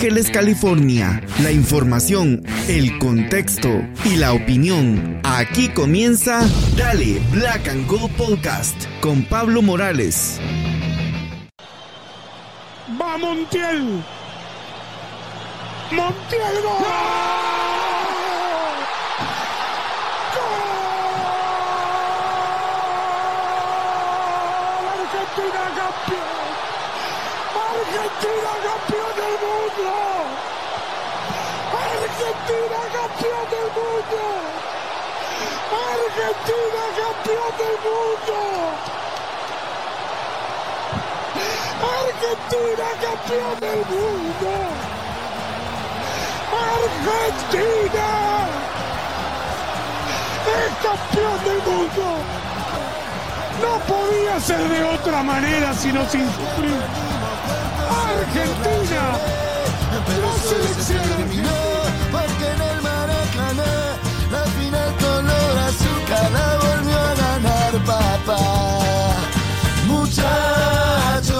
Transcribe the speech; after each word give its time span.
Ángeles, 0.00 0.30
California, 0.30 1.20
la 1.42 1.52
información, 1.52 2.42
el 2.68 2.98
contexto 2.98 3.68
y 4.06 4.16
la 4.16 4.32
opinión. 4.32 5.20
Aquí 5.24 5.68
comienza 5.68 6.40
Dale 6.74 7.20
Black 7.30 7.68
and 7.68 7.86
Gold 7.86 8.10
Podcast 8.16 8.86
con 9.02 9.22
Pablo 9.24 9.60
Morales. 9.60 10.40
¡Va 12.98 13.18
Montiel! 13.18 14.02
¡Montiel 15.90 16.62
gol! 16.62 16.80
¡Gol! 16.80 16.88
¡Argentina 24.96 25.62
campeón! 25.76 26.40
¡Argentina 28.10 28.52
campeón 28.66 29.12
del 29.16 29.36
mundo! 29.44 29.90
¡Argentina 31.80 32.80
campeón 32.94 33.46
del 33.50 33.68
mundo! 33.78 34.20
¡Argentina 35.70 36.82
campeón 36.96 37.52
del 37.58 37.76
mundo! 37.84 38.40
Argentina 41.80 42.88
campeón 43.00 43.60
del 43.60 43.78
mundo. 43.86 44.50
Argentina 46.80 48.08
es 50.56 50.72
campeón 50.82 51.38
del 51.44 51.60
mundo. 51.62 52.06
No 53.62 53.72
podía 53.86 54.40
ser 54.40 54.68
de 54.68 54.84
otra 54.84 55.22
manera 55.22 55.72
sino 55.74 56.06
sin 56.08 56.26
sufrir. 56.26 57.09
Argentina, 58.20 59.18
la 59.90 60.32
selección 60.42 61.02
porque 62.12 62.46
en 62.54 62.60
el 62.60 62.82
Maracaná 62.82 63.96
la 64.30 64.44
final 64.44 64.94
color 64.96 65.58
azúcar 65.58 66.30
la 66.30 66.58
volvió 66.58 66.98
a 66.98 67.14
ganar 67.14 67.72
papá. 67.86 68.38
Muchachos, 69.86 71.34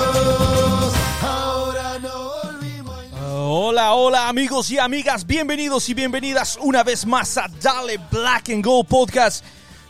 ahora 1.23 1.99
no 1.99 2.33
volvimos. 2.45 2.97
Hola, 3.29 3.93
hola 3.93 4.29
amigos 4.29 4.71
y 4.71 4.79
amigas, 4.79 5.27
bienvenidos 5.27 5.87
y 5.91 5.95
bienvenidas 5.95 6.59
una 6.63 6.83
vez 6.83 7.05
más 7.05 7.37
a 7.37 7.49
Dale 7.61 8.01
Black 8.11 8.49
and 8.49 8.65
Gold 8.65 8.89
Podcast. 8.89 9.45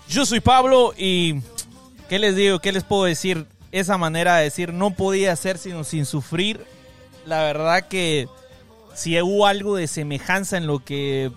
Yo 0.08 0.26
soy 0.26 0.40
Pablo 0.40 0.92
y 0.98 1.36
¿qué 2.08 2.18
les 2.18 2.34
digo? 2.34 2.58
¿Qué 2.58 2.72
les 2.72 2.82
puedo 2.82 3.04
decir? 3.04 3.46
Esa 3.70 3.96
manera 3.96 4.38
de 4.38 4.44
decir 4.44 4.72
no 4.72 4.90
podía 4.90 5.36
ser 5.36 5.56
sino 5.56 5.84
sin 5.84 6.04
sufrir. 6.04 6.66
La 7.26 7.42
verdad 7.42 7.86
que 7.88 8.28
si 8.94 9.20
hubo 9.20 9.47
algo 9.47 9.76
de 9.76 9.86
semejanza 9.86 10.56
en 10.56 10.66
lo 10.66 10.81
que 10.84 11.31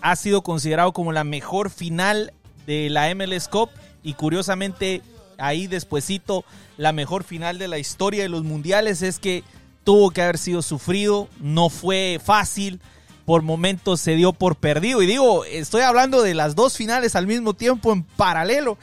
ha 0.00 0.16
sido 0.16 0.42
considerado 0.42 0.92
como 0.92 1.12
la 1.12 1.24
mejor 1.24 1.70
final 1.70 2.32
de 2.66 2.90
la 2.90 3.14
MLS 3.14 3.48
Cup 3.48 3.70
y 4.02 4.14
curiosamente 4.14 5.02
ahí 5.38 5.66
despuesito 5.66 6.44
la 6.76 6.92
mejor 6.92 7.24
final 7.24 7.58
de 7.58 7.68
la 7.68 7.78
historia 7.78 8.22
de 8.22 8.28
los 8.28 8.42
mundiales 8.44 9.02
es 9.02 9.18
que 9.18 9.44
tuvo 9.84 10.10
que 10.10 10.22
haber 10.22 10.38
sido 10.38 10.62
sufrido, 10.62 11.28
no 11.40 11.68
fue 11.68 12.20
fácil, 12.22 12.80
por 13.24 13.42
momentos 13.42 14.00
se 14.00 14.14
dio 14.14 14.32
por 14.32 14.56
perdido. 14.56 15.02
Y 15.02 15.06
digo, 15.06 15.44
estoy 15.44 15.82
hablando 15.82 16.22
de 16.22 16.34
las 16.34 16.54
dos 16.54 16.76
finales 16.76 17.16
al 17.16 17.26
mismo 17.26 17.54
tiempo 17.54 17.92
en 17.92 18.02
paralelo. 18.02 18.78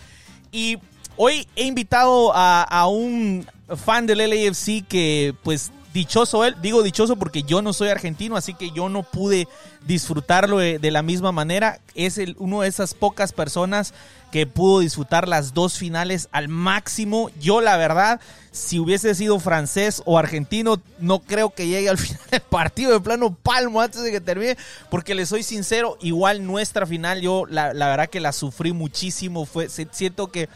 Y 0.52 0.78
hoy 1.18 1.48
he 1.56 1.66
invitado 1.66 2.34
a, 2.34 2.64
a 2.64 2.88
un 2.88 3.46
fan 3.76 4.08
del 4.08 4.20
LAFC 4.20 4.86
que 4.88 5.36
pues 5.44 5.72
dichoso 5.94 6.46
él, 6.46 6.56
digo 6.62 6.84
dichoso 6.84 7.16
porque 7.16 7.44
yo 7.44 7.62
no 7.62 7.74
soy 7.74 7.90
argentino, 7.90 8.38
así 8.38 8.54
que 8.54 8.72
yo 8.72 8.90
no 8.90 9.04
pude 9.04 9.48
disfrutarlo 9.86 10.58
de, 10.58 10.80
de 10.80 10.92
la 10.92 11.02
misma 11.02 11.32
manera. 11.32 11.80
Es 11.96 12.20
uno 12.38 12.62
de 12.62 12.68
esas 12.68 12.94
pocas 12.94 13.34
personas 13.34 13.94
que 14.32 14.46
pudo 14.46 14.80
disfrutar 14.80 15.28
las 15.28 15.54
dos 15.54 15.78
finales 15.78 16.30
al 16.32 16.48
máximo. 16.48 17.32
Yo 17.40 17.62
la 17.62 17.78
verdad, 17.78 18.20
si 18.52 18.80
hubiese 18.80 19.16
sido 19.16 19.40
francés 19.40 20.02
o 20.06 20.18
argentino, 20.18 20.80
no 21.00 21.20
creo 21.20 21.50
que 21.50 21.68
llegue 21.68 21.90
al 21.90 21.98
final 22.00 22.22
del 22.30 22.42
partido 22.42 22.92
de 22.92 23.00
plano 23.00 23.34
palmo 23.34 23.82
antes 23.82 24.04
de 24.04 24.12
que 24.12 24.22
termine, 24.22 24.58
porque 24.90 25.16
le 25.16 25.26
soy 25.26 25.44
sincero, 25.44 25.98
igual 26.02 26.46
nuestra 26.46 26.86
final 26.86 27.22
yo 27.22 27.46
la, 27.48 27.74
la 27.74 27.88
verdad 27.88 28.10
que 28.10 28.20
la 28.20 28.32
sufrí 28.32 28.72
muchísimo, 28.74 29.46
fue 29.46 29.70
siento 29.70 30.28
que 30.28 30.50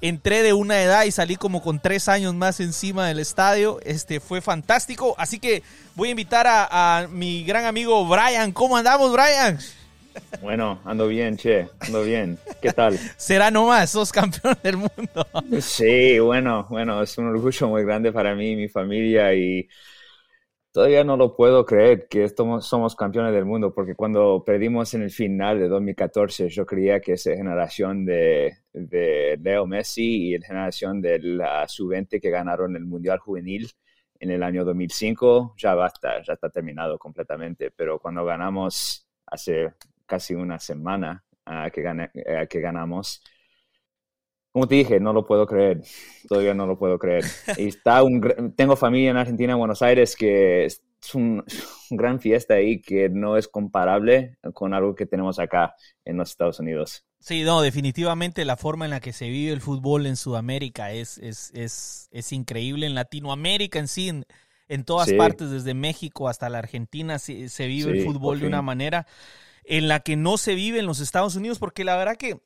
entré 0.00 0.42
de 0.42 0.52
una 0.52 0.82
edad 0.82 1.04
y 1.04 1.10
salí 1.10 1.36
como 1.36 1.62
con 1.62 1.80
tres 1.80 2.08
años 2.08 2.34
más 2.34 2.60
encima 2.60 3.06
del 3.06 3.18
estadio. 3.18 3.80
Este 3.84 4.20
fue 4.20 4.40
fantástico. 4.40 5.14
Así 5.18 5.38
que 5.38 5.62
voy 5.94 6.08
a 6.08 6.10
invitar 6.12 6.46
a, 6.46 6.98
a 6.98 7.08
mi 7.08 7.44
gran 7.44 7.64
amigo 7.64 8.06
Brian. 8.06 8.52
¿Cómo 8.52 8.76
andamos, 8.76 9.12
Brian? 9.12 9.58
Bueno, 10.42 10.80
ando 10.84 11.06
bien, 11.08 11.36
che, 11.36 11.68
ando 11.80 12.02
bien. 12.02 12.38
¿Qué 12.60 12.72
tal? 12.72 12.98
Será 13.16 13.50
nomás, 13.50 13.90
sos 13.90 14.12
campeón 14.12 14.56
del 14.62 14.76
mundo. 14.76 15.26
Sí, 15.60 16.18
bueno, 16.18 16.66
bueno, 16.70 17.02
es 17.02 17.16
un 17.18 17.26
orgullo 17.28 17.68
muy 17.68 17.84
grande 17.84 18.12
para 18.12 18.34
mí 18.34 18.52
y 18.52 18.56
mi 18.56 18.68
familia 18.68 19.34
y 19.34 19.68
todavía 20.72 21.04
no 21.04 21.16
lo 21.16 21.36
puedo 21.36 21.64
creer 21.64 22.08
que 22.08 22.24
estamos, 22.24 22.66
somos 22.66 22.94
campeones 22.96 23.32
del 23.32 23.44
mundo 23.44 23.72
porque 23.74 23.94
cuando 23.94 24.44
perdimos 24.44 24.94
en 24.94 25.02
el 25.02 25.10
final 25.10 25.58
de 25.58 25.68
2014 25.68 26.48
yo 26.48 26.66
creía 26.66 27.00
que 27.00 27.14
esa 27.14 27.34
generación 27.34 28.04
de, 28.04 28.58
de 28.72 29.38
Leo 29.42 29.66
Messi 29.66 30.28
y 30.28 30.38
la 30.38 30.46
generación 30.46 31.00
de 31.00 31.18
la 31.20 31.66
sub-20 31.68 32.20
que 32.20 32.30
ganaron 32.30 32.76
el 32.76 32.86
Mundial 32.86 33.18
Juvenil 33.18 33.70
en 34.20 34.30
el 34.30 34.42
año 34.42 34.64
2005 34.64 35.54
ya 35.56 35.74
basta, 35.74 36.22
ya 36.22 36.34
está 36.34 36.50
terminado 36.50 36.98
completamente, 36.98 37.70
pero 37.70 37.98
cuando 37.98 38.24
ganamos 38.24 39.06
hace 39.26 39.72
casi 40.06 40.34
una 40.34 40.58
semana 40.58 41.24
gané, 41.76 42.10
uh, 42.14 42.46
que 42.48 42.60
ganamos. 42.60 43.22
Como 44.52 44.66
te 44.66 44.74
dije, 44.76 44.98
no 44.98 45.12
lo 45.12 45.26
puedo 45.26 45.46
creer. 45.46 45.82
Todavía 46.28 46.54
no 46.54 46.66
lo 46.66 46.78
puedo 46.78 46.98
creer. 46.98 47.24
Y 47.58 47.68
está 47.68 48.02
un, 48.02 48.54
tengo 48.56 48.76
familia 48.76 49.10
en 49.10 49.16
Argentina, 49.16 49.52
en 49.52 49.58
Buenos 49.58 49.82
Aires, 49.82 50.16
que 50.16 50.64
es 50.64 50.82
un, 51.14 51.44
un, 51.90 51.96
gran 51.96 52.20
fiesta 52.20 52.54
ahí 52.54 52.80
que 52.80 53.08
no 53.08 53.36
es 53.36 53.48
comparable 53.48 54.36
con 54.52 54.74
algo 54.74 54.94
que 54.94 55.06
tenemos 55.06 55.38
acá 55.38 55.74
en 56.04 56.16
los 56.16 56.30
Estados 56.30 56.58
Unidos. 56.58 57.04
Sí, 57.20 57.42
no, 57.44 57.60
definitivamente 57.60 58.44
la 58.44 58.56
forma 58.56 58.86
en 58.86 58.90
la 58.90 59.00
que 59.00 59.12
se 59.12 59.28
vive 59.28 59.52
el 59.52 59.60
fútbol 59.60 60.06
en 60.06 60.16
Sudamérica 60.16 60.92
es, 60.92 61.18
es, 61.18 61.52
es, 61.54 62.08
es 62.10 62.32
increíble. 62.32 62.86
En 62.86 62.94
Latinoamérica 62.94 63.78
en 63.78 63.88
sí, 63.88 64.08
en, 64.08 64.24
en 64.68 64.84
todas 64.84 65.08
sí. 65.08 65.16
partes, 65.16 65.50
desde 65.50 65.74
México 65.74 66.28
hasta 66.28 66.48
la 66.48 66.58
Argentina, 66.58 67.18
se, 67.18 67.48
se 67.48 67.66
vive 67.66 67.92
sí, 67.92 67.98
el 67.98 68.04
fútbol 68.04 68.40
de 68.40 68.46
una 68.46 68.62
manera 68.62 69.06
en 69.64 69.88
la 69.88 70.00
que 70.00 70.16
no 70.16 70.38
se 70.38 70.54
vive 70.54 70.78
en 70.78 70.86
los 70.86 71.00
Estados 71.00 71.36
Unidos, 71.36 71.58
porque 71.58 71.84
la 71.84 71.96
verdad 71.96 72.16
que 72.16 72.40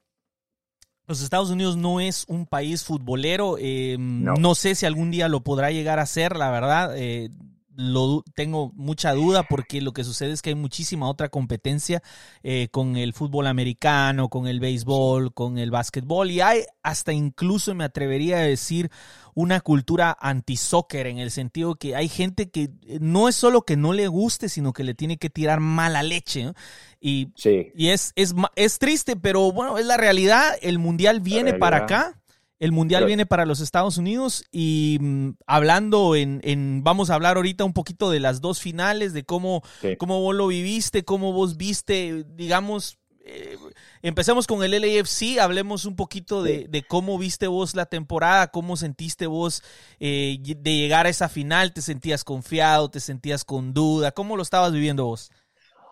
los 1.06 1.22
Estados 1.22 1.50
Unidos 1.50 1.76
no 1.76 2.00
es 2.00 2.24
un 2.28 2.46
país 2.46 2.84
futbolero. 2.84 3.56
Eh, 3.58 3.96
no. 3.98 4.34
no. 4.34 4.54
sé 4.54 4.74
si 4.74 4.86
algún 4.86 5.10
día 5.10 5.28
lo 5.28 5.40
podrá 5.40 5.70
llegar 5.70 5.98
a 5.98 6.06
ser, 6.06 6.36
la 6.36 6.50
verdad. 6.50 6.94
Eh, 6.96 7.30
lo 7.76 8.22
tengo 8.34 8.72
mucha 8.74 9.12
duda 9.12 9.44
porque 9.44 9.80
lo 9.80 9.92
que 9.92 10.04
sucede 10.04 10.32
es 10.32 10.42
que 10.42 10.50
hay 10.50 10.54
muchísima 10.54 11.08
otra 11.08 11.28
competencia 11.28 12.02
eh, 12.42 12.68
con 12.70 12.96
el 12.96 13.12
fútbol 13.12 13.46
americano, 13.46 14.28
con 14.28 14.46
el 14.46 14.60
béisbol, 14.60 15.34
con 15.34 15.58
el 15.58 15.70
básquetbol 15.70 16.30
y 16.30 16.40
hay 16.40 16.62
hasta 16.82 17.12
incluso 17.12 17.74
me 17.74 17.84
atrevería 17.84 18.38
a 18.38 18.42
decir 18.42 18.90
una 19.34 19.60
cultura 19.60 20.16
anti-soccer 20.20 21.06
en 21.06 21.18
el 21.18 21.30
sentido 21.30 21.74
que 21.74 21.96
hay 21.96 22.08
gente 22.08 22.50
que 22.50 22.70
no 23.00 23.28
es 23.28 23.34
solo 23.34 23.62
que 23.62 23.76
no 23.76 23.92
le 23.92 24.06
guste, 24.06 24.48
sino 24.48 24.72
que 24.72 24.84
le 24.84 24.94
tiene 24.94 25.16
que 25.16 25.30
tirar 25.30 25.60
mala 25.60 26.02
leche. 26.02 26.44
¿no? 26.44 26.54
Y, 27.00 27.32
sí. 27.34 27.72
y 27.74 27.88
es, 27.88 28.12
es, 28.14 28.34
es, 28.54 28.78
triste, 28.78 29.16
pero 29.16 29.50
bueno, 29.52 29.78
es 29.78 29.86
la 29.86 29.96
realidad. 29.96 30.56
El 30.62 30.78
mundial 30.78 31.20
viene 31.20 31.50
realidad. 31.50 31.58
para 31.58 31.76
acá. 31.78 32.20
El 32.60 32.72
Mundial 32.72 33.00
Pero- 33.00 33.06
viene 33.08 33.26
para 33.26 33.46
los 33.46 33.60
Estados 33.60 33.98
Unidos 33.98 34.44
y 34.52 34.98
mm, 35.00 35.30
hablando 35.46 36.14
en, 36.16 36.40
en- 36.44 36.82
vamos 36.84 37.10
a 37.10 37.14
hablar 37.14 37.36
ahorita 37.36 37.64
un 37.64 37.72
poquito 37.72 38.10
de 38.10 38.20
las 38.20 38.40
dos 38.40 38.60
finales, 38.60 39.12
de 39.12 39.24
cómo, 39.24 39.62
Sí. 39.80 39.96
cómo 39.96 40.20
vos 40.20 40.34
lo 40.34 40.46
viviste, 40.46 41.04
cómo 41.04 41.32
vos 41.32 41.56
viste, 41.56 42.24
digamos, 42.34 42.98
eh, 43.26 43.56
empecemos 44.02 44.46
con 44.46 44.62
el 44.62 44.70
LAFC, 44.72 45.40
hablemos 45.40 45.84
un 45.86 45.96
poquito 45.96 46.42
de, 46.42 46.66
de 46.68 46.82
cómo 46.82 47.18
viste 47.18 47.46
vos 47.46 47.74
la 47.74 47.86
temporada, 47.86 48.48
cómo 48.48 48.76
sentiste 48.76 49.26
vos 49.26 49.62
eh, 49.98 50.38
de 50.40 50.76
llegar 50.76 51.06
a 51.06 51.08
esa 51.08 51.28
final, 51.30 51.72
te 51.72 51.80
sentías 51.82 52.22
confiado, 52.22 52.90
te 52.90 53.00
sentías 53.00 53.44
con 53.44 53.72
duda, 53.74 54.12
cómo 54.12 54.36
lo 54.36 54.42
estabas 54.42 54.72
viviendo 54.72 55.06
vos. 55.06 55.30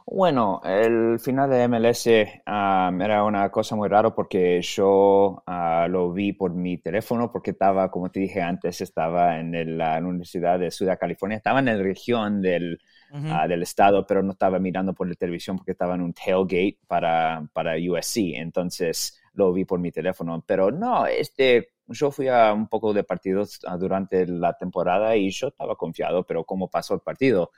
Bueno, 0.07 0.61
el 0.65 1.19
final 1.21 1.49
de 1.51 1.63
MLS 1.63 2.43
um, 2.47 3.01
era 3.01 3.25
una 3.25 3.51
cosa 3.51 3.77
muy 3.77 3.89
rara 3.89 4.15
porque 4.15 4.61
yo 4.63 5.43
ah, 5.47 5.87
lo 5.89 6.13
vi 6.13 6.33
por 6.33 6.53
mi 6.55 6.79
teléfono 6.79 7.31
porque 7.31 7.53
estaba, 7.53 7.91
como 7.91 8.11
te 8.11 8.21
dije 8.21 8.43
antes, 8.43 8.81
estaba 8.81 9.39
en 9.39 9.55
el- 9.55 9.79
la 9.79 9.99
Universidad 10.01 10.59
de 10.59 10.71
Ciudad 10.71 10.99
California, 10.99 11.37
estaba 11.39 11.61
en 11.61 11.67
la 11.67 11.77
región 11.77 12.43
del, 12.43 12.81
ah, 13.29 13.47
del 13.49 13.63
estado, 13.63 14.05
pero 14.07 14.23
no 14.23 14.33
estaba 14.33 14.59
mirando 14.59 14.93
por 14.95 15.09
la 15.09 15.15
televisión 15.15 15.57
porque 15.57 15.73
estaba 15.73 15.95
en 15.95 16.03
un 16.03 16.13
tailgate 16.15 16.79
para, 16.87 17.47
para 17.53 17.77
USC, 17.77 18.37
entonces 18.37 19.19
lo 19.35 19.53
vi 19.53 19.65
por 19.65 19.79
mi 19.81 19.93
teléfono. 19.93 20.43
Pero 20.47 20.71
no, 20.71 21.07
este, 21.07 21.71
yo 21.87 22.11
fui 22.11 22.29
a 22.29 22.53
un 22.53 22.69
poco 22.69 22.93
de 22.93 23.05
partidos 23.05 23.61
ah, 23.67 23.77
durante 23.77 24.27
la 24.27 24.55
temporada 24.59 25.17
y 25.17 25.31
yo 25.31 25.49
estaba 25.49 25.77
confiado, 25.77 26.25
pero 26.27 26.45
cómo 26.45 26.69
pasó 26.71 26.95
el 26.95 27.01
partido 27.01 27.51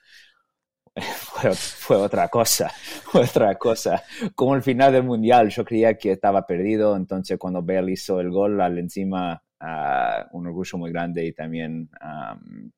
fue, 1.18 1.52
fue 1.54 1.96
otra 1.96 2.28
cosa, 2.28 2.68
fue 3.04 3.22
otra 3.22 3.54
cosa. 3.56 4.02
Como 4.34 4.54
el 4.54 4.62
final 4.62 4.92
del 4.92 5.02
mundial, 5.04 5.48
yo 5.50 5.64
creía 5.64 5.96
que 5.98 6.12
estaba 6.12 6.46
perdido, 6.46 6.96
entonces 6.96 7.38
cuando 7.38 7.62
Bale 7.62 7.92
hizo 7.92 8.20
el 8.20 8.30
gol 8.30 8.60
al 8.60 8.78
encima, 8.78 9.42
ah, 9.60 10.26
un 10.32 10.46
orgullo 10.46 10.78
muy 10.78 10.90
grande 10.92 11.24
y 11.26 11.32
también... 11.32 11.88
am, 12.00 12.70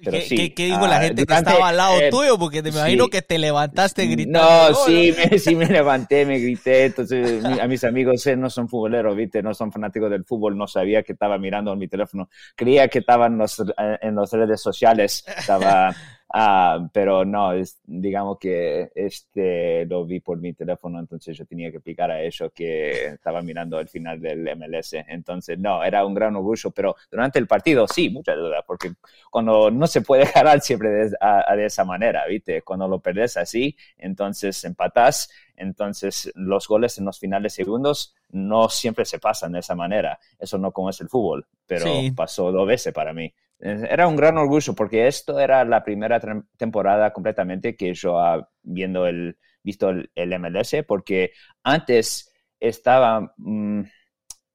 pero 0.00 0.12
¿Qué, 0.12 0.20
sí, 0.22 0.36
qué- 0.36 0.54
qué 0.54 0.64
dijo 0.66 0.86
la 0.86 0.98
ah, 0.98 1.00
gente 1.00 1.22
durante- 1.22 1.44
que 1.46 1.50
estaba 1.50 1.68
al 1.70 1.76
lado 1.76 2.00
eh, 2.00 2.08
tuyo? 2.10 2.38
Porque 2.38 2.62
te 2.62 2.68
imagino 2.68 3.04
sí. 3.04 3.10
que 3.10 3.20
te 3.22 3.36
levantaste 3.36 4.06
gritando. 4.06 4.38
No, 4.70 4.74
sí, 4.86 5.12
me, 5.16 5.38
sí 5.40 5.56
me 5.56 5.66
levanté, 5.66 6.24
me 6.24 6.38
grité. 6.38 6.84
Entonces, 6.84 7.44
a 7.44 7.66
mis 7.66 7.82
amigos 7.82 8.24
eh, 8.28 8.36
no 8.36 8.48
son 8.48 8.68
futboleros, 8.68 9.16
¿viste? 9.16 9.42
No 9.42 9.54
son 9.54 9.72
fanáticos 9.72 10.08
del 10.08 10.24
fútbol. 10.24 10.56
No 10.56 10.68
sabía 10.68 11.02
que 11.02 11.14
estaba 11.14 11.36
mirando 11.36 11.72
en 11.72 11.80
mi 11.80 11.88
teléfono. 11.88 12.30
Creía 12.54 12.86
que 12.86 13.00
estaba 13.00 13.26
en, 13.26 13.38
los, 13.38 13.58
eh, 13.58 13.98
en 14.02 14.14
las 14.14 14.32
redes 14.32 14.60
sociales. 14.62 15.24
Estaba, 15.36 15.92
ah, 16.32 16.88
pero 16.92 17.24
no, 17.24 17.52
es, 17.52 17.78
digamos 17.84 18.38
que 18.38 18.90
este 18.94 19.86
lo 19.86 20.04
vi 20.06 20.20
por 20.20 20.38
mi 20.38 20.52
teléfono. 20.54 20.98
Entonces, 21.00 21.36
yo 21.36 21.46
tenía 21.46 21.70
que 21.70 21.76
explicar 21.78 22.10
a 22.10 22.22
ellos 22.22 22.50
que 22.54 23.06
estaba 23.06 23.42
mirando 23.42 23.80
el 23.80 23.88
final 23.88 24.20
del 24.20 24.46
MLS. 24.48 25.04
Entonces, 25.08 25.58
no, 25.58 25.82
era 25.84 26.04
un 26.04 26.14
gran 26.14 26.36
orgullo. 26.36 26.70
Pero 26.70 26.96
durante 27.10 27.38
el 27.38 27.46
partido, 27.46 27.86
sí, 27.88 28.10
mucha 28.10 28.34
duda. 28.34 28.62
Porque 28.66 28.92
cuando 29.30 29.70
no 29.70 29.86
se 29.86 30.02
puede 30.02 30.24
ganar 30.34 30.60
siempre 30.60 30.90
de, 30.90 31.16
a- 31.20 31.44
a- 31.52 31.56
de 31.56 31.66
esa 31.66 31.84
manera, 31.84 32.26
¿viste? 32.26 32.62
Cuando 32.62 32.88
lo 32.88 33.00
perdés 33.00 33.36
así, 33.36 33.76
entonces 33.96 34.64
empatás, 34.64 35.30
entonces 35.56 36.30
los 36.34 36.68
goles 36.68 36.98
en 36.98 37.04
los 37.04 37.18
finales 37.18 37.54
segundos 37.54 38.14
no 38.30 38.68
siempre 38.68 39.04
se 39.04 39.18
pasan 39.18 39.52
de 39.52 39.60
esa 39.60 39.74
manera. 39.74 40.18
Eso 40.38 40.58
no 40.58 40.72
como 40.72 40.90
es 40.90 41.00
el 41.00 41.08
fútbol, 41.08 41.46
pero 41.66 42.10
Sí. 42.10 42.12
pasó 42.14 42.52
dos 42.52 42.66
veces 42.66 42.92
para 42.92 43.12
mí. 43.12 43.32
Era 43.60 44.06
un 44.06 44.16
gran 44.16 44.38
orgullo 44.38 44.74
porque 44.74 45.08
esto 45.08 45.40
era 45.40 45.64
la 45.64 45.82
primera 45.82 46.20
temporada 46.56 47.12
completamente 47.12 47.76
que 47.76 47.92
yo 47.92 48.18
ah, 48.20 48.48
viendo 48.62 49.06
el, 49.06 49.36
visto 49.62 49.90
el, 49.90 50.10
el 50.14 50.38
MLS, 50.38 50.84
porque 50.86 51.32
antes 51.64 52.32
estaba 52.60 53.34
mm, 53.36 53.82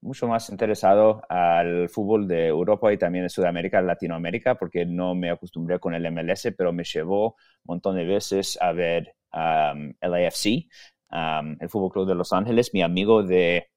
mucho 0.04 0.28
más 0.28 0.50
interesado 0.50 1.22
al 1.28 1.88
fútbol 1.88 2.28
de 2.28 2.46
Europa 2.46 2.92
y 2.92 2.98
también 2.98 3.24
de 3.24 3.30
Sudamérica, 3.30 3.80
Latinoamérica, 3.80 4.54
porque 4.54 4.84
no 4.84 5.14
me 5.14 5.30
acostumbré 5.30 5.78
con 5.80 5.94
el 5.94 6.10
MLS, 6.12 6.52
pero 6.56 6.72
me 6.72 6.84
llevó 6.84 7.28
un 7.28 7.34
montón 7.64 7.96
de 7.96 8.04
veces 8.04 8.58
a 8.60 8.72
ver 8.72 9.16
um, 9.32 9.92
LAFC, 10.00 10.68
um, 11.10 11.56
el 11.58 11.68
Fútbol 11.70 11.92
Club 11.92 12.08
de 12.08 12.14
Los 12.14 12.32
Ángeles. 12.32 12.72
Mi 12.74 12.82
amigo 12.82 13.22
de 13.22 13.68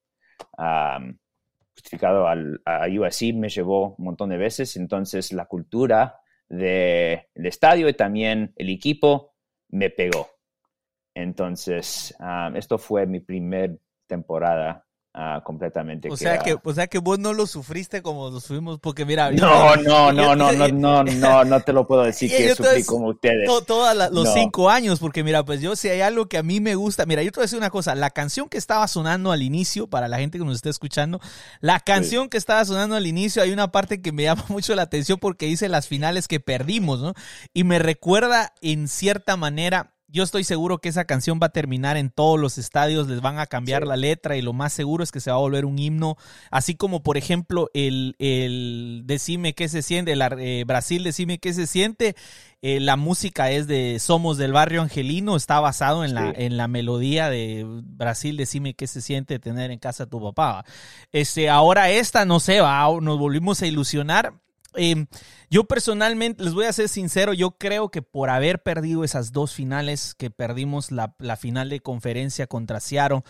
um, 0.58 1.16
justificado 1.78 2.26
al, 2.26 2.60
a 2.64 2.86
USC 2.88 3.32
me 3.34 3.48
llevó 3.48 3.94
un 3.96 4.06
montón 4.06 4.30
de 4.30 4.36
veces, 4.36 4.76
entonces 4.76 5.32
la 5.32 5.46
cultura 5.46 6.20
del 6.48 7.22
estadio 7.34 7.88
y 7.88 7.94
también 7.94 8.52
el 8.56 8.68
equipo 8.68 9.34
me 9.68 9.88
pegó. 9.90 10.28
Entonces, 11.14 12.16
um, 12.18 12.56
esto 12.56 12.78
fue 12.78 13.06
mi 13.06 13.20
primer 13.20 13.78
temporada 14.08 14.87
ah, 15.20 15.42
completamente. 15.44 16.08
O 16.10 16.16
sea, 16.16 16.38
que, 16.38 16.56
o 16.62 16.72
sea 16.72 16.86
que 16.86 16.98
vos 16.98 17.18
no 17.18 17.32
lo 17.34 17.46
sufriste 17.46 18.02
como 18.02 18.30
lo 18.30 18.40
sufrimos, 18.40 18.78
porque 18.78 19.04
mira, 19.04 19.30
No, 19.32 19.74
no, 19.76 20.12
no, 20.12 20.34
no, 20.36 20.52
no, 20.52 20.68
no, 20.68 21.02
no, 21.04 21.44
no 21.44 21.60
te 21.60 21.72
lo 21.72 21.86
puedo 21.86 22.04
decir 22.04 22.30
que 22.36 22.54
sufrí 22.54 22.84
como 22.84 23.08
ustedes. 23.08 23.46
to- 23.46 23.62
todos 23.62 23.94
los 24.12 24.24
No. 24.26 24.32
cinco 24.32 24.70
años, 24.70 25.00
porque 25.00 25.24
mira, 25.24 25.44
pues 25.44 25.60
yo 25.60 25.74
si 25.76 25.88
hay 25.88 26.00
algo 26.00 26.26
que 26.28 26.38
a 26.38 26.42
mí 26.42 26.60
me 26.60 26.74
gusta, 26.76 27.04
mira, 27.06 27.22
yo 27.22 27.32
te 27.32 27.40
voy 27.40 27.42
a 27.42 27.46
decir 27.46 27.58
una 27.58 27.70
cosa, 27.70 27.94
la 27.94 28.10
canción 28.10 28.48
que 28.48 28.58
estaba 28.58 28.86
sonando 28.88 29.32
al 29.32 29.42
inicio, 29.42 29.88
para 29.88 30.06
la 30.08 30.18
gente 30.18 30.38
que 30.38 30.44
nos 30.44 30.54
está 30.56 30.70
escuchando, 30.70 31.20
la 31.60 31.80
canción 31.80 32.28
que 32.28 32.36
estaba 32.38 32.64
sonando 32.64 32.94
al 32.94 33.06
inicio, 33.06 33.42
hay 33.42 33.50
una 33.50 33.72
parte 33.72 34.00
que 34.00 34.12
me 34.12 34.22
llama 34.22 34.44
mucho 34.48 34.74
la 34.76 34.82
atención 34.82 35.18
porque 35.18 35.46
dice 35.46 35.68
las 35.68 35.88
finales 35.88 36.28
que 36.28 36.38
perdimos, 36.40 37.00
¿no? 37.00 37.14
Y 37.52 37.64
me 37.64 37.78
recuerda 37.78 38.52
en 38.62 38.86
cierta 38.88 39.36
manera... 39.36 39.94
Yo 40.10 40.22
estoy 40.22 40.42
seguro 40.42 40.78
que 40.78 40.88
esa 40.88 41.04
canción 41.04 41.38
va 41.42 41.48
a 41.48 41.52
terminar 41.52 41.98
en 41.98 42.08
todos 42.08 42.40
los 42.40 42.56
estadios, 42.56 43.08
les 43.08 43.20
van 43.20 43.38
a 43.38 43.46
cambiar 43.46 43.82
Sí. 43.82 43.88
la 43.88 43.96
letra 43.96 44.38
y 44.38 44.42
lo 44.42 44.54
más 44.54 44.72
seguro 44.72 45.04
es 45.04 45.12
que 45.12 45.20
se 45.20 45.30
va 45.30 45.36
a 45.36 45.40
volver 45.40 45.66
un 45.66 45.78
himno, 45.78 46.16
así 46.50 46.74
como 46.74 47.02
por 47.02 47.18
ejemplo 47.18 47.70
el, 47.74 48.16
el 48.18 49.02
Decime 49.04 49.52
qué 49.54 49.68
se 49.68 49.82
siente, 49.82 50.12
el 50.12 50.22
eh, 50.22 50.64
Brasil 50.66 51.04
Decime 51.04 51.38
qué 51.38 51.52
se 51.52 51.66
siente, 51.66 52.16
eh, 52.62 52.80
la 52.80 52.96
música 52.96 53.50
es 53.50 53.66
de 53.66 53.98
Somos 54.00 54.38
del 54.38 54.52
Barrio 54.52 54.80
Angelino, 54.80 55.36
está 55.36 55.60
basado 55.60 56.04
en 56.04 56.14
la, 56.14 56.32
en 56.34 56.56
la 56.56 56.68
melodía 56.68 57.28
de 57.28 57.64
Brasil, 57.66 58.36
decime 58.38 58.72
qué 58.74 58.86
se 58.86 59.02
siente 59.02 59.38
tener 59.38 59.70
en 59.70 59.78
casa 59.78 60.04
a 60.04 60.06
tu 60.06 60.22
papá. 60.22 60.64
Este, 61.12 61.50
ahora 61.50 61.90
esta, 61.90 62.24
no 62.24 62.40
sé, 62.40 62.60
va, 62.60 62.88
nos 63.00 63.18
volvimos 63.18 63.60
a 63.60 63.66
ilusionar. 63.66 64.32
Eh, 64.78 65.06
yo 65.50 65.64
personalmente, 65.64 66.42
les 66.44 66.54
voy 66.54 66.64
a 66.66 66.72
ser 66.72 66.88
sincero, 66.88 67.32
yo 67.34 67.52
creo 67.52 67.90
que 67.90 68.00
por 68.02 68.30
haber 68.30 68.62
perdido 68.62 69.02
esas 69.04 69.32
dos 69.32 69.52
finales, 69.52 70.14
que 70.14 70.30
perdimos 70.30 70.90
la, 70.92 71.14
la 71.18 71.36
final 71.36 71.68
de 71.68 71.80
conferencia 71.80 72.46
contra 72.46 72.80
Seattle 72.80 73.22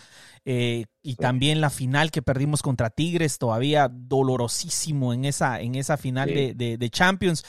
eh, 0.45 0.85
y 1.01 1.15
también 1.15 1.59
la 1.61 1.69
final 1.69 2.11
que 2.11 2.21
perdimos 2.21 2.61
contra 2.61 2.89
Tigres, 2.89 3.37
todavía 3.37 3.89
dolorosísimo 3.91 5.13
en 5.13 5.25
esa, 5.25 5.59
en 5.61 5.75
esa 5.75 5.97
final 5.97 6.29
Sí. 6.29 6.35
de, 6.35 6.53
de- 6.53 6.77
de 6.77 6.89
Champions 6.89 7.43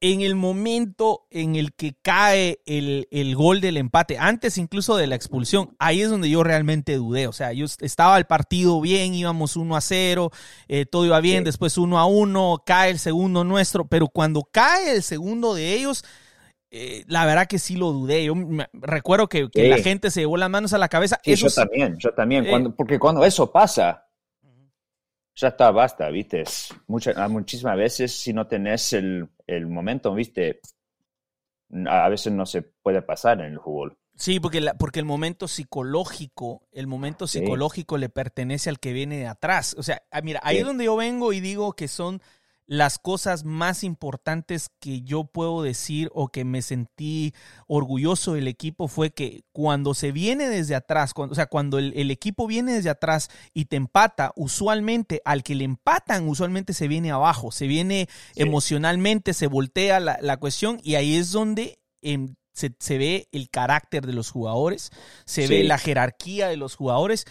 en 0.00 0.20
el 0.20 0.36
momento 0.36 1.26
en 1.30 1.56
el 1.56 1.72
que 1.74 1.94
cae 2.00 2.60
el, 2.66 3.08
el 3.10 3.34
gol 3.34 3.60
del 3.60 3.76
empate, 3.76 4.16
antes 4.18 4.56
incluso 4.56 4.96
de 4.96 5.08
la 5.08 5.16
expulsión, 5.16 5.74
ahí 5.80 6.02
es 6.02 6.08
donde 6.10 6.30
yo 6.30 6.44
realmente 6.44 6.94
dudé. 6.94 7.26
O 7.26 7.32
sea, 7.32 7.52
yo 7.52 7.64
est- 7.64 7.82
estaba 7.82 8.16
el 8.16 8.24
partido 8.26 8.80
bien, 8.80 9.12
íbamos 9.14 9.56
1 9.56 9.76
a 9.76 9.80
0, 9.80 10.30
eh, 10.68 10.86
todo 10.86 11.04
iba 11.04 11.20
bien, 11.20 11.38
Sí. 11.38 11.44
después 11.46 11.76
1 11.78 11.98
a 11.98 12.06
1, 12.06 12.62
cae 12.64 12.90
el 12.90 12.98
segundo 13.00 13.42
nuestro, 13.42 13.86
pero 13.88 14.06
cuando 14.06 14.42
cae 14.52 14.92
el 14.94 15.02
segundo 15.02 15.54
de 15.54 15.74
ellos, 15.74 16.04
eh, 16.70 17.02
la 17.08 17.24
verdad 17.26 17.46
que 17.48 17.58
sí 17.58 17.74
lo 17.76 17.90
dudé. 17.92 18.24
Yo 18.24 18.34
me- 18.36 18.68
recuerdo 18.74 19.28
que, 19.28 19.48
que 19.50 19.62
Sí. 19.62 19.68
la 19.68 19.78
gente 19.78 20.10
se 20.12 20.20
llevó 20.20 20.36
las 20.36 20.50
manos 20.50 20.72
a 20.74 20.78
la 20.78 20.88
cabeza. 20.88 21.18
Sí, 21.24 21.32
Eso 21.32 21.48
yo 21.48 21.54
también, 21.54 21.96
yo 21.98 22.12
también. 22.14 22.46
Eh. 22.46 22.50
Cuando, 22.50 22.76
porque 22.76 22.98
cuando 23.00 23.24
eso 23.24 23.50
pasa, 23.50 24.04
ya 25.34 25.48
está, 25.48 25.70
basta, 25.70 26.08
¿viste? 26.10 26.42
Es 26.42 26.68
mucha- 26.86 27.12
a 27.16 27.28
muchísimas 27.28 27.76
veces, 27.76 28.12
si 28.12 28.32
no 28.32 28.46
tenés 28.46 28.92
el, 28.92 29.28
el 29.48 29.66
momento, 29.66 30.14
¿viste? 30.14 30.60
A 31.86 32.08
veces 32.08 32.32
no 32.32 32.46
se 32.46 32.62
puede 32.62 33.02
pasar 33.02 33.40
en 33.40 33.52
el 33.52 33.60
fútbol. 33.60 33.98
Sí, 34.14 34.40
porque, 34.40 34.60
la- 34.60 34.74
porque 34.74 34.98
el 35.00 35.04
momento 35.04 35.46
psicológico, 35.48 36.66
el 36.72 36.86
momento 36.86 37.26
Sí. 37.26 37.38
psicológico 37.40 37.98
le 37.98 38.08
pertenece 38.08 38.68
al 38.70 38.80
que 38.80 38.92
viene 38.92 39.18
de 39.18 39.26
atrás. 39.26 39.76
O 39.78 39.82
sea, 39.82 40.02
ah, 40.10 40.20
mira, 40.22 40.40
ahí 40.42 40.56
Sí. 40.56 40.60
es 40.60 40.66
donde 40.66 40.84
yo 40.86 40.96
vengo 40.96 41.32
y 41.32 41.40
digo 41.40 41.72
que 41.74 41.86
son 41.88 42.20
las 42.70 42.98
cosas 42.98 43.44
más 43.46 43.82
importantes 43.82 44.68
que 44.78 45.00
yo 45.00 45.24
puedo 45.24 45.62
decir 45.62 46.10
o 46.12 46.28
que 46.28 46.44
me 46.44 46.60
sentí 46.60 47.32
orgulloso 47.66 48.34
del 48.34 48.46
equipo 48.46 48.88
fue 48.88 49.10
que 49.10 49.42
cuando 49.52 49.94
se 49.94 50.12
viene 50.12 50.50
desde 50.50 50.74
atrás, 50.74 51.14
cuando, 51.14 51.32
o 51.32 51.34
sea, 51.34 51.46
cuando 51.46 51.78
el, 51.78 51.94
el 51.96 52.10
equipo 52.10 52.46
viene 52.46 52.74
desde 52.74 52.90
atrás 52.90 53.30
y 53.54 53.64
te 53.64 53.76
empata, 53.76 54.32
usualmente 54.36 55.22
al 55.24 55.42
que 55.42 55.54
le 55.54 55.64
empatan, 55.64 56.28
usualmente 56.28 56.74
se 56.74 56.88
viene 56.88 57.10
abajo, 57.10 57.50
se 57.52 57.66
viene 57.66 58.06
Sí. 58.34 58.42
emocionalmente, 58.42 59.32
se 59.32 59.46
voltea 59.46 59.98
la, 59.98 60.18
la 60.20 60.36
cuestión 60.36 60.78
y 60.84 60.96
ahí 60.96 61.16
es 61.16 61.32
donde 61.32 61.78
em, 62.02 62.34
se, 62.52 62.74
se 62.78 62.98
ve 62.98 63.28
el 63.32 63.48
carácter 63.48 64.06
de 64.06 64.12
los 64.12 64.30
jugadores, 64.30 64.90
se 65.24 65.46
Sí. 65.46 65.54
ve 65.54 65.64
la 65.64 65.78
jerarquía 65.78 66.48
de 66.48 66.58
los 66.58 66.76
jugadores. 66.76 67.24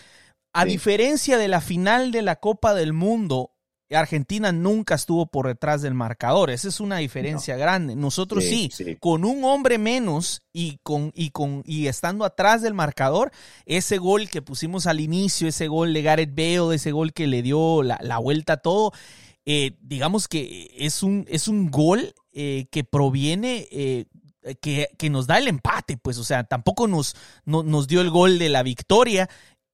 A 0.51 0.63
Sí. 0.63 0.69
diferencia 0.69 1.37
de 1.37 1.47
la 1.47 1.61
final 1.61 2.11
de 2.11 2.23
la 2.23 2.37
Copa 2.37 2.73
del 2.73 2.91
Mundo, 2.93 3.51
Argentina 3.95 4.51
nunca 4.51 4.95
estuvo 4.95 5.27
por 5.27 5.47
detrás 5.47 5.81
del 5.81 5.93
marcador. 5.93 6.49
Esa 6.49 6.67
es 6.67 6.79
una 6.79 6.97
diferencia 6.97 7.55
grande. 7.55 7.95
Nosotros 7.95 8.43
sí, 8.43 8.69
Sí, 8.73 8.83
sí. 8.83 8.97
con 8.99 9.23
un 9.23 9.43
hombre 9.45 9.77
menos 9.77 10.41
y 10.51 10.79
con 10.83 11.11
y 11.15 11.29
con 11.29 11.63
y 11.65 11.87
estando 11.87 12.25
atrás 12.25 12.61
del 12.61 12.73
marcador, 12.73 13.31
ese 13.65 13.97
gol 13.97 14.29
que 14.29 14.41
pusimos 14.41 14.87
al 14.87 14.99
inicio, 14.99 15.47
ese 15.47 15.67
gol 15.67 15.93
de 15.93 16.01
Gareth 16.01 16.35
Bale, 16.35 16.75
ese 16.75 16.91
gol 16.91 17.13
que 17.13 17.27
le 17.27 17.41
dio 17.41 17.81
la, 17.83 17.97
la 18.01 18.17
vuelta 18.17 18.53
a 18.53 18.57
todo, 18.57 18.91
eh, 19.45 19.77
digamos 19.81 20.27
que 20.27 20.71
es 20.77 21.03
un 21.03 21.25
es 21.29 21.47
un 21.47 21.71
gol 21.71 22.13
eh, 22.33 22.65
que 22.71 22.83
proviene 22.83 23.67
eh, 23.71 24.05
que, 24.61 24.87
que 24.97 25.09
nos 25.09 25.27
da 25.27 25.37
el 25.39 25.47
empate, 25.47 25.97
pues, 25.97 26.17
o 26.17 26.23
sea, 26.23 26.43
tampoco 26.45 26.87
nos, 26.87 27.15
no- 27.45 27.63
nos 27.63 27.87
dio 27.87 27.99
el 28.01 28.09
gol 28.09 28.39
de 28.39 28.47
la 28.49 28.63
victoria. 28.63 29.29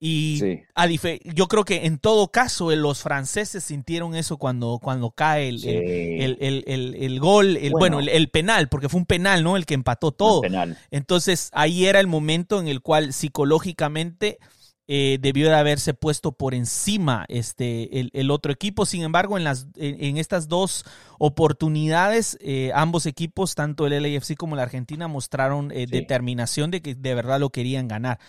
Y 0.05 0.38
Sí. 0.38 0.60
a 0.75 0.86
yo 1.33 1.48
creo 1.48 1.63
que 1.63 1.86
en 1.86 1.98
todo 1.98 2.27
caso 2.29 2.74
eh, 2.74 2.75
los 2.75 3.01
franceses 3.01 3.63
sintieron 3.63 4.15
eso 4.15 4.36
cuando, 4.38 4.79
cuando 4.83 5.12
cae 5.12 5.48
el, 5.48 5.60
Sí. 5.62 5.69
el, 5.69 6.38
el- 6.41 6.63
el- 6.67 6.95
el 6.95 7.19
gol, 7.22 7.55
el, 7.55 7.72
bueno, 7.72 7.95
Bueno. 7.95 8.00
el, 8.01 8.10
el 8.10 8.27
penal, 8.27 8.67
porque 8.67 8.89
fue 8.89 9.00
un 9.00 9.05
penal, 9.05 9.45
¿no? 9.45 9.55
El 9.55 9.65
que 9.65 9.75
empató 9.75 10.12
todo. 10.12 10.41
Penal. 10.41 10.77
Entonces 10.91 11.50
ahí 11.53 11.86
era 11.86 12.01
el 12.01 12.07
momento 12.07 12.60
en 12.60 12.67
el 12.67 12.81
cual 12.81 13.13
psicológicamente 13.13 14.39
eh, 14.87 15.17
debió 15.21 15.47
de 15.49 15.55
haberse 15.55 15.93
puesto 15.93 16.33
por 16.33 16.53
encima 16.53 17.25
este, 17.29 17.99
el, 17.99 18.09
el 18.13 18.31
otro 18.31 18.51
equipo. 18.51 18.85
Sin 18.85 19.01
embargo, 19.03 19.37
en, 19.37 19.43
las, 19.43 19.67
en, 19.77 20.03
en 20.03 20.17
estas 20.17 20.47
dos 20.47 20.83
oportunidades, 21.19 22.37
eh, 22.41 22.71
ambos 22.73 23.05
equipos, 23.05 23.55
tanto 23.55 23.85
el 23.87 24.01
LAFC 24.01 24.35
como 24.35 24.55
la 24.55 24.63
Argentina, 24.63 25.07
mostraron 25.07 25.71
eh, 25.71 25.85
Sí. 25.87 25.91
determinación 25.91 26.71
de 26.71 26.81
que 26.81 26.95
de 26.95 27.15
verdad 27.15 27.39
lo 27.39 27.49
querían 27.49 27.87
ganar. 27.87 28.19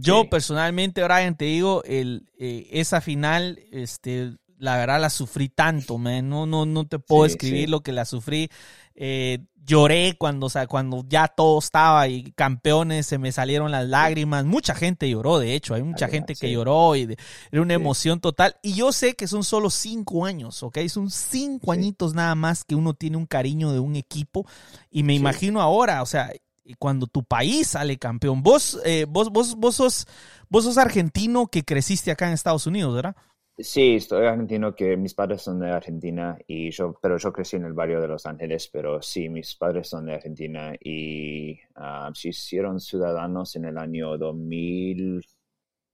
Yo 0.00 0.22
Sí. 0.22 0.28
personalmente, 0.30 1.02
Brian, 1.02 1.36
te 1.36 1.46
digo, 1.46 1.82
el, 1.84 2.28
esa 2.38 3.00
final, 3.00 3.58
este, 3.72 4.36
la 4.58 4.76
verdad 4.76 5.00
la 5.00 5.10
sufrí 5.10 5.48
tanto, 5.48 5.98
man. 5.98 6.28
No, 6.28 6.46
no, 6.46 6.66
no 6.66 6.86
te 6.86 6.98
puedo 6.98 7.26
Sí, 7.26 7.32
escribir 7.32 7.70
lo 7.70 7.82
que 7.82 7.92
la 7.92 8.04
sufrí. 8.04 8.48
Eh, 8.94 9.38
lloré 9.66 10.16
cuando, 10.18 10.46
o 10.46 10.50
sea, 10.50 10.66
cuando 10.66 11.04
ya 11.08 11.28
todo 11.28 11.58
estaba 11.58 12.06
y 12.08 12.32
campeones, 12.32 13.06
se 13.06 13.18
me 13.18 13.32
salieron 13.32 13.70
las 13.70 13.86
lágrimas. 13.88 14.44
Mucha 14.44 14.74
gente 14.74 15.08
lloró, 15.08 15.38
de 15.38 15.54
hecho, 15.54 15.74
hay 15.74 15.82
mucha 15.82 16.08
gente 16.08 16.34
que 16.34 16.50
lloró 16.52 16.96
y 16.96 17.06
de- 17.06 17.16
era 17.50 17.62
una 17.62 17.74
Sí. 17.74 17.80
emoción 17.80 18.20
total. 18.20 18.56
Y 18.62 18.74
yo 18.74 18.92
sé 18.92 19.14
que 19.14 19.26
son 19.26 19.42
solo 19.44 19.70
cinco 19.70 20.26
años, 20.26 20.62
¿ok? 20.62 20.78
Son 20.88 21.10
cinco 21.10 21.72
Sí. 21.72 21.78
añitos 21.78 22.14
nada 22.14 22.34
más 22.34 22.64
que 22.64 22.74
uno 22.74 22.94
tiene 22.94 23.16
un 23.16 23.26
cariño 23.26 23.72
de 23.72 23.78
un 23.80 23.96
equipo. 23.96 24.46
Y 24.90 25.02
me 25.02 25.14
imagino 25.14 25.60
ahora, 25.60 26.02
o 26.02 26.06
sea, 26.06 26.30
cuando 26.78 27.06
tu 27.06 27.22
país 27.24 27.68
sale 27.68 27.98
campeón, 27.98 28.42
vos, 28.42 28.80
eh, 28.84 29.06
vos, 29.08 29.30
vos, 29.30 29.54
vos 29.56 29.74
sos, 29.76 30.06
vos 30.48 30.64
sos 30.64 30.78
argentino 30.78 31.46
que 31.46 31.62
creciste 31.64 32.10
acá 32.10 32.26
en 32.26 32.32
Estados 32.32 32.66
Unidos, 32.66 32.94
¿verdad? 32.94 33.16
Sí, 33.56 33.94
estoy 33.96 34.26
argentino, 34.26 34.74
que 34.74 34.96
mis 34.96 35.14
padres 35.14 35.42
son 35.42 35.60
de 35.60 35.70
Argentina, 35.70 36.36
y 36.46 36.70
yo, 36.72 36.98
pero 37.00 37.18
yo 37.18 37.32
crecí 37.32 37.54
en 37.54 37.64
el 37.64 37.72
barrio 37.72 38.00
de 38.00 38.08
Los 38.08 38.26
Ángeles, 38.26 38.68
pero 38.72 39.00
sí, 39.00 39.28
mis 39.28 39.54
padres 39.54 39.88
son 39.88 40.06
de 40.06 40.14
Argentina 40.14 40.72
y 40.80 41.60
ah, 41.76 42.10
se 42.14 42.30
hicieron 42.30 42.80
ciudadanos 42.80 43.54
en 43.54 43.66
el 43.66 43.78
año 43.78 44.18
2000, 44.18 45.24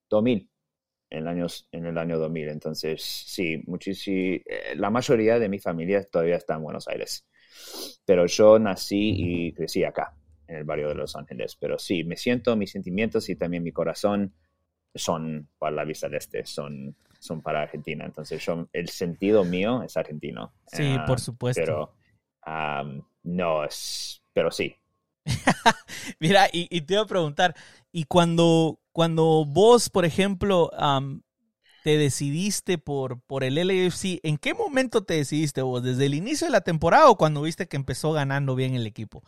2000, 0.08 0.50
en 1.10 1.18
el 1.18 1.28
año, 1.28 1.46
en 1.72 1.86
el 1.86 1.98
año 1.98 2.18
2000. 2.18 2.48
Entonces, 2.48 3.02
sí, 3.02 3.62
muchísimo, 3.66 4.38
la 4.76 4.90
mayoría 4.90 5.38
de 5.38 5.48
mi 5.50 5.58
familia 5.58 6.02
todavía 6.04 6.36
está 6.36 6.54
en 6.54 6.62
Buenos 6.62 6.88
Aires, 6.88 7.26
pero 8.06 8.26
yo 8.26 8.58
nací 8.58 9.48
y 9.48 9.52
crecí 9.52 9.84
acá, 9.84 10.14
en 10.48 10.56
el 10.56 10.64
barrio 10.64 10.88
de 10.88 10.94
Los 10.94 11.14
Ángeles. 11.16 11.56
Pero 11.60 11.78
sí, 11.78 12.04
me 12.04 12.16
siento, 12.16 12.56
mis 12.56 12.70
sentimientos 12.72 13.28
y 13.28 13.36
también 13.36 13.62
mi 13.62 13.72
corazón 13.72 14.34
son 14.94 15.48
para 15.58 15.76
la 15.76 15.84
vista 15.84 16.08
del 16.08 16.16
este, 16.18 16.44
son, 16.46 16.96
son 17.20 17.42
para 17.42 17.62
Argentina. 17.62 18.04
Entonces, 18.06 18.44
yo, 18.44 18.68
el 18.72 18.88
sentido 18.88 19.44
mío 19.44 19.82
es 19.84 19.96
argentino. 19.96 20.52
Sí, 20.66 20.98
Ah, 20.98 21.06
por 21.06 21.20
supuesto. 21.20 21.62
Pero 21.62 21.94
am, 22.42 23.02
no 23.24 23.64
es, 23.64 24.22
pero 24.34 24.50
sí. 24.50 24.76
Mira, 26.20 26.48
y, 26.52 26.66
y 26.74 26.82
te 26.82 26.94
iba 26.94 27.02
a 27.02 27.06
preguntar, 27.06 27.54
y 27.92 28.04
cuando, 28.04 28.80
cuando 28.92 29.44
vos, 29.46 29.90
por 29.90 30.04
ejemplo, 30.04 30.70
te 31.82 31.96
decidiste 31.96 32.78
por, 32.78 33.20
por 33.22 33.42
el 33.44 33.54
LAFC, 33.56 34.20
¿en 34.22 34.36
qué 34.36 34.52
momento 34.54 35.02
te 35.04 35.14
decidiste 35.14 35.62
vos? 35.62 35.82
¿Desde 35.82 36.06
el 36.06 36.14
inicio 36.14 36.46
de 36.46 36.50
la 36.52 36.60
temporada 36.60 37.08
o 37.08 37.16
cuando 37.16 37.42
viste 37.42 37.68
que 37.68 37.76
empezó 37.76 38.12
ganando 38.12 38.54
bien 38.54 38.74
el 38.74 38.86
equipo? 38.86 39.22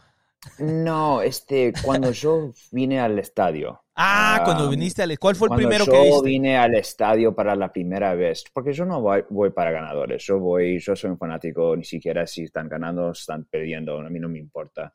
No, 0.58 1.22
este, 1.22 1.72
cuando 1.84 2.10
yo 2.10 2.52
vine 2.72 3.00
al 3.00 3.18
estadio. 3.18 3.80
Ah, 3.94 4.40
cuando 4.44 4.68
viniste 4.68 5.02
al... 5.02 5.18
¿Cuál 5.18 5.36
fue 5.36 5.48
el 5.48 5.54
primero 5.54 5.84
yo 5.84 5.92
que 5.92 6.02
viste? 6.02 6.28
vine 6.28 6.56
al 6.56 6.74
estadio 6.74 7.34
para 7.34 7.54
la 7.54 7.72
primera 7.72 8.14
vez, 8.14 8.44
porque 8.52 8.72
yo 8.72 8.84
no 8.84 9.00
voy, 9.00 9.24
voy 9.28 9.50
para 9.50 9.70
ganadores, 9.70 10.24
yo 10.24 10.38
voy, 10.38 10.78
yo 10.78 10.96
soy 10.96 11.10
un 11.10 11.18
fanático, 11.18 11.76
ni 11.76 11.84
siquiera 11.84 12.26
si 12.26 12.44
están 12.44 12.68
ganando 12.68 13.06
o 13.06 13.12
están 13.12 13.44
perdiendo, 13.44 13.98
a 13.98 14.10
mí 14.10 14.18
no 14.18 14.28
me 14.28 14.38
importa. 14.38 14.92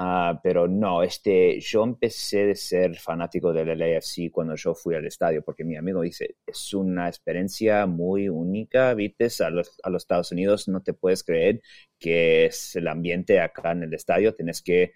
Ah, 0.00 0.38
pero 0.44 0.68
no, 0.68 1.02
este, 1.02 1.58
yo 1.58 1.82
empecé 1.82 2.52
a 2.52 2.54
ser 2.54 2.96
fanático 2.96 3.52
del 3.52 3.76
LAFC 3.76 4.30
cuando 4.30 4.54
yo 4.54 4.72
fui 4.72 4.94
al 4.94 5.04
estadio, 5.06 5.42
porque 5.42 5.64
mi 5.64 5.76
amigo 5.76 6.02
dice, 6.02 6.36
es 6.46 6.72
una 6.72 7.08
experiencia 7.08 7.84
muy 7.86 8.28
única, 8.28 8.94
viste, 8.94 9.26
a 9.42 9.50
los, 9.50 9.76
a 9.82 9.90
los 9.90 10.04
Estados 10.04 10.30
Unidos 10.30 10.68
no 10.68 10.84
te 10.84 10.92
puedes 10.92 11.24
creer 11.24 11.62
que 11.98 12.46
es 12.46 12.76
el 12.76 12.86
ambiente 12.86 13.40
acá 13.40 13.72
en 13.72 13.82
el 13.82 13.92
estadio, 13.92 14.36
tienes 14.36 14.62
que, 14.62 14.92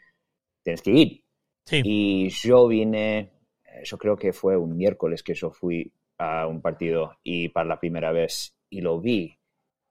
tienes 0.63 0.83
que 0.83 0.91
ir. 0.93 1.25
Sí. 1.67 1.83
Y 1.85 2.29
yo 2.29 2.69
vine, 2.69 3.33
eh, 3.65 3.83
yo 3.83 3.99
creo 3.99 4.17
que 4.17 4.33
fue 4.33 4.57
un 4.57 4.77
miércoles 4.77 5.25
que 5.25 5.35
yo 5.35 5.51
fui 5.51 5.93
a 6.19 6.47
un 6.47 6.63
partido 6.63 7.19
y 7.25 7.49
para 7.49 7.69
la 7.69 7.81
primera 7.81 8.13
vez 8.13 8.57
y 8.71 8.81
lo 8.81 9.01
vi 9.01 9.37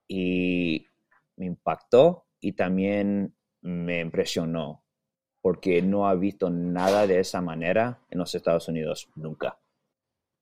y 0.08 0.88
me 1.36 1.48
impactó 1.48 2.27
y 2.39 2.53
también 2.53 3.36
me 3.62 4.00
impresionó 4.00 4.80
porque 5.41 5.81
no 5.81 6.07
ha 6.07 6.13
visto 6.15 6.50
nada 6.50 7.07
de 7.07 7.19
esa 7.19 7.41
manera 7.41 8.00
en 8.10 8.19
los 8.19 8.33
Estados 8.36 8.67
Unidos 8.67 9.07
nunca, 9.15 9.57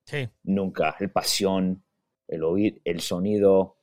Sí. 0.06 0.28
nunca. 0.44 0.96
El 1.00 1.10
pasión, 1.12 1.84
el 2.28 2.44
oír, 2.44 2.82
el 2.84 3.00
sonido, 3.02 3.78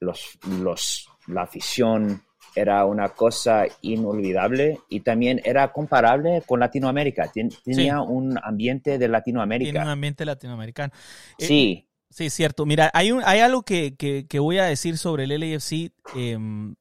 los, 0.00 0.38
los, 0.62 1.08
la 1.26 1.42
afición, 1.42 2.22
era 2.54 2.84
una 2.84 3.10
cosa 3.10 3.64
inolvidable 3.80 4.80
y 4.88 5.00
también 5.00 5.40
era 5.44 5.72
comparable 5.72 6.42
con 6.46 6.58
Latinoamérica. 6.60 7.30
Tenía 7.64 8.00
un 8.00 8.36
ambiente 8.42 8.90
de 8.90 8.98
Tiene 8.98 9.06
un 9.06 9.12
Latinoamérica. 9.12 9.90
ambiente 9.90 10.24
latinoamericano. 10.24 10.92
Eh, 11.38 11.46
Sí, 11.46 11.86
Sí, 12.12 12.28
cierto. 12.28 12.66
Mira, 12.66 12.90
hay, 12.92 13.12
un, 13.12 13.22
hay 13.24 13.38
algo 13.38 13.62
que, 13.62 13.94
que- 13.94 14.26
que 14.26 14.40
voy 14.40 14.58
a 14.58 14.64
decir 14.64 14.98
sobre 14.98 15.22
el 15.24 15.30
LAFC. 15.38 15.92
em, 16.16 16.74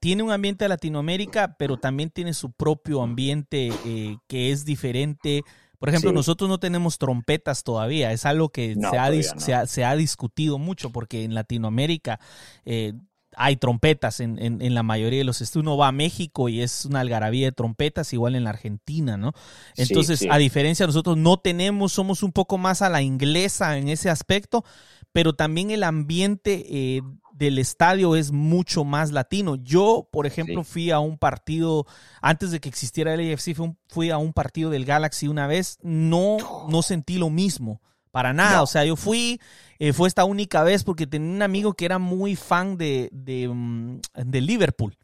tiene 0.00 0.22
un 0.22 0.30
ambiente 0.30 0.64
de 0.64 0.68
Latinoamérica, 0.70 1.56
pero 1.58 1.76
también 1.76 2.10
tiene 2.10 2.34
su 2.34 2.52
propio 2.52 3.02
ambiente 3.02 3.70
eh, 3.84 4.16
que 4.28 4.50
es 4.52 4.64
diferente. 4.64 5.42
Por 5.78 5.88
ejemplo, 5.88 6.10
Sí. 6.10 6.14
nosotros 6.14 6.48
no 6.48 6.58
tenemos 6.58 6.98
trompetas 6.98 7.64
todavía. 7.64 8.12
Es 8.12 8.24
algo 8.24 8.50
que 8.50 8.76
No, 8.76 8.90
se, 8.90 8.98
ha, 8.98 9.10
no. 9.10 9.40
se, 9.40 9.54
ha, 9.54 9.66
se 9.66 9.84
ha 9.84 9.96
discutido 9.96 10.58
mucho 10.58 10.90
porque 10.90 11.24
en 11.24 11.34
Latinoamérica 11.34 12.20
eh, 12.64 12.92
hay 13.34 13.56
trompetas 13.56 14.20
en, 14.20 14.38
en- 14.38 14.60
en 14.62 14.74
la 14.74 14.82
mayoría 14.82 15.18
de 15.20 15.24
los 15.24 15.40
estudios. 15.40 15.62
Uno 15.66 15.76
va 15.78 15.88
a 15.88 15.92
México 15.92 16.48
y 16.50 16.60
es 16.60 16.84
una 16.84 17.00
algarabía 17.00 17.46
de 17.46 17.52
trompetas, 17.52 18.12
igual 18.12 18.34
en 18.36 18.44
la 18.44 18.50
Argentina, 18.50 19.16
¿no? 19.16 19.32
Sí, 19.74 19.82
Entonces, 19.84 20.20
sí. 20.20 20.28
a 20.30 20.36
diferencia, 20.36 20.86
nosotros 20.86 21.16
no 21.16 21.38
tenemos, 21.38 21.92
somos 21.92 22.22
un 22.22 22.30
poco 22.32 22.58
más 22.58 22.82
a 22.82 22.90
la 22.90 23.00
inglesa 23.02 23.78
en 23.78 23.88
ese 23.88 24.10
aspecto, 24.10 24.64
pero 25.12 25.32
también 25.32 25.70
el 25.70 25.82
ambiente 25.82 26.64
eh, 26.68 27.02
del 27.32 27.58
estadio 27.58 28.14
es 28.16 28.30
mucho 28.32 28.84
más 28.84 29.10
latino. 29.10 29.56
Yo, 29.56 30.08
por 30.12 30.26
ejemplo, 30.26 30.62
Sí. 30.64 30.70
fui 30.72 30.90
a 30.90 30.98
un 31.00 31.18
partido, 31.18 31.86
antes 32.20 32.50
de 32.50 32.60
que 32.60 32.68
existiera 32.68 33.14
el 33.14 33.20
AFC, 33.32 33.54
fui, 33.88 34.10
a 34.10 34.18
un 34.18 34.32
partido 34.32 34.70
del 34.70 34.84
Galaxy 34.84 35.28
una 35.28 35.46
vez, 35.46 35.78
no, 35.82 36.36
no 36.68 36.82
sentí 36.82 37.18
lo 37.18 37.30
mismo. 37.30 37.80
Para 38.10 38.32
nada, 38.34 38.58
No. 38.58 38.62
o 38.64 38.66
sea, 38.66 38.84
yo 38.84 38.94
fui, 38.96 39.40
eh, 39.78 39.94
fue 39.94 40.06
esta 40.06 40.24
única 40.26 40.62
vez 40.62 40.84
porque 40.84 41.06
tenía 41.06 41.34
un 41.34 41.40
amigo 41.42 41.72
que 41.72 41.86
era 41.86 41.98
muy 41.98 42.36
fan 42.36 42.76
de, 42.76 43.08
de, 43.10 43.48
mm, 43.48 44.00
de 44.26 44.40
Liverpool. 44.42 44.98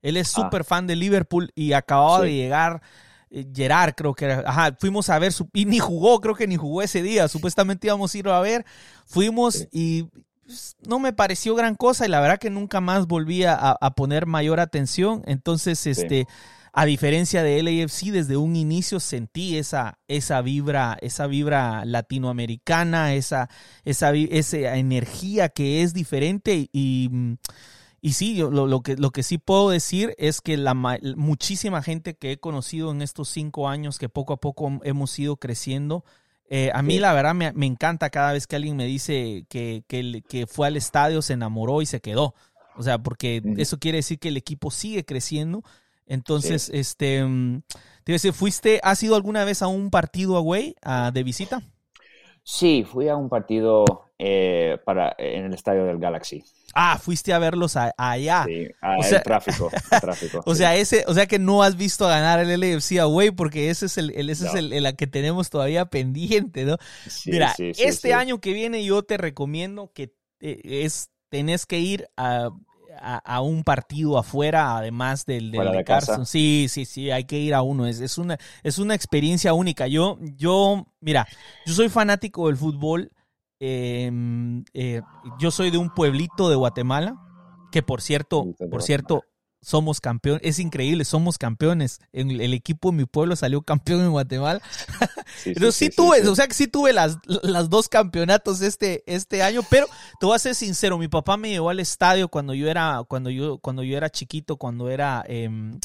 Él 0.00 0.16
es 0.16 0.28
Ah. 0.36 0.42
súper 0.42 0.64
fan 0.64 0.86
de 0.86 0.96
Liverpool 0.96 1.50
y 1.54 1.72
acababa 1.74 2.20
Sí. 2.20 2.26
de 2.26 2.32
llegar 2.34 2.80
eh, 3.30 3.46
Gerard, 3.52 3.94
creo 3.96 4.14
que 4.14 4.26
era. 4.26 4.44
Ajá, 4.46 4.76
fuimos 4.78 5.10
a 5.10 5.18
ver, 5.18 5.32
su, 5.32 5.48
y 5.52 5.64
ni 5.64 5.80
jugó, 5.80 6.20
creo 6.20 6.36
que 6.36 6.46
ni 6.46 6.54
jugó 6.56 6.82
ese 6.82 7.02
día. 7.02 7.26
Supuestamente 7.26 7.88
íbamos 7.88 8.14
a 8.14 8.18
ir 8.18 8.28
a 8.28 8.40
ver. 8.40 8.64
Fuimos 9.06 9.54
Sí. 9.54 9.68
y 9.72 10.04
pues, 10.44 10.76
no 10.86 10.98
me 10.98 11.12
pareció 11.12 11.54
gran 11.54 11.74
cosa 11.74 12.06
y 12.06 12.08
la 12.08 12.20
verdad 12.20 12.38
que 12.38 12.50
nunca 12.50 12.80
más 12.80 13.06
volví 13.06 13.44
a, 13.44 13.54
a 13.54 13.94
poner 13.94 14.26
mayor 14.26 14.60
atención. 14.60 15.22
Entonces, 15.26 15.86
este, 15.86 16.26
a 16.72 16.86
diferencia 16.86 17.42
de 17.42 17.62
LAFC, 17.62 18.10
desde 18.10 18.36
un 18.36 18.56
inicio 18.56 18.98
sentí 19.00 19.56
esa, 19.58 19.98
esa 20.08 20.40
vibra, 20.42 20.98
esa 21.00 21.26
vibra 21.26 21.84
latinoamericana, 21.84 23.14
esa, 23.14 23.48
esa, 23.84 24.12
esa 24.12 24.76
energía 24.76 25.48
que 25.48 25.82
es 25.82 25.94
diferente 25.94 26.68
y, 26.72 27.10
y 28.00 28.12
sí, 28.14 28.34
yo 28.34 28.50
lo, 28.50 28.66
lo 28.66 28.82
que, 28.82 28.96
lo 28.96 29.10
que 29.12 29.22
sí 29.22 29.38
puedo 29.38 29.70
decir 29.70 30.14
es 30.18 30.40
que 30.40 30.56
la, 30.56 30.74
ma- 30.74 30.98
muchísima 31.16 31.80
gente 31.82 32.16
que 32.16 32.32
he 32.32 32.38
conocido 32.38 32.90
en 32.90 33.02
estos 33.02 33.28
cinco 33.28 33.68
años 33.68 33.98
que 33.98 34.08
poco 34.08 34.32
a 34.32 34.40
poco 34.40 34.80
hemos 34.82 35.16
ido 35.18 35.36
creciendo, 35.36 36.04
Eh, 36.50 36.70
a 36.74 36.82
mí 36.82 36.94
Sí. 36.94 37.00
la 37.00 37.12
verdad 37.14 37.34
me, 37.34 37.52
me 37.52 37.66
encanta 37.66 38.10
cada 38.10 38.32
vez 38.32 38.46
que 38.46 38.56
alguien 38.56 38.76
me 38.76 38.84
dice 38.86 39.46
que, 39.48 39.82
que, 39.88 40.22
que 40.28 40.46
fue 40.46 40.66
al 40.66 40.76
estadio, 40.76 41.22
se 41.22 41.32
enamoró 41.32 41.80
y 41.82 41.86
se 41.86 42.00
quedó. 42.00 42.34
O 42.76 42.82
sea, 42.82 42.98
porque 42.98 43.40
eso 43.56 43.78
quiere 43.78 43.98
decir 43.98 44.18
que 44.18 44.28
el 44.28 44.36
equipo 44.36 44.70
sigue 44.70 45.04
creciendo. 45.04 45.62
Entonces, 46.06 46.70
este, 46.74 47.24
mm, 47.24 47.62
te 48.02 48.12
iba 48.12 48.14
a 48.14 48.20
decir, 48.20 48.32
¿fuiste, 48.34 48.80
has 48.82 49.02
ido 49.02 49.16
alguna 49.16 49.44
vez 49.44 49.62
a 49.62 49.68
un 49.68 49.90
partido 49.90 50.36
away, 50.36 50.74
a- 50.82 51.10
de 51.12 51.22
visita? 51.22 51.62
Sí, 52.46 52.84
fui 52.84 53.08
a 53.08 53.16
un 53.16 53.28
partido 53.30 53.84
eh, 54.18 54.78
para, 54.84 55.14
en 55.18 55.46
el 55.46 55.54
estadio 55.54 55.84
del 55.86 55.98
Galaxy. 55.98 56.44
Ah, 56.74 56.98
fuiste 56.98 57.32
a 57.32 57.38
verlos 57.38 57.76
a- 57.76 57.94
allá. 57.96 58.44
Sí, 58.46 58.66
O 58.98 59.02
sea- 59.02 59.18
el 59.18 59.24
tráfico. 59.24 59.70
el 59.72 60.00
tráfico, 60.00 60.42
O 60.44 60.52
sí. 60.54 60.58
sea, 60.58 60.76
ese, 60.76 61.04
o 61.08 61.14
sea 61.14 61.26
que 61.26 61.38
no 61.38 61.62
has 61.62 61.76
visto 61.76 62.06
ganar 62.06 62.40
el 62.40 62.50
LFC 62.50 62.98
away 63.00 63.30
porque 63.30 63.70
ese 63.70 63.86
es 63.86 63.96
el, 63.96 64.10
el- 64.14 64.28
ese 64.30 64.46
es 64.48 64.54
el, 64.54 64.72
el 64.72 64.94
que 64.94 65.06
tenemos 65.06 65.48
todavía 65.50 65.86
pendiente, 65.86 66.64
¿no? 66.64 66.76
Sí, 67.08 67.30
Mira, 67.30 67.54
sí, 67.54 67.72
este 67.78 68.12
año 68.12 68.40
que 68.40 68.52
viene 68.52 68.84
yo 68.84 69.02
te 69.04 69.16
recomiendo 69.16 69.90
que 69.94 70.12
eh, 70.40 70.60
es 70.84 71.10
tenés 71.30 71.64
que 71.66 71.78
ir 71.80 72.08
a, 72.16 72.50
a- 73.00 73.18
a 73.18 73.40
un 73.40 73.64
partido 73.64 74.18
afuera, 74.18 74.76
además 74.76 75.26
del, 75.26 75.50
del 75.50 75.72
de 75.72 75.84
casa. 75.84 76.06
Carson. 76.06 76.26
Sí, 76.26 76.66
sí, 76.68 76.84
sí, 76.84 77.10
hay 77.10 77.24
que 77.24 77.38
ir 77.38 77.54
a 77.54 77.62
uno. 77.62 77.86
Es, 77.86 78.00
es 78.00 78.18
una, 78.18 78.38
es 78.62 78.78
una 78.78 78.94
experiencia 78.94 79.52
única. 79.54 79.86
Yo, 79.86 80.18
yo, 80.36 80.86
mira, 81.00 81.26
yo 81.66 81.74
soy 81.74 81.88
fanático 81.88 82.46
del 82.48 82.56
fútbol. 82.56 83.10
eh, 83.60 84.10
eh, 84.74 85.02
yo 85.38 85.50
soy 85.50 85.70
de 85.70 85.78
un 85.78 85.90
pueblito 85.90 86.48
de 86.50 86.56
Guatemala, 86.56 87.16
que 87.72 87.82
por 87.82 88.02
cierto, 88.02 88.44
por 88.70 88.82
cierto, 88.82 89.22
somos 89.64 90.00
campeones. 90.00 90.42
Es 90.44 90.58
increíble, 90.58 91.04
somos 91.04 91.38
campeones. 91.38 92.00
El, 92.12 92.40
el 92.40 92.52
equipo 92.54 92.90
de 92.90 92.98
mi 92.98 93.04
pueblo 93.06 93.34
salió 93.34 93.62
campeón 93.62 94.02
en 94.02 94.10
Guatemala. 94.10 94.60
Sí, 95.34 95.42
sí, 95.42 95.50
Entonces 95.50 95.74
sí, 95.74 95.84
sí, 95.86 95.96
tuve, 95.96 96.28
o 96.28 96.34
sea 96.34 96.46
que 96.46 96.54
sí 96.54 96.68
tuve 96.68 96.92
las, 96.92 97.18
las 97.26 97.68
dos 97.68 97.88
campeonatos 97.88 98.60
este, 98.60 99.02
este 99.06 99.42
año, 99.42 99.62
pero 99.68 99.86
te 100.20 100.26
voy 100.26 100.36
a 100.36 100.38
ser 100.38 100.54
sincero, 100.54 100.96
mi 100.96 101.08
papá 101.08 101.36
me 101.36 101.50
llevó 101.50 101.70
al 101.70 101.80
estadio 101.80 102.28
cuando 102.28 102.54
yo 102.54 102.68
era, 102.68 103.02
cuando 103.08 103.30
yo, 103.30 103.58
cuando 103.58 103.82
yo 103.82 103.96
era 103.96 104.10
chiquito, 104.10 104.56
cuando 104.56 104.88
era 104.90 105.24
em, 105.26 105.80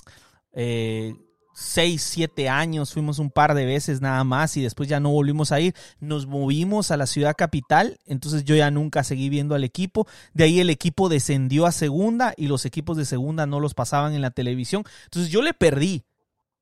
eh, 0.53 1.15
seis, 1.61 2.01
siete 2.01 2.47
años, 2.47 2.93
fuimos 2.93 3.19
un 3.19 3.29
par 3.29 3.53
de 3.53 3.65
veces 3.65 3.99
nada 3.99 4.23
más 4.23 4.55
y 4.55 4.61
después 4.61 4.87
ya 4.87 4.99
no 5.01 5.09
volvimos 5.11 5.51
a 5.51 5.59
ir. 5.59 5.75
Nos 5.99 6.25
movimos 6.25 6.89
a 6.91 6.97
la 6.97 7.05
ciudad 7.05 7.35
capital, 7.37 7.99
entonces 8.05 8.45
yo 8.45 8.55
ya 8.55 8.71
nunca 8.71 9.03
seguí 9.03 9.27
viendo 9.29 9.55
al 9.55 9.63
equipo. 9.65 10.07
De 10.33 10.45
ahí 10.45 10.59
el 10.61 10.69
equipo 10.69 11.09
descendió 11.09 11.65
a 11.65 11.71
segunda 11.73 12.33
y 12.37 12.47
los 12.47 12.65
equipos 12.65 12.95
de 12.95 13.03
segunda 13.05 13.45
no 13.45 13.59
los 13.59 13.73
pasaban 13.73 14.13
en 14.13 14.21
la 14.21 14.31
televisión. 14.31 14.83
Entonces 15.05 15.31
yo 15.31 15.41
le 15.41 15.53
perdí. 15.53 16.03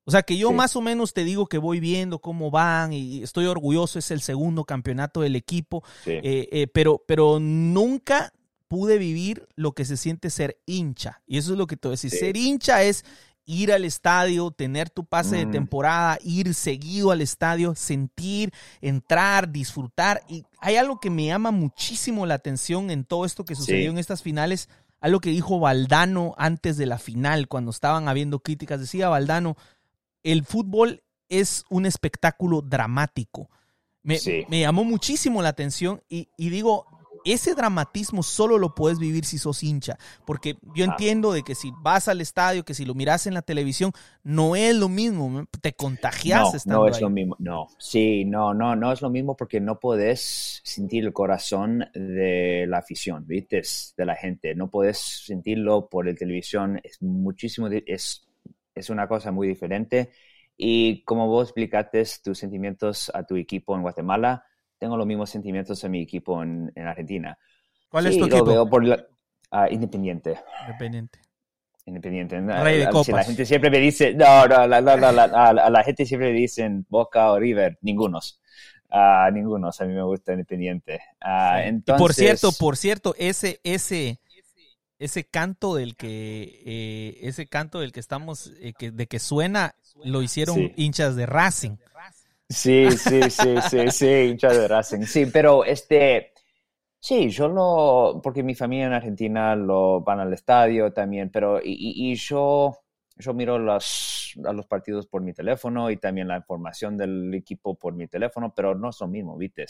O 0.05 0.11
sea 0.11 0.23
que 0.23 0.37
yo 0.37 0.49
Sí. 0.49 0.55
más 0.55 0.75
o 0.75 0.81
menos 0.81 1.13
te 1.13 1.23
digo 1.25 1.47
que 1.47 1.57
voy 1.57 1.79
viendo 1.81 2.19
cómo 2.19 2.49
van 2.49 2.93
y 2.93 3.21
estoy 3.23 3.45
orgulloso, 3.45 3.99
es 3.99 4.09
el 4.09 4.21
segundo 4.21 4.63
campeonato 4.63 5.21
del 5.21 5.35
equipo, 5.35 5.83
Sí. 6.05 6.11
eh, 6.11 6.47
eh, 6.51 6.67
pero, 6.73 7.03
pero 7.05 7.39
nunca 7.39 8.31
pude 8.69 8.97
vivir 8.97 9.47
lo 9.55 9.73
que 9.73 9.85
se 9.85 9.95
siente 9.97 10.29
ser 10.29 10.57
hincha. 10.65 11.21
Y 11.27 11.37
eso 11.37 11.51
es 11.51 11.57
lo 11.57 11.67
que 11.67 11.77
te 11.77 11.87
voy 11.87 11.93
a 11.93 11.97
decir. 11.97 12.11
Sí. 12.11 12.17
Ser 12.17 12.35
hincha 12.37 12.83
es 12.83 13.03
ir 13.49 13.71
al 13.71 13.85
estadio, 13.85 14.51
tener 14.51 14.89
tu 14.89 15.05
pase 15.05 15.37
de 15.37 15.45
Mm. 15.47 15.51
temporada, 15.51 16.19
ir 16.21 16.53
seguido 16.53 17.11
al 17.11 17.21
estadio, 17.21 17.73
sentir, 17.75 18.51
entrar, 18.81 19.49
disfrutar. 19.51 20.21
Y 20.27 20.43
hay 20.59 20.75
algo 20.75 20.99
que 20.99 21.09
me 21.09 21.25
llama 21.25 21.51
muchísimo 21.51 22.25
la 22.25 22.35
atención 22.35 22.91
en 22.91 23.05
todo 23.05 23.25
esto 23.25 23.45
que 23.45 23.55
sucedió 23.55 23.83
Sí. 23.85 23.87
en 23.87 23.97
estas 23.97 24.21
finales. 24.21 24.67
Algo 24.99 25.19
que 25.21 25.29
dijo 25.29 25.59
Valdano 25.59 26.35
antes 26.37 26.75
de 26.75 26.87
la 26.87 26.97
final, 26.99 27.47
cuando 27.47 27.71
estaban 27.71 28.09
habiendo 28.09 28.39
críticas. 28.39 28.79
Decía 28.81 29.07
Valdano, 29.09 29.55
el 30.23 30.43
fútbol 30.43 31.03
es 31.29 31.63
un 31.69 31.85
espectáculo 31.85 32.61
dramático. 32.61 33.49
Me, 34.03 34.19
Sí. 34.19 34.45
me 34.49 34.59
llamó 34.61 34.83
muchísimo 34.83 35.41
la 35.41 35.49
atención 35.49 36.01
y, 36.09 36.29
y 36.37 36.49
digo, 36.49 36.85
ese 37.33 37.55
dramatismo 37.55 38.23
solo 38.23 38.57
lo 38.57 38.75
puedes 38.75 38.99
vivir 38.99 39.25
si 39.25 39.37
sos 39.37 39.63
hincha, 39.63 39.97
porque 40.25 40.57
yo 40.75 40.85
entiendo 40.85 41.31
de 41.31 41.43
que 41.43 41.55
si 41.55 41.71
vas 41.81 42.07
al 42.07 42.21
estadio, 42.21 42.65
que 42.65 42.73
si 42.73 42.85
lo 42.85 42.93
miras 42.93 43.27
en 43.27 43.33
la 43.33 43.41
televisión, 43.41 43.91
no 44.23 44.55
es 44.55 44.75
lo 44.75 44.89
mismo, 44.89 45.45
te 45.61 45.73
contagias 45.73 46.41
no, 46.41 46.55
estando 46.55 46.79
no 46.79 46.87
es 46.87 46.95
ahí. 46.97 47.01
lo 47.01 47.09
mismo. 47.09 47.35
No, 47.39 47.67
sí, 47.77 48.25
no, 48.25 48.53
no, 48.53 48.75
no 48.75 48.91
es 48.91 49.01
lo 49.01 49.09
mismo 49.09 49.35
porque 49.35 49.59
no 49.59 49.79
podés 49.79 50.61
sentir 50.63 51.05
el 51.05 51.13
corazón 51.13 51.85
de 51.93 52.65
la 52.67 52.79
afición, 52.79 53.25
¿viste? 53.27 53.61
De 53.95 54.05
la 54.05 54.15
gente. 54.15 54.55
No 54.55 54.69
podés 54.69 54.97
sentirlo 54.97 55.89
por 55.89 56.07
el 56.07 56.17
televisión. 56.17 56.79
Es 56.83 57.01
muchísimo, 57.01 57.67
es, 57.67 58.27
es 58.75 58.89
una 58.89 59.07
cosa 59.07 59.31
muy 59.31 59.47
diferente. 59.47 60.11
Y 60.57 61.03
como 61.03 61.27
vos 61.27 61.49
explicaste 61.49 62.03
tus 62.23 62.39
sentimientos 62.39 63.11
a 63.13 63.23
tu 63.23 63.35
equipo 63.35 63.75
en 63.75 63.83
Guatemala, 63.83 64.43
tengo 64.77 64.97
los 64.97 65.07
mismos 65.07 65.29
sentimientos 65.29 65.83
a 65.83 65.89
mi 65.89 66.01
equipo 66.01 66.41
en, 66.43 66.71
en 66.75 66.87
Argentina. 66.87 67.37
¿Cuál 67.89 68.07
es 68.07 68.15
tu 68.15 68.21
lo 68.21 68.25
equipo? 68.27 68.45
veo 68.45 68.69
por 68.69 68.85
la- 68.85 69.05
ah, 69.51 69.67
Independiente. 69.69 70.39
Independiente. 70.67 71.19
Independiente. 71.85 72.39
Rey 72.41 72.79
de 72.79 72.89
copas. 72.89 73.07
la 73.15 73.23
gente 73.23 73.45
siempre 73.45 73.69
me 73.69 73.77
dice, 73.79 74.13
no, 74.13 74.45
no, 74.47 74.67
la, 74.67 74.81
la, 74.81 75.69
la, 75.69 75.83
gente 75.83 76.05
siempre 76.05 76.33
le 76.33 76.39
dicen 76.39 76.85
Boca 76.89 77.31
o 77.31 77.39
River, 77.39 77.77
ningunos. 77.81 78.41
Ah, 78.89 79.29
ningunos, 79.33 79.79
a 79.79 79.85
mí 79.85 79.93
me 79.93 80.03
gusta 80.03 80.33
Independiente. 80.33 80.99
Ah, 81.21 81.61
Y 81.63 81.69
entonces, 81.69 82.01
por 82.01 82.13
cierto, 82.13 82.51
por 82.59 82.75
cierto, 82.75 83.15
ese, 83.17 83.61
ese, 83.63 84.19
ese 84.99 85.23
canto 85.23 85.75
del 85.75 85.95
que, 85.95 86.61
eh, 86.65 87.19
ese 87.21 87.47
canto 87.47 87.79
del 87.79 87.93
que 87.93 88.01
estamos, 88.01 88.51
eh, 88.59 88.73
que, 88.77 88.91
de 88.91 89.07
que 89.07 89.19
suena, 89.19 89.75
lo 90.03 90.21
hicieron 90.21 90.55
Sí. 90.55 90.73
hinchas 90.75 91.15
de 91.15 91.25
Racing. 91.25 91.77
Sí, 92.49 92.89
sí, 92.91 93.29
sí, 93.29 93.55
sí, 93.69 93.91
sí. 93.91 94.37
Sí, 95.05 95.25
pero 95.31 95.65
este, 95.65 96.33
sí, 96.99 97.29
yo 97.29 97.47
lo, 97.49 98.21
porque 98.23 98.43
mi 98.43 98.55
familia 98.55 98.87
en 98.87 98.93
Argentina 98.93 99.55
lo 99.55 100.01
van 100.01 100.19
al 100.21 100.33
estadio 100.33 100.93
también, 100.93 101.31
pero 101.31 101.59
y, 101.63 102.15
yo, 102.15 102.77
yo 103.17 103.33
miro 103.33 103.59
los, 103.59 104.33
a 104.45 104.53
los 104.53 104.65
partidos 104.67 105.07
por 105.07 105.21
mi 105.23 105.33
teléfono 105.33 105.91
y 105.91 105.97
también 105.97 106.27
la 106.29 106.37
información 106.37 106.97
del 106.97 107.33
equipo 107.35 107.75
por 107.75 107.93
mi 107.95 108.07
teléfono, 108.07 108.53
pero 108.55 108.75
no 108.75 108.89
es 108.89 108.99
lo 109.01 109.07
mismo, 109.07 109.37
¿viste? 109.37 109.65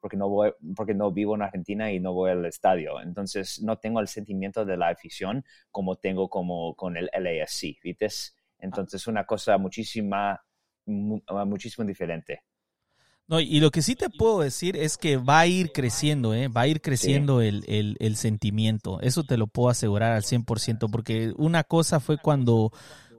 Porque 0.00 0.16
no 0.16 0.28
voy, 0.28 0.52
porque 0.76 0.94
no 0.94 1.12
vivo 1.12 1.34
en 1.36 1.42
Argentina 1.42 1.92
y 1.92 2.00
no 2.00 2.12
voy 2.14 2.30
al 2.32 2.44
estadio, 2.46 3.00
entonces 3.02 3.62
no 3.62 3.78
tengo 3.78 4.00
el 4.00 4.08
sentimiento 4.08 4.64
de 4.64 4.76
la 4.76 4.88
afición 4.88 5.44
como 5.70 5.96
tengo 5.96 6.28
como 6.30 6.74
con 6.76 6.96
el 6.96 7.10
LAFC, 7.12 7.78
¿viste? 7.82 8.08
Entonces 8.58 9.06
una 9.06 9.24
cosa 9.26 9.58
muchísima, 9.58 10.42
mu- 10.86 11.22
muchísimo 11.46 11.86
diferente. 11.86 12.42
No, 13.28 13.40
y 13.40 13.58
lo 13.58 13.72
que 13.72 13.82
sí 13.82 13.96
te 13.96 14.08
puedo 14.08 14.40
decir 14.40 14.76
es 14.76 14.96
que 14.96 15.16
va 15.16 15.40
a 15.40 15.46
ir 15.48 15.72
creciendo, 15.72 16.32
¿eh? 16.32 16.46
va 16.46 16.60
a 16.62 16.66
ir 16.68 16.80
creciendo 16.80 17.40
el, 17.40 17.64
el- 17.66 17.96
el 17.98 18.16
sentimiento. 18.16 19.00
Eso 19.00 19.24
te 19.24 19.36
lo 19.36 19.48
puedo 19.48 19.68
asegurar 19.68 20.12
al 20.12 20.22
100%, 20.22 20.88
porque 20.88 21.32
una 21.36 21.64
cosa 21.64 21.98
fue 21.98 22.18
cuando, 22.18 22.70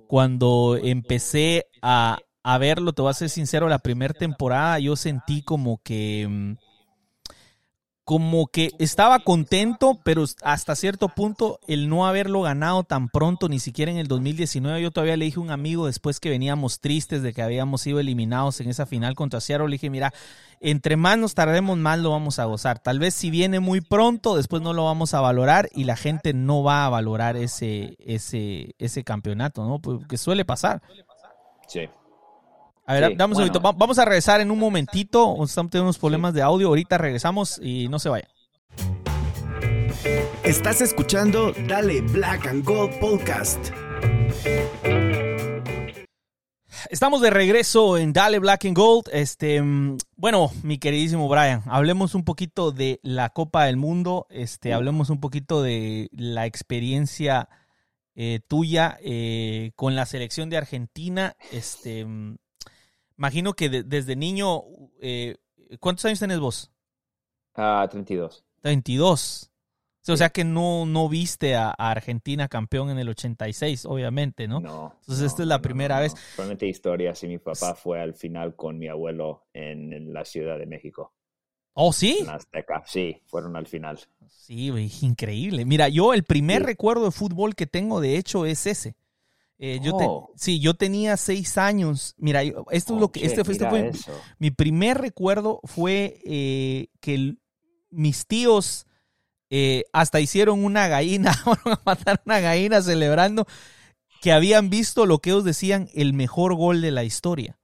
cuando 0.07 0.77
empecé 0.81 1.65
a, 1.81 2.19
a 2.43 2.57
verlo, 2.57 2.93
te 2.93 3.01
voy 3.01 3.11
a 3.11 3.13
ser 3.15 3.29
sincero, 3.29 3.67
la 3.67 3.79
primera 3.79 4.13
temporada 4.13 4.79
yo 4.79 4.95
sentí 4.95 5.41
como 5.43 5.79
que... 5.83 6.57
como 8.07 8.47
que 8.47 8.71
estaba 8.79 9.19
contento, 9.19 9.99
pero 10.05 10.23
hasta 10.41 10.77
cierto 10.77 11.09
punto 11.09 11.59
el 11.67 11.89
no 11.89 12.07
haberlo 12.07 12.41
ganado 12.41 12.85
tan 12.85 13.09
pronto, 13.09 13.49
ni 13.49 13.59
siquiera 13.59 13.91
en 13.91 13.97
el 13.97 14.07
2019, 14.07 14.81
yo 14.81 14.91
todavía 14.91 15.17
le 15.17 15.25
dije 15.25 15.39
a 15.39 15.43
un 15.43 15.51
amigo 15.51 15.87
después 15.87 16.21
que 16.21 16.29
veníamos 16.29 16.79
tristes 16.79 17.21
de 17.21 17.33
que 17.33 17.41
habíamos 17.41 17.81
sido 17.81 17.99
eliminados 17.99 18.61
en 18.61 18.69
esa 18.69 18.85
final 18.85 19.13
contra 19.13 19.41
Seattle, 19.41 19.67
le 19.67 19.73
dije, 19.73 19.89
mira, 19.89 20.13
entre 20.61 20.95
más 20.95 21.17
nos 21.17 21.33
tardemos, 21.33 21.77
más 21.77 21.99
lo 21.99 22.11
vamos 22.11 22.39
a 22.39 22.45
gozar. 22.45 22.79
Tal 22.79 22.97
vez 22.97 23.13
si 23.13 23.29
viene 23.29 23.59
muy 23.59 23.81
pronto, 23.81 24.37
después 24.37 24.61
no 24.61 24.71
lo 24.71 24.85
vamos 24.85 25.13
a 25.13 25.19
valorar 25.19 25.67
y 25.75 25.83
la 25.83 25.97
gente 25.97 26.31
no 26.31 26.63
va 26.63 26.85
a 26.85 26.89
valorar 26.89 27.35
ese, 27.35 27.97
ese, 27.99 28.73
ese 28.79 29.03
campeonato, 29.03 29.67
¿no? 29.67 29.79
Porque 29.79 30.17
suele 30.17 30.45
pasar. 30.45 30.81
Sí. 31.67 31.89
A 32.89 32.93
ver, 32.93 33.09
Sí, 33.09 33.15
dame 33.15 33.31
un 33.33 33.33
bueno. 33.35 33.45
segundito. 33.53 33.61
Va- 33.61 33.77
Vamos 33.77 33.99
a 33.99 34.05
regresar 34.05 34.39
en 34.41 34.49
un 34.49 34.59
momentito. 34.59 35.31
Estamos 35.43 35.69
teniendo 35.71 35.83
unos 35.87 35.97
problemas 35.99 36.33
de 36.33 36.41
audio. 36.41 36.69
Ahorita 36.69 36.97
regresamos 36.97 37.59
y 37.61 37.89
no 37.89 37.99
se 37.99 38.07
vayan. 38.09 38.29
Estás 40.43 40.79
escuchando 40.81 41.51
Dale 41.67 41.99
Black 42.01 42.47
and 42.47 42.63
Gold 42.63 42.97
Podcast. 42.99 43.59
Estamos 46.89 47.19
de 47.21 47.29
regreso 47.29 47.97
en 47.97 48.13
Dale 48.13 48.39
Black 48.39 48.63
and 48.65 48.77
Gold. 48.77 49.09
Este, 49.11 49.61
mm, 49.61 49.97
bueno, 50.15 50.51
mi 50.63 50.77
queridísimo 50.77 51.27
Brian, 51.27 51.63
hablemos 51.65 52.15
un 52.15 52.23
poquito 52.23 52.71
de 52.71 53.01
la 53.03 53.29
Copa 53.31 53.65
del 53.65 53.75
Mundo. 53.75 54.25
Este, 54.29 54.73
hablemos 54.73 55.09
un 55.09 55.19
poquito 55.19 55.61
de 55.61 56.07
la 56.13 56.45
experiencia 56.45 57.49
eh, 58.15 58.39
tuya 58.47 58.97
eh, 59.01 59.71
con 59.75 59.95
la 59.97 60.05
selección 60.05 60.49
de 60.49 60.55
Argentina. 60.57 61.35
Este, 61.51 62.05
mm, 62.05 62.37
imagino 63.17 63.53
que 63.53 63.69
de- 63.69 63.83
desde 63.83 64.15
niño, 64.15 64.63
eh, 65.01 65.37
¿cuántos 65.79 66.05
años 66.05 66.19
tenés 66.19 66.39
vos? 66.39 66.71
Ah, 67.55 67.87
32. 67.89 68.45
22. 68.63 69.51
O 70.09 70.13
O 70.13 70.17
sea 70.17 70.29
que 70.29 70.45
no, 70.45 70.85
no 70.85 71.09
viste 71.09 71.55
a, 71.55 71.69
a 71.69 71.91
Argentina 71.91 72.47
campeón 72.47 72.89
en 72.89 72.97
el 72.99 73.09
86, 73.09 73.85
obviamente, 73.85 74.47
¿no? 74.47 74.61
No. 74.61 74.93
Entonces 75.01 75.19
no, 75.21 75.27
esta 75.27 75.41
es 75.43 75.47
la 75.49 75.57
no, 75.57 75.61
primera 75.61 75.95
no, 75.97 76.01
vez. 76.03 76.13
Solamente 76.35 76.65
historias 76.67 77.21
y 77.23 77.27
mi 77.27 77.39
papá 77.39 77.75
fue 77.75 77.99
al 77.99 78.13
final 78.13 78.55
con 78.55 78.77
mi 78.77 78.87
abuelo 78.87 79.47
en, 79.53 79.91
en 79.93 80.13
la 80.13 80.23
Ciudad 80.23 80.57
de 80.57 80.65
México. 80.65 81.13
Oh, 81.73 81.91
sí. 81.91 82.19
En 82.21 82.29
Azteca. 82.29 82.83
Sí, 82.85 83.21
fueron 83.25 83.55
al 83.57 83.67
final. 83.67 83.99
Sí, 84.29 84.67
increíble. 85.01 85.65
Mira, 85.65 85.89
yo 85.89 86.13
el 86.13 86.23
primer 86.23 86.61
Sí. 86.61 86.67
recuerdo 86.67 87.05
de 87.05 87.11
fútbol 87.11 87.53
que 87.55 87.67
tengo, 87.67 87.99
de 87.99 88.17
hecho, 88.17 88.45
es 88.45 88.65
ese. 88.65 88.95
Eh, 89.59 89.79
yo 89.81 89.97
te- 89.97 90.05
Oh. 90.07 90.31
sí, 90.35 90.59
yo 90.59 90.75
tenía 90.75 91.17
seis 91.17 91.57
años. 91.57 92.13
Mira, 92.17 92.43
yo- 92.43 92.65
esto 92.71 92.93
es 92.95 92.99
lo 93.01 93.11
que 93.11 93.21
Oye, 93.21 93.27
este, 93.29 93.41
este 93.41 93.53
mira 93.53 93.69
fue 93.71 93.87
eso. 93.89 94.11
mi 94.37 94.51
primer 94.51 94.99
recuerdo 94.99 95.59
fue 95.63 96.19
eh, 96.25 96.87
que 97.01 97.15
el- 97.15 97.39
mis 97.89 98.27
tíos 98.27 98.85
eh, 99.49 99.85
hasta 99.93 100.19
hicieron 100.19 100.63
una 100.65 100.87
gallina, 100.89 101.31
fueron 101.43 101.73
a 101.73 101.81
matar 101.85 102.21
una 102.25 102.39
gallina 102.41 102.81
celebrando 102.81 103.47
que 104.21 104.31
habían 104.33 104.69
visto 104.69 105.05
lo 105.05 105.19
que 105.19 105.29
ellos 105.29 105.43
decían 105.45 105.89
el 105.93 106.13
mejor 106.13 106.53
gol 106.55 106.81
de 106.81 106.91
la 106.91 107.03
historia. 107.03 107.57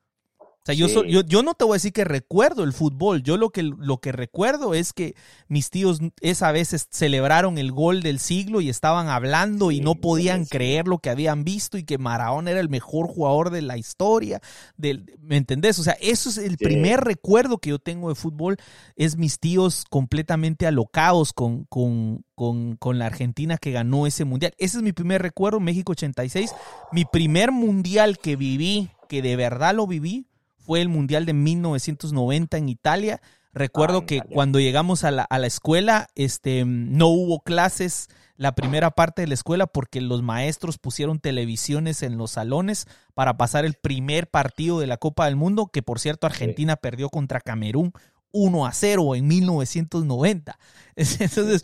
O 0.64 0.66
sea, 0.66 0.76
yo, 0.76 0.88
so- 0.88 1.04
yo, 1.04 1.24
yo 1.24 1.44
no 1.44 1.56
te 1.56 1.66
voy 1.66 1.74
a 1.74 1.76
decir 1.76 1.92
que 1.92 2.06
recuerdo 2.06 2.64
el 2.64 2.72
fútbol, 2.72 3.22
yo 3.22 3.36
lo 3.36 3.50
que, 3.50 3.64
lo 3.64 3.98
que 3.98 4.14
recuerdo 4.14 4.74
es 4.74 4.94
que 4.94 5.14
mis 5.50 5.70
tíos 5.70 6.00
esa 6.22 6.54
vez 6.54 6.88
celebraron 6.90 7.58
el 7.58 7.74
gol 7.74 8.02
del 8.02 8.18
siglo 8.18 8.62
y 8.62 8.70
estaban 8.70 9.10
hablando 9.10 9.72
y 9.72 9.76
Sí, 9.80 9.82
no 9.82 9.96
podían 9.96 10.46
sí. 10.46 10.52
creer 10.52 10.88
lo 10.88 11.00
que 11.00 11.10
habían 11.10 11.44
visto 11.44 11.78
y 11.78 11.84
que 11.84 11.98
Maradona 11.98 12.52
era 12.52 12.62
el 12.62 12.70
mejor 12.70 13.08
jugador 13.08 13.50
de 13.50 13.62
la 13.62 13.78
historia. 13.78 14.40
Del, 14.78 15.18
¿Me 15.20 15.36
entendés? 15.36 15.80
O 15.80 15.84
sea, 15.84 15.98
eso 16.00 16.30
es 16.30 16.38
el 16.38 16.58
primer 16.58 17.02
recuerdo 17.02 17.58
que 17.58 17.72
yo 17.72 17.80
tengo 17.80 18.08
de 18.08 18.16
fútbol, 18.16 18.56
es 18.96 19.18
mis 19.18 19.40
tíos 19.40 19.84
completamente 19.90 20.66
alocados 20.66 21.34
con, 21.34 21.66
con, 21.66 22.24
con, 22.36 22.78
con 22.78 23.00
la 23.00 23.08
Argentina 23.08 23.58
que 23.58 23.72
ganó 23.74 24.08
ese 24.08 24.24
mundial. 24.24 24.54
Ese 24.58 24.78
es 24.78 24.84
mi 24.84 24.94
primer 24.94 25.22
recuerdo, 25.22 25.60
México 25.60 25.92
86. 25.92 26.54
Mi 26.94 27.04
primer 27.04 27.52
mundial 27.52 28.18
que 28.18 28.38
viví, 28.38 28.92
que 29.10 29.22
de 29.22 29.36
verdad 29.36 29.76
lo 29.76 29.88
viví, 29.88 30.26
fue 30.66 30.82
el 30.82 30.90
mundial 30.90 31.26
de 31.26 31.34
1990 31.34 32.58
en 32.58 32.70
Italia. 32.70 33.22
Recuerdo 33.54 34.00
Ah, 34.00 34.06
que 34.06 34.16
Italia. 34.16 34.34
cuando 34.34 34.60
llegamos 34.60 35.04
a 35.04 35.12
la, 35.12 35.24
a 35.24 35.38
la 35.40 35.48
escuela, 35.48 36.08
este, 36.16 36.64
no 36.66 37.08
hubo 37.08 37.42
clases 37.42 38.10
la 38.36 38.56
primera 38.56 38.90
parte 38.92 39.22
de 39.22 39.28
la 39.28 39.36
escuela 39.36 39.68
porque 39.68 40.02
los 40.02 40.24
maestros 40.24 40.80
pusieron 40.80 41.20
televisiones 41.20 42.02
en 42.02 42.18
los 42.18 42.32
salones 42.32 42.88
para 43.14 43.38
pasar 43.38 43.64
el 43.64 43.76
primer 43.76 44.28
partido 44.30 44.80
de 44.80 44.88
la 44.88 44.98
Copa 44.98 45.26
del 45.26 45.36
Mundo, 45.36 45.68
que 45.68 45.84
por 45.84 46.00
cierto 46.00 46.26
Argentina 46.26 46.76
perdió 46.76 47.10
contra 47.10 47.40
Camerún 47.42 47.94
1 48.32 48.66
a 48.66 48.72
0 48.74 49.16
en 49.16 49.28
1990. 49.28 50.58
Entonces, 50.96 51.64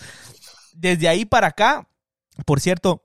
desde 0.74 1.08
ahí 1.10 1.26
para 1.26 1.48
acá, 1.48 1.88
por 2.46 2.60
cierto, 2.60 3.04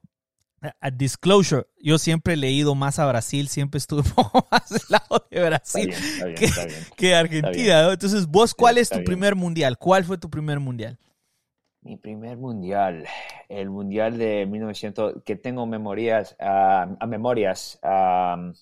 a- 0.81 0.90
disclosure, 0.90 1.66
yo 1.81 1.98
siempre 1.98 2.35
he 2.35 2.37
leído 2.37 2.74
más 2.74 2.98
a 2.98 3.07
Brasil, 3.07 3.48
siempre 3.48 3.79
estuve 3.79 4.00
un 4.07 4.11
poco 4.14 4.46
más 4.50 4.68
del 4.68 4.81
lado 4.88 5.27
de 5.31 5.44
Brasil 5.44 5.87
bien, 5.88 6.03
está 6.03 6.24
bien, 6.27 6.37
que- 6.38 6.44
está 6.46 6.66
bien. 6.66 6.79
que 6.96 7.14
Argentina. 7.14 7.83
¿no? 7.83 7.92
Entonces, 7.92 8.27
vos, 8.27 8.55
¿cuál 8.55 8.79
es 8.79 8.88
tu 8.88 8.96
bien. 8.96 9.05
primer 9.05 9.35
mundial? 9.35 9.79
¿Cuál 9.79 10.05
fue 10.05 10.18
tu 10.18 10.31
primer 10.31 10.61
mundial? 10.61 10.98
Mi 11.83 11.96
primer 11.98 12.38
mundial, 12.38 13.05
el 13.48 13.68
mundial 13.68 14.16
de 14.16 14.46
1900, 14.46 15.22
que 15.24 15.37
tengo 15.37 15.66
memorias, 15.66 16.35
ah, 16.40 16.96
a 16.98 17.07
memorias, 17.07 17.79
ah, 17.83 18.53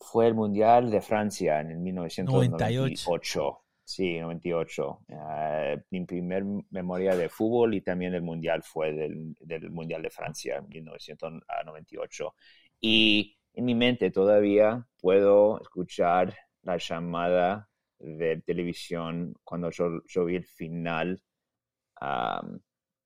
fue 0.00 0.26
el 0.26 0.34
mundial 0.34 0.90
de 0.90 1.00
Francia 1.00 1.60
en 1.60 1.70
el 1.70 1.78
1998. 1.78 3.60
Sí, 3.86 4.18
98. 4.18 5.00
Ah, 5.10 5.76
mi 5.90 6.04
primer 6.06 6.42
memoria 6.70 7.14
de 7.16 7.28
fútbol 7.28 7.74
y 7.74 7.82
también 7.82 8.12
del 8.12 8.22
mundial 8.22 8.62
fue 8.62 8.92
del, 8.92 9.34
mundial 9.70 10.02
de 10.02 10.10
Francia 10.10 10.56
en 10.58 10.68
1998. 10.68 12.34
Y 12.80 13.36
en 13.52 13.64
mi 13.66 13.74
mente 13.74 14.10
todavía 14.10 14.86
puedo 15.00 15.60
escuchar 15.60 16.34
la 16.62 16.78
llamada 16.78 17.68
de 17.98 18.40
televisión 18.40 19.34
cuando 19.44 19.70
yo, 19.70 20.24
vi 20.24 20.36
el 20.36 20.44
final 20.46 21.20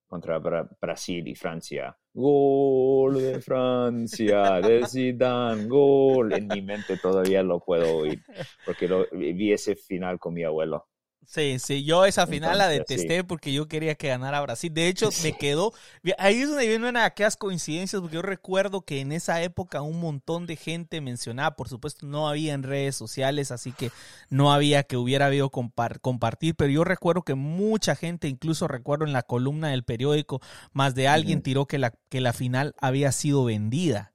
contra 0.07 0.39
Bra- 0.41 0.69
Brasil 0.81 1.27
y 1.29 1.35
Francia. 1.35 1.97
Gol 2.21 3.15
de 3.15 3.41
Francia, 3.41 4.61
de 4.61 4.85
Zidane, 4.89 5.67
gol. 5.67 6.33
En 6.33 6.49
mi 6.49 6.61
mente 6.63 6.97
todavía 6.97 7.45
lo 7.45 7.61
puedo 7.61 7.99
oír, 7.99 8.21
porque 8.67 8.89
lo, 8.89 9.07
vi 9.13 9.53
ese 9.53 9.77
final 9.77 10.19
con 10.19 10.35
mi 10.35 10.43
abuelo. 10.43 10.89
Sí, 11.31 11.59
sí, 11.59 11.85
yo 11.85 12.07
esa 12.07 12.27
final 12.27 12.57
la 12.57 12.69
detesté 12.69 13.23
porque 13.23 13.53
yo 13.53 13.69
quería 13.69 13.95
que 13.97 14.09
ganara 14.09 14.41
Brasil. 14.41 14.73
De 14.73 14.89
hecho, 14.89 15.11
me 15.23 15.35
quedó. 15.39 15.75
Ahí 16.17 16.41
es 16.41 16.49
donde 16.49 16.67
vienen 16.67 16.97
aquellas 16.97 17.37
coincidencias, 17.37 18.01
porque 18.01 18.15
yo 18.15 18.23
recuerdo 18.23 18.81
que 18.81 19.01
en 19.01 19.13
esa 19.13 19.43
época 19.43 19.83
un 19.83 20.01
montón 20.01 20.47
de 20.47 20.57
gente 20.57 21.03
mencionaba, 21.03 21.55
por 21.55 21.69
supuesto, 21.69 22.07
no 22.07 22.31
había 22.31 22.55
en 22.55 22.63
redes 22.63 22.97
sociales, 22.97 23.51
así 23.51 23.73
que 23.73 23.91
no 24.31 24.53
había 24.55 24.85
que 24.85 24.97
hubiera 24.97 25.27
habido 25.27 25.51
compar- 25.51 26.01
compartir, 26.01 26.55
pero 26.55 26.71
yo 26.71 26.83
recuerdo 26.83 27.23
que 27.23 27.35
mucha 27.35 27.95
gente, 27.95 28.29
incluso 28.29 28.67
recuerdo 28.67 29.05
en 29.05 29.13
la 29.13 29.23
columna 29.23 29.69
del 29.69 29.85
periódico, 29.85 30.41
más 30.73 30.95
de 30.95 31.09
alguien 31.09 31.43
tiró 31.43 31.67
que 31.67 31.77
la, 31.77 31.93
que 32.09 32.23
la 32.23 32.33
final 32.33 32.75
había 32.81 33.13
sido 33.13 33.45
vendida. 33.45 34.15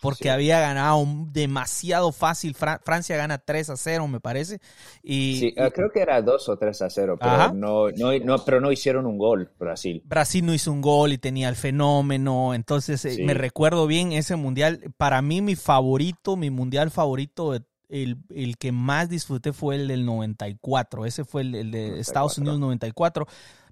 Porque 0.00 0.24
Sí. 0.24 0.28
había 0.28 0.60
ganado 0.60 1.04
demasiado 1.32 2.12
fácil. 2.12 2.54
Fra- 2.54 2.80
Francia 2.84 3.16
gana 3.16 3.38
3 3.38 3.70
a 3.70 3.76
0, 3.76 4.06
me 4.08 4.20
parece. 4.20 4.60
Y, 5.02 5.38
Sí, 5.40 5.54
ah, 5.58 5.70
creo 5.74 5.90
que 5.90 6.00
era 6.00 6.20
2 6.20 6.48
o 6.50 6.58
3 6.58 6.82
a 6.82 6.90
0, 6.90 7.16
pero 7.18 7.54
no, 7.54 7.88
no, 7.90 8.12
no, 8.22 8.44
pero 8.44 8.60
no 8.60 8.70
hicieron 8.70 9.06
un 9.06 9.16
gol 9.16 9.50
Brasil. 9.58 10.02
Brasil 10.04 10.44
no 10.44 10.52
hizo 10.52 10.70
un 10.70 10.82
gol 10.82 11.12
y 11.14 11.18
tenía 11.18 11.48
el 11.48 11.56
fenómeno. 11.56 12.52
Entonces, 12.54 13.04
eh, 13.06 13.24
me 13.24 13.32
recuerdo 13.34 13.86
bien 13.86 14.12
ese 14.12 14.36
mundial. 14.36 14.80
Para 14.98 15.22
mí, 15.22 15.40
mi 15.40 15.56
favorito, 15.56 16.36
mi 16.36 16.50
mundial 16.50 16.90
favorito, 16.90 17.54
el, 17.88 18.18
el 18.34 18.58
que 18.58 18.72
más 18.72 19.08
disfruté 19.08 19.52
fue 19.52 19.76
el 19.76 19.88
del 19.88 20.04
94. 20.04 21.06
Ese 21.06 21.24
fue 21.24 21.42
el, 21.42 21.54
el 21.54 21.70
de 21.70 22.00
Estados 22.00 22.38
94. 22.38 22.42
Unidos 22.42 22.60
94. 22.60 23.26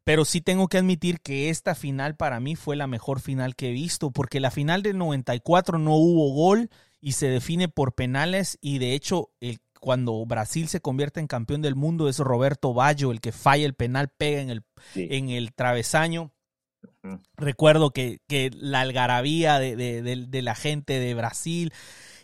Pero 0.05 0.25
sí 0.27 0.40
tengo 0.43 0.69
que 0.69 0.79
admitir 0.79 1.21
que 1.21 1.49
esta 1.51 1.75
final 1.75 2.14
para 2.17 2.38
mí 2.38 2.57
fue 2.57 2.77
la 2.77 2.87
mejor 2.87 3.21
final 3.21 3.57
que 3.57 3.71
he 3.71 3.73
visto, 3.73 4.11
porque 4.11 4.38
la 4.40 4.51
final 4.51 4.83
del 4.83 4.99
94 4.99 5.79
no 5.79 5.95
hubo 5.97 6.33
gol 6.35 6.69
y 7.01 7.12
se 7.12 7.29
define 7.29 7.69
por 7.69 7.95
penales 7.95 8.59
y 8.61 8.79
de 8.79 8.93
hecho 8.95 9.31
el, 9.40 9.61
cuando 9.81 10.25
Brasil 10.27 10.69
se 10.69 10.81
convierte 10.81 11.21
en 11.21 11.27
campeón 11.27 11.62
del 11.62 11.75
mundo 11.75 12.09
es 12.09 12.19
Roberto 12.19 12.73
Baggio 12.75 13.12
el 13.12 13.21
que 13.21 13.33
falla 13.33 13.64
el 13.67 13.75
penal, 13.75 14.09
pega 14.11 14.40
en 14.43 14.51
el, 14.51 14.62
Sí. 14.93 15.09
en 15.11 15.31
el 15.31 15.53
travesaño. 15.55 16.33
Recuerdo 17.37 17.90
que, 17.90 18.21
que 18.29 18.51
la 18.55 18.81
algarabía 18.81 19.59
de, 19.59 19.77
de- 19.77 20.03
de- 20.03 20.27
de 20.27 20.43
la 20.43 20.55
gente 20.55 20.99
de 21.01 21.14
Brasil 21.14 21.73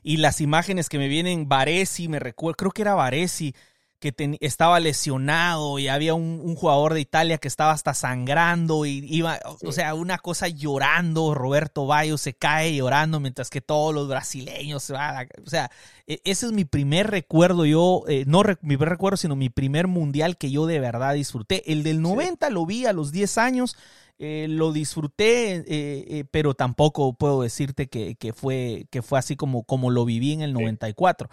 y 0.02 0.18
las 0.18 0.40
imágenes 0.40 0.88
que 0.88 0.98
me 0.98 1.08
vienen, 1.08 1.48
Varesi, 1.48 2.08
me 2.08 2.18
recuerdo, 2.18 2.56
creo 2.56 2.70
que 2.70 2.82
era 2.82 2.94
Varesi, 2.94 3.54
que 4.00 4.12
ten- 4.12 4.38
estaba 4.40 4.80
lesionado 4.80 5.78
y 5.78 5.88
había 5.88 6.14
un, 6.14 6.40
un 6.42 6.56
jugador 6.56 6.94
de 6.94 7.00
Italia 7.00 7.38
que 7.38 7.48
estaba 7.48 7.72
hasta 7.72 7.94
sangrando 7.94 8.86
y 8.86 9.04
iba, 9.08 9.38
o- 9.44 9.52
o 9.52 9.58
Sí. 9.58 9.72
sea, 9.72 9.94
una 9.94 10.18
cosa 10.18 10.48
llorando, 10.48 11.34
Roberto 11.34 11.86
Bayo 11.86 12.16
se 12.18 12.32
cae 12.34 12.74
llorando 12.74 13.20
mientras 13.20 13.50
que 13.50 13.60
todos 13.60 13.94
los 13.94 14.08
brasileños 14.08 14.82
se 14.82 14.94
van, 14.94 15.16
a- 15.16 15.28
o 15.46 15.50
sea, 15.50 15.70
e- 16.06 16.20
ese 16.24 16.46
es 16.46 16.52
mi 16.52 16.64
primer 16.64 17.10
recuerdo, 17.10 17.64
yo, 17.66 18.02
eh, 18.08 18.24
no 18.26 18.42
re- 18.42 18.56
mi 18.62 18.76
primer 18.76 18.88
recuerdo, 18.88 19.16
sino 19.18 19.36
mi 19.36 19.50
primer 19.50 19.86
mundial 19.86 20.36
que 20.38 20.50
yo 20.50 20.66
de 20.66 20.80
verdad 20.80 21.14
disfruté. 21.14 21.70
El 21.70 21.82
del 21.82 22.00
90 22.02 22.50
lo 22.50 22.64
vi 22.66 22.86
a 22.86 22.92
los 22.92 23.12
10 23.12 23.36
años, 23.38 23.76
eh, 24.18 24.46
lo 24.48 24.72
disfruté, 24.72 25.64
eh, 25.66 26.24
pero 26.30 26.54
tampoco 26.54 27.12
puedo 27.14 27.42
decirte 27.42 27.88
que, 27.88 28.16
que 28.16 28.32
fue, 28.32 28.86
que 28.90 29.02
fue 29.02 29.18
así 29.18 29.36
como, 29.36 29.62
como 29.64 29.90
lo 29.90 30.04
viví 30.04 30.32
en 30.32 30.42
el 30.42 30.52
94. 30.52 31.28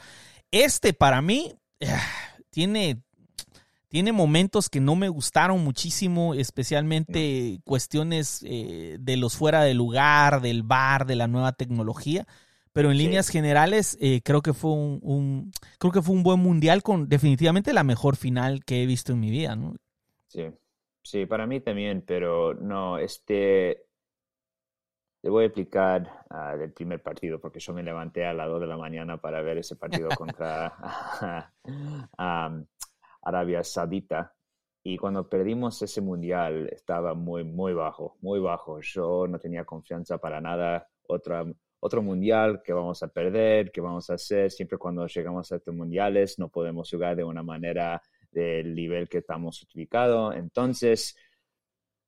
Este 0.51 0.93
para 0.93 1.21
mí 1.21 1.53
ah, 1.85 2.01
tiene, 2.49 3.01
tiene 3.89 4.11
momentos 4.11 4.69
que 4.69 4.81
no 4.81 4.95
me 4.95 5.09
gustaron 5.09 5.63
muchísimo, 5.63 6.33
especialmente 6.33 7.59
cuestiones 7.65 8.43
eh, 8.45 8.97
de 8.99 9.17
los 9.17 9.37
fuera 9.37 9.63
de 9.63 9.73
lugar, 9.73 10.41
del 10.41 10.63
bar, 10.63 11.05
de 11.05 11.15
la 11.15 11.27
nueva 11.27 11.53
tecnología. 11.53 12.27
Pero 12.73 12.91
en 12.91 12.97
Sí. 12.97 12.99
líneas 12.99 13.29
generales, 13.29 13.97
eh, 14.01 14.21
creo 14.23 14.41
que 14.41 14.53
fue 14.53 14.71
un, 14.73 14.99
un- 15.03 15.51
creo 15.79 15.91
que 15.93 16.01
fue 16.01 16.15
un 16.15 16.23
buen 16.23 16.39
mundial 16.41 16.83
con 16.83 17.09
definitivamente 17.09 17.73
la 17.73 17.83
mejor 17.83 18.17
final 18.17 18.65
que 18.65 18.83
he 18.83 18.85
visto 18.85 19.13
en 19.13 19.19
mi 19.21 19.31
vida, 19.31 19.55
¿no? 19.55 19.75
Sí, 20.27 20.43
sí, 21.03 21.25
para 21.25 21.47
mí 21.47 21.61
también, 21.61 22.01
pero 22.05 22.53
no, 22.53 22.97
este, 22.99 23.86
te 25.27 25.31
voy 25.31 25.43
a 25.43 25.47
explicar 25.47 26.23
ah, 26.29 26.55
del 26.55 26.71
primer 26.71 27.03
partido, 27.03 27.37
porque 27.37 27.59
yo 27.59 27.73
me 27.73 27.83
levanté 27.83 28.25
a 28.25 28.33
las 28.33 28.47
2 28.47 28.61
de 28.61 28.67
la 28.67 28.77
mañana 28.77 29.17
para 29.17 29.41
ver 29.41 29.57
ese 29.57 29.75
partido 29.75 30.07
contra 30.17 30.73
am, 32.17 32.65
Arabia 33.23 33.61
Saudita. 33.61 34.33
Y 34.83 34.95
cuando 34.97 35.27
perdimos 35.27 35.81
ese 35.81 35.99
mundial 35.99 36.69
estaba 36.71 37.13
muy, 37.13 37.43
muy 37.43 37.73
bajo, 37.73 38.15
muy 38.21 38.39
bajo. 38.39 38.79
Yo 38.79 39.27
no 39.27 39.37
tenía 39.37 39.65
confianza 39.65 40.17
para 40.17 40.39
nada. 40.39 40.87
Otra, 41.09 41.45
otro 41.81 42.01
mundial 42.01 42.61
que 42.63 42.71
vamos 42.71 43.03
a 43.03 43.09
perder, 43.09 43.69
que 43.69 43.81
vamos 43.81 44.09
a 44.09 44.13
hacer. 44.13 44.49
Siempre 44.49 44.77
cuando 44.77 45.07
llegamos 45.07 45.51
a 45.51 45.57
estos 45.57 45.75
mundiales 45.75 46.39
no 46.39 46.47
podemos 46.47 46.89
jugar 46.89 47.17
de 47.17 47.25
una 47.25 47.43
manera 47.43 48.01
del 48.31 48.73
nivel 48.73 49.09
que 49.09 49.17
estamos 49.17 49.67
ubicados. 49.75 50.37
Entonces, 50.37 51.17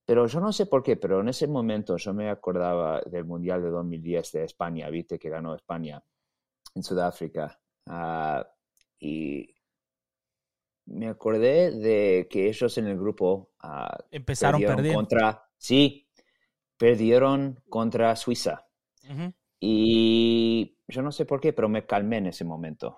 pero 0.10 0.26
yo 0.26 0.40
no 0.40 0.52
sé 0.52 0.66
por 0.66 0.82
qué, 0.82 0.98
pero 0.98 1.22
en 1.22 1.30
ese 1.30 1.46
momento 1.46 1.96
yo 1.96 2.16
me 2.16 2.32
acordaba 2.32 3.00
del 3.02 3.26
Mundial 3.26 3.62
de 3.62 3.70
2010 3.70 4.32
de 4.32 4.44
España, 4.44 4.90
viste 4.90 5.20
que 5.20 5.30
ganó 5.30 5.54
España 5.54 6.04
en 6.74 6.82
Sudáfrica. 6.82 7.62
Ah, 7.86 8.44
y 9.00 9.54
me 10.88 11.10
acordé 11.10 11.70
de 11.70 12.28
que 12.28 12.50
ellos 12.50 12.76
en 12.80 12.88
el 12.88 12.98
grupo 12.98 13.52
ah, 13.60 14.00
Empezaron 14.10 14.60
perdiendo. 14.60 14.96
contra, 14.96 15.48
sí, 15.60 16.10
perdieron 16.76 17.62
contra 17.70 18.16
Suiza. 18.16 18.66
Y 19.60 20.76
yo 20.88 21.04
no 21.04 21.12
sé 21.12 21.28
por 21.28 21.40
qué, 21.40 21.54
pero 21.54 21.70
me 21.70 21.86
calmé 21.86 22.18
en 22.18 22.26
ese 22.26 22.46
momento. 22.46 22.98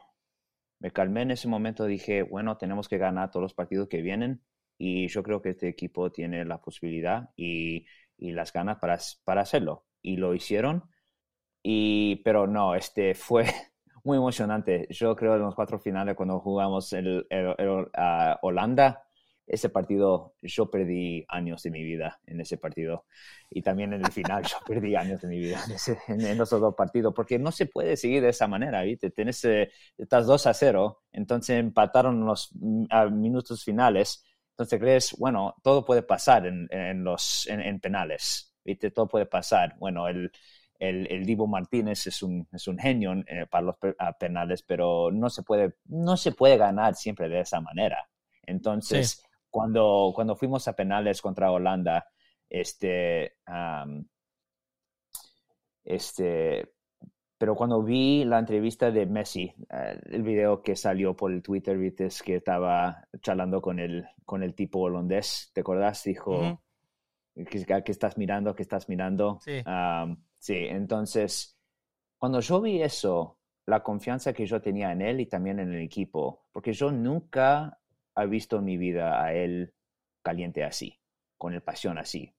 Me 0.79 0.91
calmé 0.91 1.23
en 1.23 1.31
ese 1.31 1.49
momento, 1.49 1.83
dije, 1.83 2.23
bueno, 2.23 2.55
tenemos 2.55 2.87
que 2.87 2.97
ganar 2.97 3.31
todos 3.31 3.43
los 3.43 3.53
partidos 3.53 3.89
que 3.89 4.01
vienen 4.01 4.41
y 4.81 5.07
yo 5.07 5.23
creo 5.23 5.41
que 5.41 5.49
este 5.51 5.67
equipo 5.69 6.11
tiene 6.11 6.45
la 6.45 6.61
posibilidad 6.61 7.29
y, 7.35 7.85
y 8.17 8.31
las 8.31 8.51
ganas 8.53 8.79
para, 8.79 8.97
para 9.23 9.41
hacerlo. 9.41 9.85
Y 10.01 10.17
lo 10.17 10.33
hicieron, 10.33 10.83
y, 11.63 12.17
pero 12.17 12.47
no, 12.47 12.75
este 12.75 13.13
fue 13.15 13.45
muy 14.03 14.17
emocionante. 14.17 14.87
Yo 14.89 15.15
creo 15.15 15.35
en 15.35 15.41
los 15.43 15.55
cuatro 15.55 15.79
finales 15.79 16.15
cuando 16.15 16.39
jugamos 16.39 16.91
el, 16.93 17.25
el- 17.29 17.55
el, 17.57 17.87
ah, 17.95 18.39
Holanda, 18.41 19.03
ese 19.47 19.69
partido, 19.69 20.35
yo 20.41 20.69
perdí 20.71 21.25
años 21.27 21.61
de 21.63 21.71
mi 21.71 21.83
vida 21.83 22.19
en 22.25 22.39
ese 22.41 22.57
partido. 22.57 23.05
Y 23.49 23.61
también 23.61 23.93
en 23.93 24.01
el 24.05 24.11
final, 24.11 24.43
yo 24.45 24.57
perdí 24.67 24.95
años 24.95 25.21
de 25.21 25.27
mi 25.27 25.39
vida 25.39 25.63
en, 25.65 25.71
ese- 25.73 25.97
en- 26.07 26.25
en 26.25 26.41
esos 26.41 26.61
dos 26.61 26.75
partidos, 26.75 27.13
porque 27.13 27.37
no 27.39 27.51
se 27.51 27.65
puede 27.65 27.97
seguir 27.97 28.21
de 28.21 28.29
esa 28.29 28.47
manera, 28.47 28.81
¿viste? 28.83 29.11
Tienes, 29.11 29.43
eh, 29.45 29.69
estás 29.97 30.25
2 30.27 30.47
a 30.47 30.53
0, 30.53 31.01
entonces 31.11 31.59
empataron 31.59 32.25
los 32.25 32.49
mm, 32.55 32.85
a 32.89 33.05
minutos 33.09 33.63
finales. 33.63 34.23
Entonces 34.51 34.79
crees, 34.79 35.15
bueno, 35.17 35.55
todo 35.63 35.85
puede 35.85 36.03
pasar 36.03 36.45
en, 36.45 36.67
en 36.71 37.03
los, 37.03 37.47
en, 37.47 37.61
en 37.61 37.79
penales, 37.79 38.53
¿viste? 38.63 38.91
Todo 38.91 39.07
puede 39.07 39.25
pasar. 39.25 39.75
Bueno, 39.79 40.07
el, 40.07 40.31
el, 40.79 41.07
el 41.11 41.25
Divo 41.25 41.47
Martínez 41.47 42.05
es 42.07 42.21
un, 42.23 42.47
es 42.51 42.67
un 42.67 42.77
genio 42.77 43.13
eh, 43.27 43.47
para 43.49 43.65
los 43.65 43.77
pe- 43.77 43.95
penales, 44.19 44.63
pero 44.63 45.09
no 45.11 45.29
se, 45.29 45.43
puede, 45.43 45.75
no 45.85 46.17
se 46.17 46.31
puede 46.33 46.57
ganar 46.57 46.95
siempre 46.95 47.29
de 47.29 47.41
esa 47.41 47.61
manera. 47.61 48.07
Entonces, 48.43 49.23
cuando, 49.49 50.11
cuando 50.15 50.35
fuimos 50.35 50.67
a 50.67 50.73
penales 50.73 51.21
contra 51.21 51.51
Holanda, 51.51 52.05
este, 52.49 53.35
este, 55.83 56.71
pero 57.41 57.55
cuando 57.55 57.81
vi 57.81 58.23
la 58.23 58.37
entrevista 58.37 58.91
de 58.91 59.07
Messi, 59.07 59.51
eh, 59.71 59.99
el 60.11 60.21
video 60.21 60.61
que 60.61 60.75
salió 60.75 61.15
por 61.15 61.31
el 61.31 61.41
Twitter, 61.41 61.75
viste, 61.75 62.07
que 62.23 62.35
estaba 62.35 63.07
charlando 63.19 63.63
con 63.63 63.79
el, 63.79 64.05
con 64.25 64.43
el 64.43 64.53
tipo 64.53 64.81
holandés, 64.81 65.49
¿te 65.51 65.61
acordás? 65.61 66.03
Dijo. 66.03 66.61
¿qué, 67.33 67.65
qué 67.83 67.91
estás 67.91 68.15
mirando? 68.19 68.53
¿Qué 68.53 68.61
estás 68.61 68.87
mirando? 68.87 69.39
Sí. 69.41 69.63
Sí, 70.37 70.53
entonces, 70.55 71.57
cuando 72.19 72.41
yo 72.41 72.61
vi 72.61 72.83
eso, 72.83 73.39
la 73.65 73.81
confianza 73.81 74.33
que 74.33 74.45
yo 74.45 74.61
tenía 74.61 74.91
en 74.91 75.01
él 75.01 75.19
y 75.19 75.25
también 75.25 75.57
en 75.57 75.73
el 75.73 75.81
equipo, 75.81 76.45
porque 76.51 76.73
yo 76.73 76.91
nunca 76.91 77.79
he 78.15 78.27
visto 78.27 78.57
en 78.57 78.65
mi 78.65 78.77
vida 78.77 79.19
a 79.19 79.33
él 79.33 79.73
caliente 80.21 80.63
así, 80.63 80.99
con 81.39 81.55
el 81.55 81.63
pasión 81.63 81.97
así. 81.97 82.35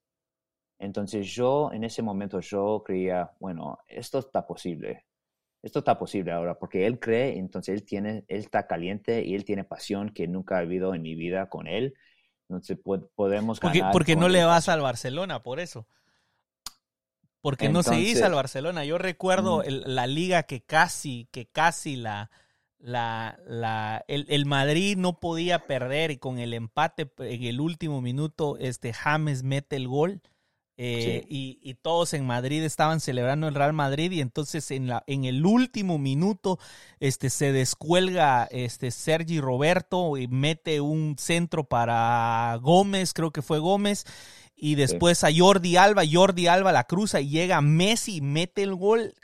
Entonces 0.82 1.28
yo 1.32 1.70
en 1.72 1.84
ese 1.84 2.02
momento 2.02 2.40
yo 2.40 2.82
creía, 2.84 3.30
bueno, 3.38 3.78
esto 3.86 4.18
está 4.18 4.44
posible. 4.44 5.06
Esto 5.62 5.78
está 5.78 5.96
posible 5.96 6.32
ahora 6.32 6.58
porque 6.58 6.86
él 6.88 6.98
cree, 6.98 7.38
entonces 7.38 7.74
él 7.80 7.84
tiene, 7.84 8.24
él 8.26 8.40
está 8.40 8.66
caliente 8.66 9.24
y 9.24 9.36
él 9.36 9.44
tiene 9.44 9.62
pasión 9.62 10.08
que 10.10 10.26
nunca 10.26 10.56
ha 10.56 10.58
habido 10.58 10.92
en 10.92 11.02
mi 11.02 11.14
vida 11.14 11.48
con 11.48 11.68
él. 11.68 11.94
Entonces 12.48 12.78
po- 12.82 13.08
podemos 13.14 13.60
Porque, 13.60 13.78
ganar. 13.78 13.92
porque 13.92 14.16
no 14.16 14.22
con 14.22 14.32
le 14.32 14.44
vas 14.44 14.68
al 14.68 14.80
Barcelona, 14.80 15.40
por 15.44 15.60
eso. 15.60 15.86
Porque 17.40 17.68
no 17.68 17.84
seguís 17.84 18.08
Entonces- 18.08 18.22
al 18.24 18.34
Barcelona. 18.34 18.84
Yo 18.84 18.98
recuerdo 18.98 19.58
Mm. 19.58 19.62
el- 19.66 19.84
la 19.94 20.06
liga 20.08 20.42
que 20.44 20.62
casi, 20.64 21.28
que 21.30 21.46
casi 21.46 21.94
la, 21.94 22.30
la, 22.78 23.38
la, 23.46 24.04
el, 24.08 24.26
el 24.28 24.46
Madrid 24.46 24.96
no 24.96 25.20
podía 25.20 25.66
perder 25.68 26.10
y 26.10 26.18
con 26.18 26.40
el 26.40 26.54
empate 26.54 27.08
en 27.18 27.44
el 27.44 27.60
último 27.60 28.00
minuto, 28.00 28.56
este 28.58 28.92
James 28.92 29.44
mete 29.44 29.76
el 29.76 29.86
gol. 29.86 30.20
Eh, 30.76 31.26
y, 31.28 31.58
y 31.62 31.74
todos 31.74 32.14
en 32.14 32.26
Madrid 32.26 32.62
estaban 32.64 33.00
celebrando 33.00 33.46
el 33.46 33.54
Real 33.54 33.72
Madrid 33.72 34.10
y 34.10 34.20
entonces 34.20 34.70
en, 34.70 34.86
la, 34.88 35.04
en 35.06 35.24
el 35.24 35.44
último 35.44 35.98
minuto 35.98 36.58
este, 36.98 37.30
se 37.30 37.52
descuelga 37.52 38.48
este, 38.50 38.90
Sergi 38.90 39.40
Roberto 39.40 40.16
y 40.16 40.28
mete 40.28 40.80
un 40.80 41.16
centro 41.18 41.64
para 41.64 42.58
Gómez, 42.62 43.12
creo 43.12 43.30
que 43.32 43.42
fue 43.42 43.58
Gómez, 43.58 44.04
y 44.56 44.76
después 44.76 45.24
a 45.24 45.28
Jordi 45.36 45.76
Alba, 45.76 46.02
Jordi 46.10 46.46
Alba 46.46 46.72
la 46.72 46.84
cruza 46.84 47.20
y 47.20 47.28
llega 47.28 47.60
Messi 47.60 48.20
mete 48.20 48.62
el 48.62 48.74
gol. 48.74 49.14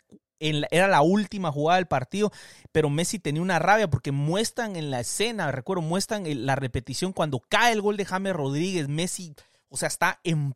En 0.40 0.60
la- 0.60 0.68
era 0.70 0.86
la 0.86 1.02
última 1.02 1.50
jugada 1.50 1.78
del 1.78 1.88
partido, 1.88 2.30
pero 2.70 2.90
Messi 2.90 3.18
tenía 3.18 3.42
una 3.42 3.58
rabia 3.58 3.90
porque 3.90 4.12
muestran 4.12 4.76
en 4.76 4.90
la 4.90 5.00
escena, 5.00 5.50
recuerdo, 5.50 5.82
muestran 5.82 6.22
la 6.46 6.54
repetición 6.54 7.12
cuando 7.12 7.40
cae 7.40 7.72
el 7.72 7.82
gol 7.82 7.96
de 7.96 8.04
James 8.04 8.34
Rodríguez, 8.34 8.86
Messi, 8.88 9.34
o 9.68 9.76
sea, 9.76 9.88
está 9.88 10.20
en, 10.22 10.54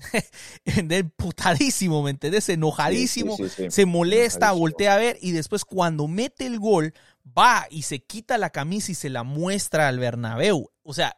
emputadísimo, 0.64 2.02
¿me 2.02 2.10
entendés? 2.10 2.48
Enojadísimo, 2.48 3.36
Sí, 3.36 3.44
sí, 3.44 3.48
sí, 3.56 3.62
sí. 3.64 3.70
se 3.70 3.86
molesta, 3.86 4.46
Enojadísimo. 4.46 4.60
voltea 4.60 4.94
a 4.94 4.98
ver 4.98 5.18
y 5.20 5.32
después 5.32 5.64
cuando 5.64 6.08
mete 6.08 6.46
el 6.46 6.58
gol, 6.58 6.94
va 7.26 7.66
y 7.70 7.82
se 7.82 8.00
quita 8.02 8.38
la 8.38 8.50
camisa 8.50 8.92
y 8.92 8.94
se 8.94 9.10
la 9.10 9.22
muestra 9.22 9.88
al 9.88 9.98
Bernabéu. 9.98 10.70
O 10.82 10.94
sea, 10.94 11.16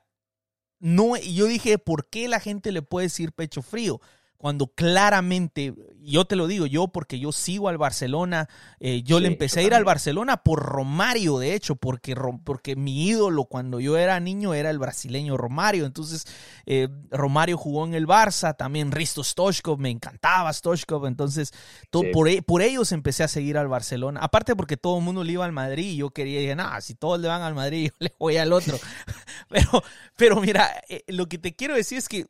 no, 0.78 1.16
y 1.16 1.34
yo 1.34 1.46
dije, 1.46 1.78
¿por 1.78 2.08
qué 2.08 2.28
la 2.28 2.40
gente 2.40 2.72
le 2.72 2.82
puede 2.82 3.06
decir 3.06 3.32
pecho 3.32 3.62
frío? 3.62 4.00
Cuando 4.42 4.66
claramente, 4.66 5.72
yo 6.00 6.24
te 6.24 6.34
lo 6.34 6.48
digo, 6.48 6.66
yo 6.66 6.88
porque 6.88 7.20
yo 7.20 7.30
sigo 7.30 7.68
al 7.68 7.78
Barcelona, 7.78 8.48
eh, 8.80 9.04
yo 9.04 9.20
le 9.20 9.28
empecé 9.28 9.60
a 9.60 9.62
ir 9.62 9.72
al. 9.72 9.84
Barcelona 9.84 10.38
por 10.42 10.60
Romario, 10.64 11.38
de 11.38 11.54
hecho, 11.54 11.76
porque, 11.76 12.16
porque 12.42 12.74
mi 12.74 13.06
ídolo 13.06 13.44
cuando 13.44 13.78
yo 13.78 13.96
era 13.96 14.18
niño 14.18 14.52
era 14.52 14.70
el 14.70 14.80
brasileño 14.80 15.36
Romario. 15.36 15.86
Entonces, 15.86 16.26
eh, 16.66 16.88
Romario 17.12 17.56
jugó 17.56 17.86
en 17.86 17.94
el 17.94 18.08
Barça, 18.08 18.56
también 18.56 18.90
Risto 18.90 19.22
Stoichkov, 19.22 19.78
me 19.78 19.90
encantaba 19.90 20.52
Stoichkov. 20.52 21.06
Entonces, 21.06 21.52
todo, 21.90 22.02
Sí. 22.02 22.10
por, 22.12 22.44
por 22.44 22.62
ellos 22.62 22.90
empecé 22.90 23.22
a 23.22 23.28
seguir 23.28 23.56
al 23.56 23.68
Barcelona. 23.68 24.18
Aparte 24.24 24.56
porque 24.56 24.76
todo 24.76 24.98
el 24.98 25.04
mundo 25.04 25.22
le 25.22 25.34
iba 25.34 25.44
al 25.44 25.52
Madrid 25.52 25.92
y 25.92 25.96
yo 25.98 26.10
quería, 26.10 26.40
dije, 26.40 26.56
nada, 26.56 26.80
si 26.80 26.96
todos 26.96 27.20
le 27.20 27.28
van 27.28 27.42
al 27.42 27.54
Madrid, 27.54 27.90
yo 27.92 27.96
le 28.00 28.12
voy 28.18 28.38
al 28.38 28.52
otro. 28.52 28.76
pero, 29.48 29.84
pero 30.16 30.40
mira, 30.40 30.68
eh, 30.88 31.04
lo 31.06 31.28
que 31.28 31.38
te 31.38 31.54
quiero 31.54 31.76
decir 31.76 31.98
es 31.98 32.08
que 32.08 32.26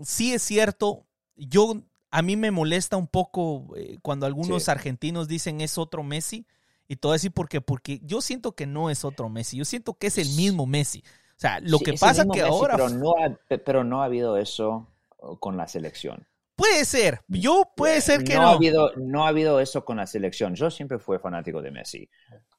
sí 0.00 0.32
es 0.32 0.42
cierto, 0.42 1.02
yo 1.36 1.82
a 2.10 2.22
mí 2.22 2.36
me 2.36 2.50
molesta 2.50 2.96
un 2.96 3.06
poco 3.08 3.74
eh, 3.76 3.98
cuando 4.02 4.26
algunos 4.26 4.64
Sí. 4.64 4.70
argentinos 4.70 5.28
dicen 5.28 5.60
es 5.60 5.78
otro 5.78 6.02
Messi 6.02 6.46
y 6.88 6.96
todo 6.96 7.12
así 7.12 7.30
porque 7.30 7.60
porque 7.60 8.00
yo 8.02 8.20
siento 8.20 8.52
que 8.52 8.66
no 8.66 8.90
es 8.90 9.04
otro 9.04 9.28
Messi, 9.28 9.56
yo 9.56 9.64
siento 9.64 9.94
que 9.94 10.06
es 10.08 10.18
el 10.18 10.28
mismo 10.30 10.66
Messi. 10.66 11.02
O 11.36 11.38
sea, 11.40 11.60
lo 11.60 11.78
Sí, 11.78 11.84
que 11.84 11.92
pasa 11.94 12.22
que 12.24 12.40
Messi, 12.40 12.40
ahora 12.40 12.76
Pero 12.76 12.88
no, 12.90 13.10
ha, 13.18 13.38
pero 13.64 13.84
no 13.84 14.02
ha 14.02 14.06
habido 14.06 14.36
eso 14.38 14.86
uh, 15.18 15.36
con 15.36 15.56
la 15.56 15.68
selección. 15.68 16.26
puede 16.54 16.84
ser, 16.86 17.20
yo 17.28 17.70
puede 17.76 18.00
ser 18.00 18.24
que 18.24 18.34
no, 18.36 18.42
no. 18.42 18.48
Ha 18.48 18.52
habido, 18.52 18.90
no 18.96 19.24
ha 19.26 19.28
habido 19.28 19.60
eso 19.60 19.84
con 19.84 19.98
la 19.98 20.06
selección. 20.06 20.54
Yo 20.54 20.70
siempre 20.70 20.98
fui 20.98 21.18
fanático 21.18 21.60
de 21.60 21.70
Messi. 21.70 22.08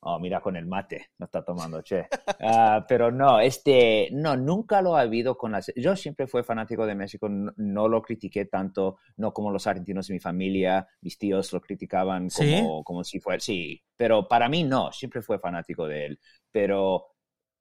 Oh, 0.10 0.20
mira 0.20 0.40
con 0.40 0.56
el 0.56 0.66
mate, 0.66 1.10
no 1.18 1.26
está 1.26 1.44
tomando, 1.44 1.82
che. 1.82 2.08
Ah, 2.40 2.86
pero 2.88 3.12
no, 3.12 3.42
este, 3.42 4.08
no, 4.14 4.38
nunca 4.38 4.82
lo 4.82 4.96
ha 4.96 5.02
habido 5.02 5.38
con 5.38 5.52
la 5.52 5.62
se- 5.62 5.74
Yo 5.76 5.98
siempre 5.98 6.28
fui 6.28 6.44
fanático 6.44 6.86
de 6.86 6.96
Messi, 6.96 7.18
no, 7.22 7.52
no 7.58 7.88
lo 7.90 8.02
critiqué 8.02 8.46
tanto, 8.46 8.98
no 9.18 9.34
como 9.34 9.52
los 9.52 9.68
argentinos 9.68 10.08
de 10.08 10.14
mi 10.14 10.20
familia, 10.22 10.88
mis 11.02 11.18
tíos 11.18 11.52
lo 11.52 11.60
criticaban 11.60 12.30
¿Sí? 12.30 12.54
como, 12.54 12.84
como 12.86 13.04
si 13.04 13.20
fuera, 13.20 13.40
sí, 13.42 13.82
pero 13.98 14.28
para 14.30 14.48
mí 14.48 14.64
no, 14.64 14.94
siempre 14.94 15.22
fue 15.22 15.40
fanático 15.40 15.86
de 15.88 16.06
él, 16.06 16.20
pero 16.52 17.08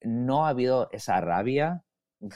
no 0.03 0.47
ha 0.47 0.51
habido 0.51 0.89
esa 0.93 1.21
rabia 1.21 1.83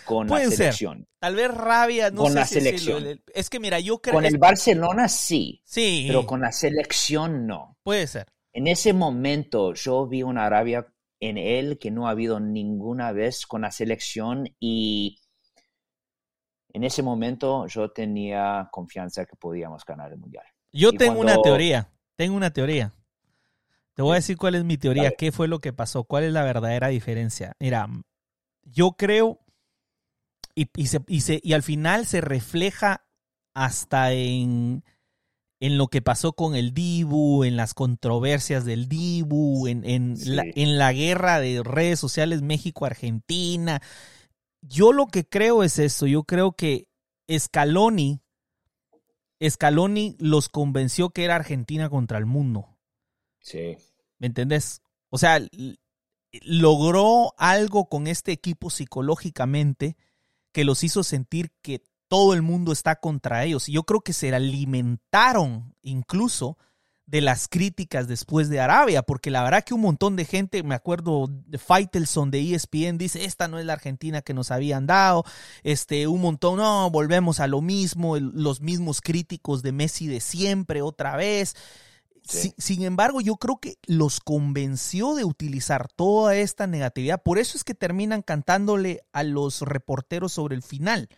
con 0.07 0.27
Pueden 0.27 0.47
la 0.47 0.51
ser. 0.51 0.59
selección. 0.59 1.07
Tal 1.21 1.37
vez 1.37 1.55
rabia, 1.55 2.11
no 2.11 2.23
Con 2.23 2.33
sé 2.33 2.39
la 2.41 2.45
si 2.47 2.55
selección. 2.55 3.21
Es 3.35 3.51
que 3.51 3.61
mira, 3.61 3.79
yo 3.79 3.99
creo 4.01 4.15
Con 4.17 4.25
el 4.25 4.39
Barcelona 4.39 5.09
sí, 5.09 5.61
Sí, 5.65 6.05
pero 6.09 6.27
con 6.27 6.41
la 6.41 6.51
selección 6.53 7.47
no. 7.47 7.77
puede 7.85 8.07
ser. 8.07 8.27
En 8.53 8.69
ese 8.69 8.93
momento 8.93 9.75
yo 9.75 10.07
vi 10.07 10.23
una 10.23 10.49
rabia 10.49 10.87
en 11.19 11.37
él 11.37 11.81
que 11.81 11.91
no 11.91 12.07
ha 12.07 12.11
habido 12.11 12.39
ninguna 12.39 13.11
vez 13.11 13.45
con 13.45 13.63
la 13.63 13.73
selección 13.73 14.47
y 14.61 15.19
en 16.73 16.85
ese 16.85 17.03
momento 17.03 17.67
yo 17.67 17.91
tenía 17.91 18.69
confianza 18.73 19.25
que 19.27 19.37
podíamos 19.37 19.85
ganar 19.85 20.13
el 20.13 20.19
mundial. 20.19 20.45
Yo 20.73 20.93
Y 20.93 20.97
tengo 20.97 21.21
una 21.21 21.39
teoría, 21.39 21.91
tengo 22.17 22.37
una 22.37 22.53
teoría. 22.53 22.93
Te 23.95 24.03
voy 24.03 24.13
a 24.13 24.15
decir 24.17 24.37
cuál 24.37 24.55
es 24.55 24.65
mi 24.65 24.79
teoría, 24.79 25.13
qué 25.13 25.31
fue 25.33 25.47
lo 25.49 25.61
que 25.61 25.73
pasó, 25.73 26.05
cuál 26.05 26.25
es 26.25 26.33
la 26.33 26.43
verdadera 26.45 26.89
diferencia. 26.89 27.55
Mira, 27.61 27.89
yo 28.65 28.93
creo, 28.93 29.41
y, 30.55 30.69
y, 30.77 30.87
se- 30.89 31.05
y 31.07 31.21
se- 31.21 31.41
y 31.43 31.53
al 31.53 31.63
final 31.63 32.07
se 32.07 32.21
refleja 32.21 33.05
hasta 33.55 34.13
en, 34.13 34.85
en 35.61 35.77
lo 35.79 35.89
que 35.89 36.01
pasó 36.03 36.33
con 36.33 36.55
el 36.57 36.73
Dibu, 36.73 37.45
en 37.45 37.57
las 37.57 37.75
controversias 37.75 38.65
del 38.65 38.89
Dibu, 38.89 39.67
en, 39.69 39.85
en, 39.85 40.17
Sí. 40.17 40.31
la, 40.31 40.45
en 40.47 40.79
la 40.79 40.93
guerra 40.93 41.39
de 41.39 41.63
redes 41.63 42.01
sociales 42.01 42.43
México-Argentina. 42.43 43.81
Yo 44.63 44.93
lo 44.93 45.07
que 45.07 45.27
creo 45.29 45.63
es 45.63 45.79
eso, 45.79 46.07
yo 46.07 46.25
creo 46.25 46.53
que 46.53 46.89
Scaloni, 47.31 48.21
Scaloni 49.47 50.17
los 50.19 50.49
convenció 50.49 51.11
que 51.11 51.25
era 51.25 51.37
Argentina 51.37 51.89
contra 51.89 52.19
el 52.19 52.27
mundo. 52.27 52.77
Sí. 53.39 53.77
¿Me 54.19 54.27
entendés? 54.27 54.83
O 55.09 55.19
sea, 55.19 55.41
logró 56.43 57.35
algo 57.39 57.89
con 57.89 58.07
este 58.07 58.33
equipo 58.33 58.71
psicológicamente 58.71 59.97
que 60.53 60.65
los 60.65 60.85
hizo 60.85 61.03
sentir 61.05 61.53
que 61.63 61.83
todo 62.11 62.35
el 62.35 62.43
mundo 62.43 62.73
está 62.73 62.97
contra 62.97 63.45
ellos. 63.45 63.69
Y 63.69 63.73
yo 63.73 63.85
creo 63.85 64.01
que 64.01 64.13
se 64.13 64.35
alimentaron 64.35 65.77
incluso 65.81 66.59
de 67.07 67.21
las 67.21 67.47
críticas 67.47 68.09
después 68.09 68.49
de 68.49 68.59
Arabia, 68.59 69.03
porque 69.03 69.31
la 69.31 69.45
verdad 69.45 69.63
que 69.63 69.75
un 69.75 69.83
montón 69.83 70.17
de 70.17 70.25
gente, 70.25 70.65
me 70.65 70.75
acuerdo 70.75 71.29
de 71.29 71.59
Faitelson 71.59 72.33
de 72.33 72.53
ESPN, 72.53 72.99
dice, 72.99 73.25
esta 73.25 73.47
no 73.47 73.61
es 73.61 73.65
la 73.65 73.75
Argentina 73.75 74.23
que 74.23 74.35
nos 74.35 74.51
habían 74.51 74.89
dado, 74.89 75.25
este, 75.63 76.09
un 76.09 76.21
montón, 76.21 76.57
no, 76.57 76.91
volvemos 76.91 77.39
a 77.39 77.47
lo 77.47 77.61
mismo, 77.61 78.17
los 78.19 78.61
mismos 78.61 79.01
críticos 79.01 79.63
de 79.63 79.71
Messi 79.71 80.09
de 80.09 80.21
siempre, 80.21 80.83
otra 80.83 81.15
vez. 81.15 81.55
Sí. 82.25 82.55
Sin 82.59 82.83
embargo, 82.83 83.21
yo 83.21 83.37
creo 83.37 83.59
que 83.59 83.77
los 83.87 84.19
convenció 84.19 85.15
de 85.15 85.25
utilizar 85.25 85.89
toda 85.93 86.35
esta 86.35 86.67
negatividad. 86.67 87.23
Por 87.23 87.39
eso 87.39 87.57
es 87.57 87.63
que 87.63 87.75
terminan 87.75 88.23
cantándole 88.23 89.01
a 89.13 89.23
los 89.23 89.63
reporteros 89.63 90.33
sobre 90.33 90.57
el 90.57 90.63
final. 90.63 91.09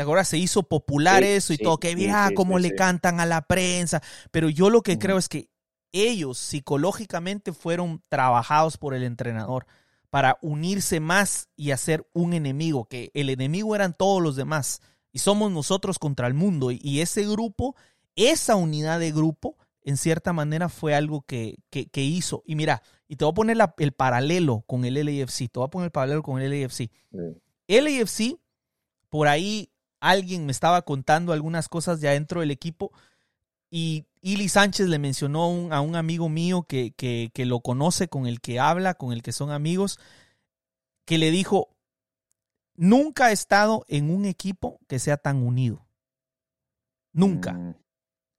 ¿Te 0.00 0.04
acuerdas? 0.04 0.28
Se 0.28 0.38
hizo 0.38 0.62
popular 0.62 1.22
Sí, 1.22 1.28
eso 1.28 1.52
y 1.52 1.58
sí, 1.58 1.62
todo. 1.62 1.76
Que 1.76 1.94
mira 1.94 2.28
sí, 2.28 2.34
cómo 2.34 2.58
le 2.58 2.74
cantan 2.74 3.20
a 3.20 3.26
la 3.26 3.42
prensa. 3.42 4.02
Pero 4.30 4.48
yo 4.48 4.70
lo 4.70 4.80
que 4.82 4.98
creo 4.98 5.18
es 5.18 5.28
que 5.28 5.50
ellos 5.92 6.38
psicológicamente 6.38 7.52
fueron 7.52 8.02
trabajados 8.08 8.78
por 8.78 8.94
el 8.94 9.02
entrenador 9.02 9.66
para 10.08 10.38
unirse 10.40 11.00
más 11.00 11.50
y 11.54 11.72
hacer 11.72 12.08
un 12.14 12.32
enemigo, 12.32 12.86
que 12.86 13.10
el 13.12 13.28
enemigo 13.28 13.74
eran 13.76 13.92
todos 13.92 14.22
los 14.22 14.36
demás 14.36 14.80
y 15.12 15.18
somos 15.18 15.52
nosotros 15.52 15.98
contra 15.98 16.26
el 16.28 16.32
mundo. 16.32 16.70
Y, 16.70 17.02
ese 17.02 17.26
grupo, 17.28 17.76
esa 18.16 18.56
unidad 18.56 19.00
de 19.00 19.12
grupo, 19.12 19.58
en 19.82 19.98
cierta 19.98 20.32
manera 20.32 20.70
fue 20.70 20.94
algo 20.94 21.26
que, 21.26 21.58
que- 21.68 21.90
que 21.90 22.00
hizo. 22.02 22.42
Y 22.46 22.54
mira, 22.56 22.82
y 23.06 23.16
te 23.16 23.26
voy 23.26 23.32
a 23.32 23.34
poner 23.34 23.58
la- 23.58 23.74
el 23.76 23.92
paralelo 23.92 24.64
con 24.66 24.86
el 24.86 24.94
LAFC, 24.94 25.48
te 25.50 25.58
voy 25.60 25.66
a 25.66 25.70
poner 25.70 25.84
el 25.88 25.92
paralelo 25.92 26.22
con 26.22 26.40
el 26.40 26.50
LAFC. 26.50 26.90
LAFC, 27.68 28.38
por 29.10 29.28
ahí 29.28 29.70
alguien 30.00 30.46
me 30.46 30.52
estaba 30.52 30.82
contando 30.82 31.32
algunas 31.32 31.68
cosas 31.68 32.00
ya 32.00 32.10
dentro 32.12 32.40
del 32.40 32.50
equipo 32.50 32.90
y 33.70 34.06
Ili 34.22 34.48
Sánchez 34.48 34.88
le 34.88 34.98
mencionó 34.98 35.48
un- 35.48 35.72
a 35.72 35.80
un 35.80 35.94
amigo 35.96 36.28
mío 36.28 36.64
que, 36.64 36.92
que- 36.92 37.30
que 37.32 37.46
lo 37.46 37.60
conoce, 37.60 38.08
con 38.08 38.26
el 38.26 38.40
que 38.40 38.58
habla, 38.60 38.94
con 38.94 39.12
el 39.12 39.22
que 39.22 39.32
son 39.32 39.50
amigos, 39.50 39.98
que 41.06 41.16
le 41.18 41.30
dijo, 41.30 41.68
nunca 42.74 43.30
he 43.30 43.32
estado 43.32 43.84
en 43.88 44.10
un 44.10 44.24
equipo 44.24 44.78
que 44.88 44.98
sea 44.98 45.16
tan 45.16 45.36
unido. 45.38 45.86
Nunca. 47.12 47.52
Mm, 47.52 47.74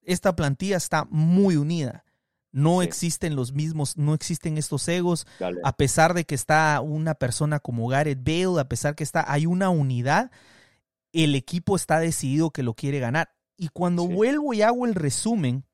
Esta 0.03 0.35
plantilla 0.35 0.77
está 0.77 1.05
muy 1.11 1.55
unida. 1.57 2.03
No 2.51 2.81
Sí. 2.81 2.87
existen 2.87 3.35
los 3.35 3.53
mismos, 3.53 3.97
no 3.97 4.13
existen 4.13 4.57
estos 4.57 4.87
egos 4.89 5.25
dale. 5.39 5.61
a 5.63 5.77
pesar 5.77 6.13
de 6.13 6.25
que 6.25 6.35
está 6.35 6.81
una 6.81 7.13
persona 7.13 7.59
como 7.59 7.87
Gareth 7.87 8.23
Bale, 8.23 8.59
a 8.59 8.67
pesar 8.67 8.95
que 8.95 9.03
está, 9.03 9.31
hay 9.31 9.45
una 9.45 9.69
unidad, 9.69 10.31
el 11.13 11.35
equipo 11.35 11.75
está 11.75 11.99
decidido 11.99 12.51
que 12.51 12.63
lo 12.63 12.73
quiere 12.73 12.99
ganar. 12.99 13.29
Y 13.57 13.69
cuando 13.69 14.03
Sí. 14.07 14.13
vuelvo 14.13 14.53
y 14.53 14.61
hago 14.61 14.85
el 14.85 14.95
resumen, 14.95 15.65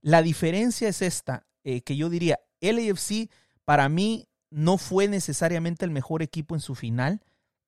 la 0.00 0.22
diferencia 0.22 0.88
es 0.88 1.02
esta, 1.02 1.46
eh, 1.64 1.82
que 1.82 1.96
yo 1.96 2.08
diría, 2.08 2.38
LAFC 2.60 3.28
para 3.64 3.88
mí 3.88 4.28
no 4.50 4.78
fue 4.78 5.08
necesariamente 5.08 5.84
el 5.84 5.90
mejor 5.90 6.22
equipo 6.22 6.54
en 6.54 6.60
su 6.60 6.74
final. 6.74 7.20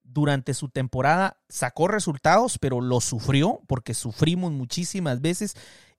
Durante 0.04 0.54
su 0.54 0.68
temporada 0.70 1.38
sacó 1.48 1.88
resultados, 1.88 2.58
pero 2.58 2.80
lo 2.80 3.00
sufrió 3.00 3.60
porque 3.66 3.92
sufrimos 3.92 4.52
muchísimas 4.52 5.20
veces 5.20 5.54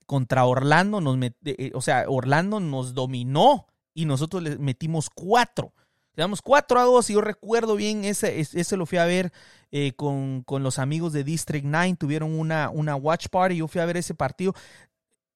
contra 0.08 0.46
Orlando. 0.46 1.00
Nos 1.02 1.18
met- 1.18 1.36
eh, 1.44 1.72
o 1.76 1.82
sea, 1.82 2.06
Orlando 2.08 2.60
nos 2.60 2.94
dominó 2.96 3.68
y 3.94 4.06
nosotros 4.06 4.42
le 4.42 4.58
metimos 4.58 5.10
cuatro. 5.14 5.74
Quedamos 6.16 6.42
4 6.42 6.80
a 6.80 6.84
2 6.86 7.10
y 7.10 7.14
yo 7.14 7.22
recuerdo 7.22 7.76
bien, 7.76 8.04
ese 8.04 8.40
ese 8.40 8.78
lo 8.78 8.86
fui 8.86 8.98
a 8.98 9.06
ver 9.06 9.32
eh, 9.72 9.94
con, 9.94 10.44
con 10.44 10.64
los 10.64 10.80
amigos 10.80 11.14
de 11.14 11.24
District 11.24 11.66
9, 11.66 11.96
tuvieron 12.00 12.38
una, 12.40 12.70
una 12.70 12.96
watch 12.96 13.28
party, 13.30 13.58
yo 13.58 13.68
fui 13.68 13.82
a 13.82 13.86
ver 13.86 13.98
ese 13.98 14.14
partido. 14.16 14.54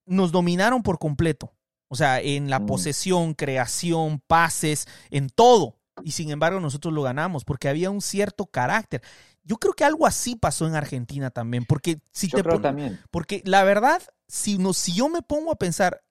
Nos 0.06 0.32
dominaron 0.32 0.84
por 0.84 1.00
completo. 1.00 1.54
O 1.88 1.96
sea, 1.96 2.20
en 2.20 2.50
la 2.50 2.60
Mm. 2.60 2.66
posesión, 2.66 3.34
creación, 3.36 4.22
pases, 4.26 4.88
en 5.12 5.30
todo. 5.30 5.78
Y 6.04 6.12
sin 6.12 6.32
embargo 6.32 6.60
nosotros 6.60 6.92
lo 6.94 7.04
ganamos 7.04 7.46
porque 7.46 7.70
había 7.70 7.92
un 7.92 8.02
cierto 8.02 8.48
carácter. 8.48 9.02
Yo 9.44 9.58
creo 9.58 9.74
que 9.74 9.84
algo 9.84 10.08
así 10.08 10.36
pasó 10.36 10.66
en 10.66 10.76
Argentina 10.76 11.30
también, 11.30 11.66
porque 11.66 12.00
si 12.12 12.30
Yo 12.30 12.38
te 12.38 12.44
creo 12.44 12.56
pon- 12.56 12.62
también. 12.64 13.00
porque 13.12 13.44
la 13.46 13.64
verdad, 13.64 14.02
si, 14.28 14.58
no, 14.58 14.74
si 14.74 14.94
yo 14.94 15.08
me 15.10 15.22
pongo 15.22 15.52
a 15.52 15.56
pensar, 15.56 16.02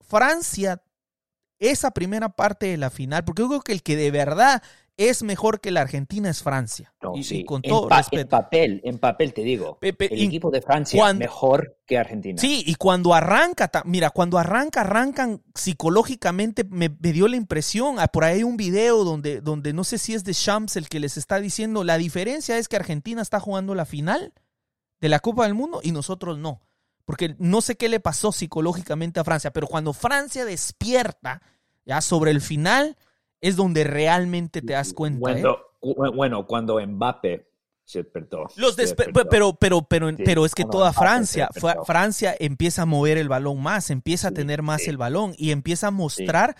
Francia, 0.00 0.82
esa 1.58 1.90
primera 1.90 2.28
parte 2.30 2.66
de 2.66 2.76
la 2.76 2.90
final, 2.90 3.24
porque 3.24 3.42
yo 3.42 3.48
creo 3.48 3.60
que 3.60 3.72
el 3.72 3.82
que 3.82 3.96
de 3.96 4.10
verdad 4.10 4.62
es 4.96 5.22
mejor 5.22 5.60
que 5.60 5.70
la 5.70 5.82
Argentina 5.82 6.30
es 6.30 6.42
Francia. 6.42 6.94
No, 7.02 7.12
y, 7.14 7.44
con 7.44 7.60
en, 7.62 7.70
todo 7.70 7.88
en 8.12 8.28
papel, 8.28 8.80
en 8.84 8.98
papel 8.98 9.34
te 9.34 9.42
digo. 9.42 9.78
Pepe, 9.78 10.12
el 10.12 10.22
equipo 10.22 10.50
de 10.50 10.62
Francia 10.62 10.98
cuando- 10.98 11.20
mejor 11.20 11.78
que 11.86 11.98
Argentina. 11.98 12.40
Sí, 12.40 12.64
y 12.66 12.74
cuando 12.76 13.12
arranca, 13.14 13.70
mira, 13.84 14.10
cuando 14.10 14.38
arranca, 14.38 14.80
arrancan 14.80 15.42
psicológicamente, 15.54 16.64
me, 16.64 16.88
me 16.88 17.12
dio 17.12 17.28
la 17.28 17.36
impresión, 17.36 17.96
ah, 17.98 18.08
por 18.08 18.24
ahí 18.24 18.36
hay 18.38 18.42
un 18.42 18.56
video 18.56 19.04
donde, 19.04 19.40
donde 19.40 19.72
no 19.72 19.84
sé 19.84 19.98
si 19.98 20.14
es 20.14 20.24
de 20.24 20.32
Shams 20.32 20.76
el 20.76 20.88
que 20.88 21.00
les 21.00 21.16
está 21.16 21.38
diciendo, 21.40 21.84
la 21.84 21.98
diferencia 21.98 22.58
es 22.58 22.66
que 22.68 22.76
Argentina 22.76 23.22
está 23.22 23.38
jugando 23.38 23.74
la 23.74 23.84
final 23.84 24.32
de 25.00 25.08
la 25.08 25.20
Copa 25.20 25.44
del 25.44 25.54
Mundo 25.54 25.80
y 25.82 25.92
nosotros 25.92 26.38
no. 26.38 26.62
Porque 27.04 27.36
no 27.38 27.60
sé 27.60 27.76
qué 27.76 27.88
le 27.88 28.00
pasó 28.00 28.32
psicológicamente 28.32 29.20
a 29.20 29.24
Francia, 29.24 29.52
pero 29.52 29.68
cuando 29.68 29.92
Francia 29.92 30.44
despierta, 30.44 31.40
ya 31.84 32.00
sobre 32.00 32.32
el 32.32 32.40
final, 32.40 32.96
es 33.48 33.56
donde 33.56 33.84
realmente 33.84 34.62
te 34.62 34.72
das 34.72 34.92
cuenta. 34.92 35.18
¿eh? 35.18 35.20
Cuando, 35.20 35.58
cu- 35.80 36.12
bueno, 36.14 36.46
cuando 36.46 36.80
Mbappé 36.84 37.46
se 37.84 38.02
despertó. 38.02 38.46
Los 38.56 38.74
se 38.74 38.82
despe- 38.82 39.04
despertó. 39.06 39.28
pero, 39.30 39.54
pero, 39.54 39.82
pero, 39.82 40.10
Sí, 40.10 40.16
pero 40.24 40.44
es 40.44 40.54
que 40.54 40.64
toda 40.64 40.92
Francia. 40.92 41.48
Francia 41.84 42.34
empieza 42.38 42.82
a 42.82 42.86
mover 42.86 43.16
el 43.18 43.28
balón 43.28 43.62
más, 43.62 43.90
empieza 43.90 44.28
a 44.28 44.32
tener 44.32 44.62
más 44.62 44.82
sí. 44.82 44.90
el 44.90 44.96
balón 44.96 45.34
y 45.38 45.52
empieza 45.52 45.86
a 45.88 45.90
mostrar 45.92 46.56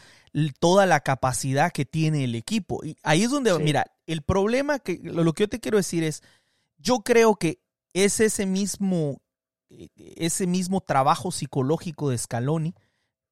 toda 0.61 0.87
la 0.87 1.01
capacidad 1.01 1.73
que 1.73 1.85
tiene 1.85 2.23
el 2.25 2.35
equipo. 2.35 2.85
Y 2.85 2.97
ahí 3.03 3.25
es 3.25 3.31
donde, 3.31 3.59
mira, 3.59 3.87
el 4.07 4.23
problema 4.23 4.79
que 4.79 5.01
lo, 5.03 5.33
que 5.33 5.45
yo 5.45 5.49
te 5.49 5.59
quiero 5.61 5.79
decir 5.79 6.05
es, 6.05 6.23
yo 6.79 7.01
creo 7.01 7.35
que 7.37 7.59
es 7.95 8.21
ese 8.21 8.47
mismo, 8.47 9.21
eh, 9.71 9.89
ese 9.97 10.47
mismo 10.47 10.81
trabajo 10.81 11.33
psicológico 11.33 12.11
de 12.11 12.19
Scaloni 12.19 12.75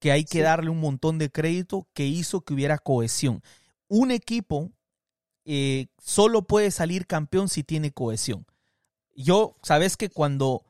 que 0.00 0.12
hay 0.12 0.24
que 0.24 0.40
Sí. 0.40 0.42
darle 0.42 0.70
un 0.70 0.80
montón 0.80 1.18
de 1.18 1.30
crédito 1.30 1.88
que 1.94 2.06
hizo 2.06 2.42
que 2.42 2.54
hubiera 2.54 2.78
cohesión. 2.78 3.42
Un 3.88 4.10
equipo 4.10 4.72
eh, 5.44 5.88
solo 5.98 6.42
puede 6.46 6.70
salir 6.70 7.06
campeón 7.06 7.48
si 7.48 7.64
tiene 7.64 7.92
cohesión. 7.92 8.46
Yo, 9.16 9.56
sabes 9.62 9.96
que 9.96 10.10
cuando, 10.10 10.64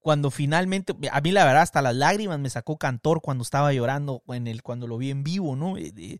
cuando 0.00 0.30
finalmente, 0.30 0.94
a 1.10 1.20
mí 1.20 1.32
la 1.32 1.44
verdad 1.44 1.62
hasta 1.62 1.82
las 1.82 1.94
lágrimas 1.94 2.38
me 2.38 2.50
sacó 2.50 2.78
Cantor 2.78 3.20
cuando 3.20 3.42
estaba 3.42 3.72
llorando 3.72 4.22
en 4.28 4.46
el, 4.48 4.62
cuando 4.62 4.86
lo 4.86 4.98
vi 4.98 5.10
en 5.10 5.24
vivo, 5.24 5.56
¿no? 5.56 5.76
Eh, 5.76 5.92
eh, 5.96 6.18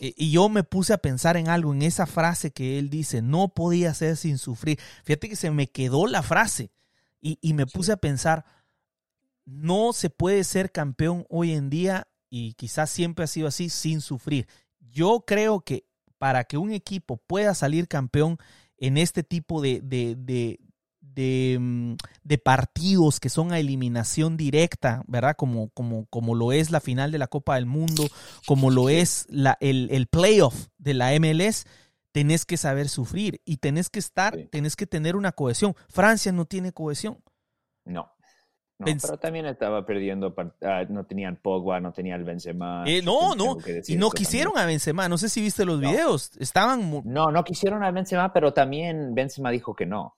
eh, 0.00 0.14
Y 0.16 0.30
yo 0.32 0.48
me 0.48 0.64
puse 0.64 0.92
a 0.94 0.98
pensar 0.98 1.36
en 1.36 1.48
algo, 1.48 1.72
en 1.72 1.82
esa 1.82 2.06
frase 2.06 2.50
que 2.52 2.78
él 2.78 2.90
dice, 2.90 3.22
no 3.22 3.48
podía 3.48 3.94
ser 3.94 4.16
sin 4.16 4.38
sufrir. 4.38 4.78
Fíjate 5.04 5.28
que 5.28 5.36
se 5.36 5.50
me 5.50 5.68
quedó 5.68 6.06
la 6.06 6.22
frase 6.22 6.70
y, 7.20 7.38
y 7.40 7.54
me 7.54 7.66
puse 7.66 7.92
a 7.92 7.96
pensar, 7.98 8.44
no 9.44 9.92
se 9.92 10.10
puede 10.10 10.44
ser 10.44 10.72
campeón 10.72 11.26
hoy 11.28 11.52
en 11.52 11.70
día 11.70 12.08
y 12.30 12.54
quizás 12.54 12.90
siempre 12.90 13.24
ha 13.24 13.28
sido 13.28 13.48
así 13.48 13.68
sin 13.68 14.00
sufrir. 14.00 14.46
Yo 14.80 15.24
creo 15.26 15.60
que 15.60 15.84
para 16.18 16.44
que 16.44 16.56
un 16.56 16.72
equipo 16.72 17.16
pueda 17.16 17.54
salir 17.54 17.88
campeón 17.88 18.38
en 18.76 18.96
este 18.96 19.22
tipo 19.22 19.60
de, 19.60 19.80
de, 19.82 20.16
de, 20.16 20.60
de, 21.00 21.58
mm, 21.60 21.94
de 22.22 22.38
partidos 22.38 23.20
que 23.20 23.28
son 23.28 23.52
a 23.52 23.58
eliminación 23.58 24.36
directa, 24.36 25.02
¿verdad? 25.06 25.36
Como, 25.36 25.70
como, 25.70 26.06
como 26.06 26.34
lo 26.34 26.52
es 26.52 26.70
la 26.70 26.80
final 26.80 27.12
de 27.12 27.18
la 27.18 27.26
Copa 27.26 27.56
del 27.56 27.66
Mundo, 27.66 28.08
como 28.46 28.70
lo 28.70 28.88
es 28.88 29.26
la, 29.28 29.58
el, 29.60 29.88
el 29.90 30.06
playoff 30.06 30.68
de 30.78 30.94
la 30.94 31.12
MLS, 31.18 31.66
tenés 32.12 32.44
que 32.44 32.56
saber 32.56 32.88
sufrir 32.88 33.40
y 33.44 33.56
tenés 33.56 33.90
que 33.90 33.98
estar, 33.98 34.36
tenés 34.50 34.76
que 34.76 34.86
tener 34.86 35.16
una 35.16 35.32
cohesión. 35.32 35.74
Francia 35.88 36.30
no 36.30 36.44
tiene 36.44 36.72
cohesión. 36.72 37.22
No. 37.84 38.12
No, 38.82 38.86
Pens- 38.86 39.02
pero 39.02 39.18
también 39.18 39.46
estaba 39.46 39.86
perdiendo, 39.86 40.34
ah, 40.62 40.82
no 40.88 41.04
tenían 41.06 41.36
Pogba, 41.36 41.80
no 41.80 41.92
tenían 41.92 42.24
Benzema. 42.24 42.84
Eh, 42.86 43.00
no, 43.02 43.34
no. 43.34 43.56
Y 43.86 43.96
no 43.96 44.10
quisieron 44.10 44.52
también. 44.52 44.64
a 44.64 44.66
Benzema. 44.66 45.08
No 45.08 45.16
sé 45.18 45.28
si 45.28 45.40
viste 45.40 45.64
los 45.64 45.80
No. 45.80 45.88
videos. 45.90 46.32
Estaban. 46.38 47.02
No, 47.04 47.30
no 47.30 47.44
quisieron 47.44 47.82
a 47.82 47.90
Benzema, 47.90 48.32
pero 48.32 48.52
también 48.52 49.14
Benzema 49.14 49.50
dijo 49.50 49.74
que 49.74 49.86
no. 49.86 50.16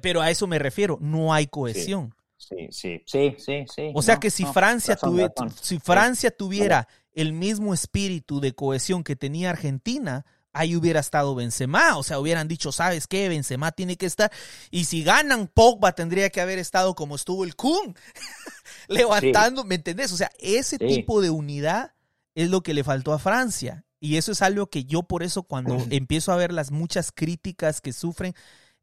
Pero 0.00 0.22
a 0.22 0.30
eso 0.30 0.46
me 0.46 0.58
refiero. 0.58 0.98
No 1.00 1.34
hay 1.34 1.46
cohesión. 1.46 2.14
Sí, 2.36 2.68
sí, 2.70 3.02
sí, 3.06 3.34
sí, 3.38 3.64
sí. 3.74 3.90
O 3.94 4.02
sea 4.02 4.14
no, 4.14 4.20
que 4.20 4.30
si 4.30 4.44
Francia, 4.44 4.94
razón, 4.94 5.10
tuve- 5.14 5.28
razón. 5.28 5.50
si 5.50 5.78
Francia 5.78 6.30
tuviera 6.30 6.88
el 7.12 7.32
mismo 7.32 7.72
espíritu 7.74 8.40
de 8.40 8.52
cohesión 8.54 9.04
que 9.04 9.14
tenía 9.16 9.50
Argentina, 9.50 10.24
ahí 10.54 10.74
hubiera 10.76 11.00
estado 11.00 11.34
Benzema, 11.34 11.96
o 11.98 12.02
sea, 12.02 12.18
hubieran 12.18 12.48
dicho, 12.48 12.72
¿sabes 12.72 13.06
qué? 13.06 13.28
Benzema 13.28 13.72
tiene 13.72 13.96
que 13.96 14.06
estar, 14.06 14.32
y 14.70 14.84
si 14.86 15.04
ganan, 15.04 15.48
Pogba 15.48 15.92
tendría 15.92 16.30
que 16.30 16.40
haber 16.40 16.58
estado 16.58 16.94
como 16.94 17.16
estuvo 17.16 17.44
el 17.44 17.54
Kun, 17.56 17.94
levantando, 18.88 19.64
¿me 19.64 19.74
entendés? 19.76 20.12
O 20.12 20.16
sea, 20.16 20.30
ese 20.38 20.78
Sí. 20.78 20.86
tipo 20.86 21.20
de 21.20 21.30
unidad 21.30 21.92
es 22.34 22.50
lo 22.50 22.62
que 22.62 22.74
le 22.74 22.84
faltó 22.84 23.12
a 23.12 23.18
Francia, 23.18 23.84
y 24.00 24.16
eso 24.16 24.32
es 24.32 24.42
algo 24.42 24.68
que 24.68 24.84
yo 24.84 25.02
por 25.04 25.22
eso 25.22 25.44
cuando 25.44 25.78
empiezo 25.90 26.32
a 26.32 26.36
ver 26.36 26.52
las 26.52 26.70
muchas 26.70 27.10
críticas 27.12 27.80
que 27.80 27.92
sufren 27.92 28.34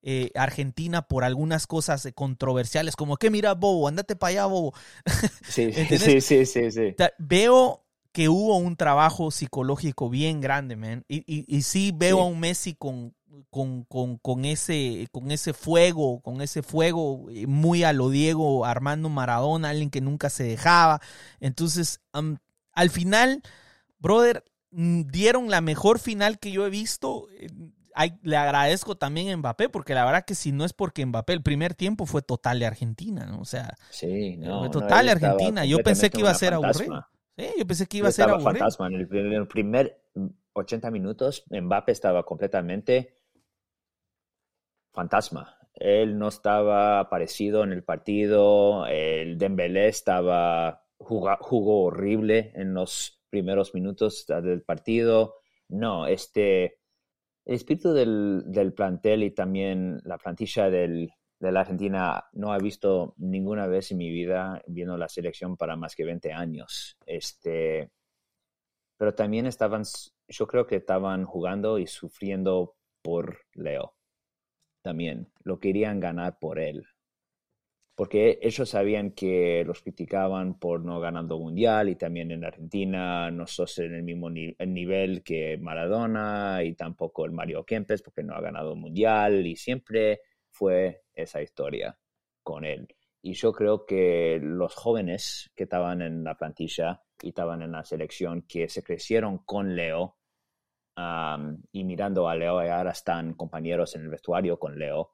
eh, 0.03 0.31
Argentina 0.33 1.03
por 1.03 1.23
algunas 1.23 1.67
cosas 1.67 2.07
controversiales, 2.15 2.95
como 2.95 3.17
que 3.17 3.29
mira, 3.29 3.53
Bobo, 3.53 3.87
andate 3.87 4.15
para 4.15 4.29
allá, 4.31 4.45
Bobo. 4.47 4.73
Sí, 5.47 5.71
sí, 5.73 6.21
sí, 6.21 6.45
sí, 6.45 6.71
sí. 6.71 6.95
Veo 7.19 7.85
que 8.11 8.29
hubo 8.29 8.57
un 8.57 8.75
trabajo 8.75 9.31
psicológico 9.31 10.09
bien 10.09 10.41
grande, 10.41 10.75
man. 10.75 11.05
Y, 11.07 11.19
y, 11.27 11.45
y 11.47 11.61
sí 11.63 11.91
veo 11.95 12.17
Sí. 12.17 12.21
a 12.21 12.25
un 12.25 12.39
Messi 12.39 12.75
con, 12.75 13.13
con, 13.49 13.83
con, 13.85 14.17
con 14.17 14.45
ese, 14.45 15.07
con 15.11 15.31
ese 15.31 15.53
fuego, 15.53 16.21
con 16.21 16.41
ese 16.41 16.63
fuego 16.63 17.29
eh, 17.31 17.47
muy 17.47 17.83
a 17.83 17.93
lo 17.93 18.09
Diego 18.09 18.65
Armando 18.65 19.09
Maradona, 19.09 19.69
alguien 19.69 19.89
que 19.89 20.01
nunca 20.01 20.29
se 20.29 20.43
dejaba. 20.43 21.01
Entonces, 21.39 22.01
am, 22.13 22.37
al 22.73 22.89
final, 22.89 23.41
brother, 23.99 24.43
mm, 24.71 25.03
dieron 25.07 25.49
la 25.49 25.61
mejor 25.61 25.99
final 25.99 26.39
que 26.39 26.51
yo 26.51 26.65
he 26.65 26.69
visto. 26.69 27.27
Eh, 27.39 27.49
ay, 27.95 28.13
le 28.23 28.37
agradezco 28.37 28.95
también 28.97 29.29
a 29.31 29.37
Mbappé, 29.37 29.69
porque 29.69 29.93
la 29.93 30.05
verdad 30.05 30.25
que 30.25 30.35
si 30.35 30.51
no 30.51 30.65
es 30.65 30.73
porque 30.73 31.05
Mbappé, 31.05 31.33
el 31.33 31.43
primer 31.43 31.75
tiempo 31.75 32.05
fue 32.05 32.21
total 32.21 32.59
de 32.59 32.65
Argentina, 32.67 33.25
¿no? 33.25 33.39
O 33.41 33.45
sea, 33.45 33.77
Sí, 33.89 34.37
no, 34.37 34.59
Fue 34.59 34.69
total 34.69 35.07
estaba 35.09 35.11
Argentina. 35.11 35.65
Yo 35.65 35.81
pensé 35.83 36.09
que 36.09 36.21
iba 36.21 36.29
a 36.31 36.35
ser 36.35 36.53
completamente 36.53 36.55
aburrido. 36.55 37.05
Yo 37.57 37.65
pensé 37.67 37.87
que 37.87 37.97
iba 37.97 38.07
a 38.07 38.11
ser 38.11 38.23
estaba 38.23 38.39
aburrido. 38.39 38.59
fantasma. 38.59 38.87
En 38.87 38.93
el, 38.95 39.07
primer- 39.07 39.25
en 39.27 39.33
el 39.41 39.47
primer 39.47 40.01
80 40.53 40.91
minutos, 40.91 41.43
Mbappé 41.49 41.91
estaba 41.91 42.23
completamente 42.23 43.17
fantasma. 44.93 45.57
Él 45.73 46.17
no 46.17 46.27
estaba 46.27 46.99
aparecido 46.99 47.63
en 47.63 47.71
el 47.71 47.83
partido. 47.83 48.85
El 48.87 49.37
Dembélé 49.37 49.87
estaba 49.87 50.85
juga- 50.97 51.37
jugó 51.41 51.85
horrible 51.85 52.51
en 52.55 52.73
los 52.73 53.21
primeros 53.29 53.73
minutos 53.73 54.25
del 54.27 54.61
partido. 54.63 55.35
No, 55.69 56.07
este 56.07 56.79
el 57.45 57.55
espíritu 57.55 57.93
del, 57.93 58.43
del 58.47 58.73
plantel 58.73 59.23
y 59.23 59.31
también 59.31 59.99
la 60.03 60.17
plantilla 60.19 60.69
del, 60.69 61.09
de 61.41 61.51
la 61.51 61.61
Argentina 61.61 62.25
no 62.33 62.55
he 62.55 62.59
visto 62.59 63.15
ninguna 63.17 63.67
vez 63.67 63.91
en 63.91 63.97
mi 63.97 64.09
vida 64.09 64.61
viendo 64.67 64.97
la 64.97 65.09
selección 65.09 65.57
para 65.57 65.75
más 65.75 65.95
que 65.95 66.05
20 66.05 66.31
años. 66.33 66.97
Este, 67.05 67.91
pero 68.97 69.13
también 69.15 69.47
estaban, 69.47 69.83
yo 70.29 70.47
creo 70.47 70.65
que 70.67 70.77
estaban 70.77 71.25
jugando 71.25 71.77
y 71.77 71.87
sufriendo 71.87 72.75
por 73.01 73.39
Leo. 73.53 73.95
También 74.83 75.31
lo 75.43 75.59
querían 75.59 75.99
ganar 75.99 76.39
por 76.39 76.59
él. 76.59 76.85
Porque 77.95 78.39
ellos 78.41 78.69
sabían 78.69 79.11
que 79.11 79.63
los 79.65 79.81
criticaban 79.83 80.57
por 80.57 80.83
no 80.83 80.99
ganando 80.99 81.37
mundial 81.37 81.89
y 81.89 81.95
también 81.95 82.31
en 82.31 82.43
Argentina 82.43 83.29
no 83.29 83.45
sos 83.45 83.77
en 83.79 83.93
el 83.93 84.03
mismo 84.03 84.29
ni- 84.29 84.55
nivel 84.65 85.21
que 85.23 85.57
Maradona 85.59 86.63
y 86.63 86.73
tampoco 86.73 87.25
el 87.25 87.31
Mario 87.31 87.63
Kempes 87.65 88.01
porque 88.01 88.23
no 88.23 88.33
ha 88.33 88.41
ganado 88.41 88.75
mundial 88.75 89.45
y 89.45 89.55
siempre 89.55 90.21
fue 90.49 91.03
esa 91.21 91.41
historia 91.41 91.97
con 92.43 92.65
él. 92.65 92.87
Y 93.21 93.33
yo 93.33 93.51
creo 93.53 93.85
que 93.85 94.39
los 94.41 94.73
jóvenes 94.75 95.51
que 95.55 95.63
estaban 95.63 96.01
en 96.01 96.23
la 96.23 96.35
plantilla 96.37 97.03
y 97.21 97.29
estaban 97.29 97.61
en 97.61 97.71
la 97.73 97.83
selección, 97.83 98.43
que 98.43 98.67
se 98.69 98.83
crecieron 98.83 99.39
con 99.39 99.75
Leo 99.75 100.17
am, 100.95 101.61
y 101.71 101.83
mirando 101.83 102.27
a 102.29 102.35
Leo 102.35 102.63
y 102.63 102.67
ahora 102.69 102.91
están 102.91 103.33
compañeros 103.33 103.95
en 103.95 104.01
el 104.03 104.09
vestuario 104.09 104.59
con 104.59 104.77
Leo, 104.77 105.13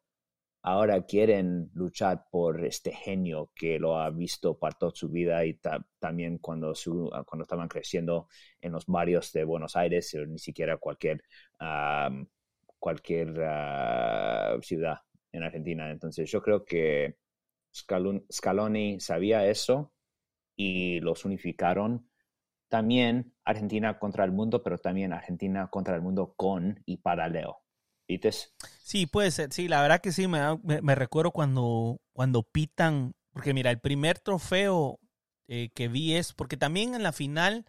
ahora 0.63 1.05
quieren 1.05 1.69
luchar 1.73 2.25
por 2.31 2.65
este 2.65 2.91
genio 2.93 3.51
que 3.55 3.79
lo 3.79 3.99
ha 3.99 4.09
visto 4.09 4.57
para 4.59 4.77
toda 4.77 4.91
su 4.95 5.09
vida 5.09 5.45
y 5.45 5.55
ta- 5.55 5.85
también 5.99 6.39
cuando, 6.39 6.75
su, 6.75 7.09
cuando 7.25 7.43
estaban 7.43 7.67
creciendo 7.69 8.27
en 8.61 8.73
los 8.73 8.85
barrios 8.87 9.31
de 9.33 9.43
Buenos 9.45 9.75
Aires 9.75 10.15
ni 10.27 10.39
siquiera 10.39 10.77
cualquier, 10.77 11.23
cualquier 12.79 13.33
ah, 13.43 14.57
ciudad 14.61 14.97
en 15.31 15.43
Argentina. 15.43 15.91
Entonces 15.91 16.29
yo 16.29 16.41
creo 16.41 16.65
que 16.65 17.17
Scaloni 17.73 18.99
sabía 18.99 19.47
eso 19.47 19.93
y 20.55 20.99
los 20.99 21.25
unificaron. 21.25 22.09
También 22.69 23.33
Argentina 23.45 23.97
contra 23.99 24.25
el 24.25 24.31
mundo, 24.31 24.63
pero 24.63 24.77
también 24.77 25.13
Argentina 25.13 25.69
contra 25.69 25.95
el 25.95 26.01
mundo 26.01 26.33
con 26.35 26.81
y 26.85 26.97
para 26.97 27.29
Leo. 27.29 27.59
¿Viste? 28.07 28.31
Sí, 28.79 29.05
puede 29.05 29.31
ser. 29.31 29.51
Sí, 29.51 29.67
la 29.67 29.81
verdad 29.81 30.01
que 30.01 30.11
sí, 30.11 30.27
me, 30.27 30.39
me 30.63 30.95
recuerdo 30.95 31.31
cuando, 31.31 31.99
cuando 32.13 32.43
pitan, 32.43 33.13
porque 33.31 33.53
mira, 33.53 33.69
el 33.69 33.79
primer 33.79 34.19
trofeo 34.19 34.99
eh, 35.49 35.69
que 35.73 35.87
vi 35.87 36.15
es, 36.15 36.33
porque 36.33 36.57
también 36.57 36.93
en 36.93 37.03
la 37.03 37.13
final 37.13 37.65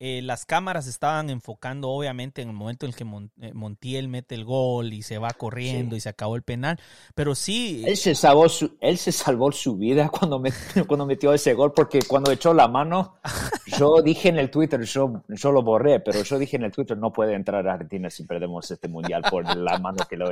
eh, 0.00 0.22
las 0.22 0.46
cámaras 0.46 0.86
estaban 0.86 1.28
enfocando 1.30 1.90
obviamente 1.90 2.40
en 2.42 2.48
el 2.48 2.54
momento 2.54 2.86
en 2.86 2.90
el 2.90 2.96
que 2.96 3.04
Mon- 3.04 3.30
eh, 3.40 3.52
Montiel 3.52 4.08
mete 4.08 4.34
el 4.34 4.44
gol 4.46 4.92
y 4.94 5.02
se 5.02 5.18
va 5.18 5.30
corriendo 5.30 5.94
Sí. 5.94 5.98
y 5.98 6.00
se 6.00 6.08
acabó 6.08 6.36
el 6.36 6.42
penal, 6.42 6.80
pero 7.14 7.34
sí, 7.34 7.84
Él 7.86 7.96
se 7.96 8.14
salvó 8.14 8.48
su, 8.48 8.76
él 8.80 8.96
se 8.98 9.12
salvó 9.12 9.52
su 9.52 9.76
vida 9.76 10.08
cuando, 10.12 10.40
met- 10.40 10.54
cuando 10.86 11.06
metió 11.06 11.32
ese 11.34 11.52
gol, 11.54 11.72
porque 11.74 12.00
cuando 12.08 12.32
echó 12.32 12.54
la 12.54 12.66
mano, 12.66 13.16
yo 13.78 14.00
dije 14.02 14.30
en 14.30 14.38
el 14.38 14.50
Twitter, 14.50 14.80
yo, 14.82 15.22
yo 15.28 15.52
lo 15.52 15.62
borré, 15.62 16.00
pero 16.00 16.22
yo 16.22 16.38
dije 16.38 16.56
en 16.56 16.64
el 16.64 16.72
Twitter, 16.72 16.96
no 16.96 17.12
puede 17.12 17.34
entrar 17.34 17.68
a 17.68 17.74
Argentina 17.74 18.08
si 18.10 18.24
perdemos 18.24 18.70
este 18.70 18.88
mundial 18.88 19.22
por 19.30 19.44
la 19.56 19.78
mano 19.78 19.98
que, 20.08 20.16
lo, 20.16 20.30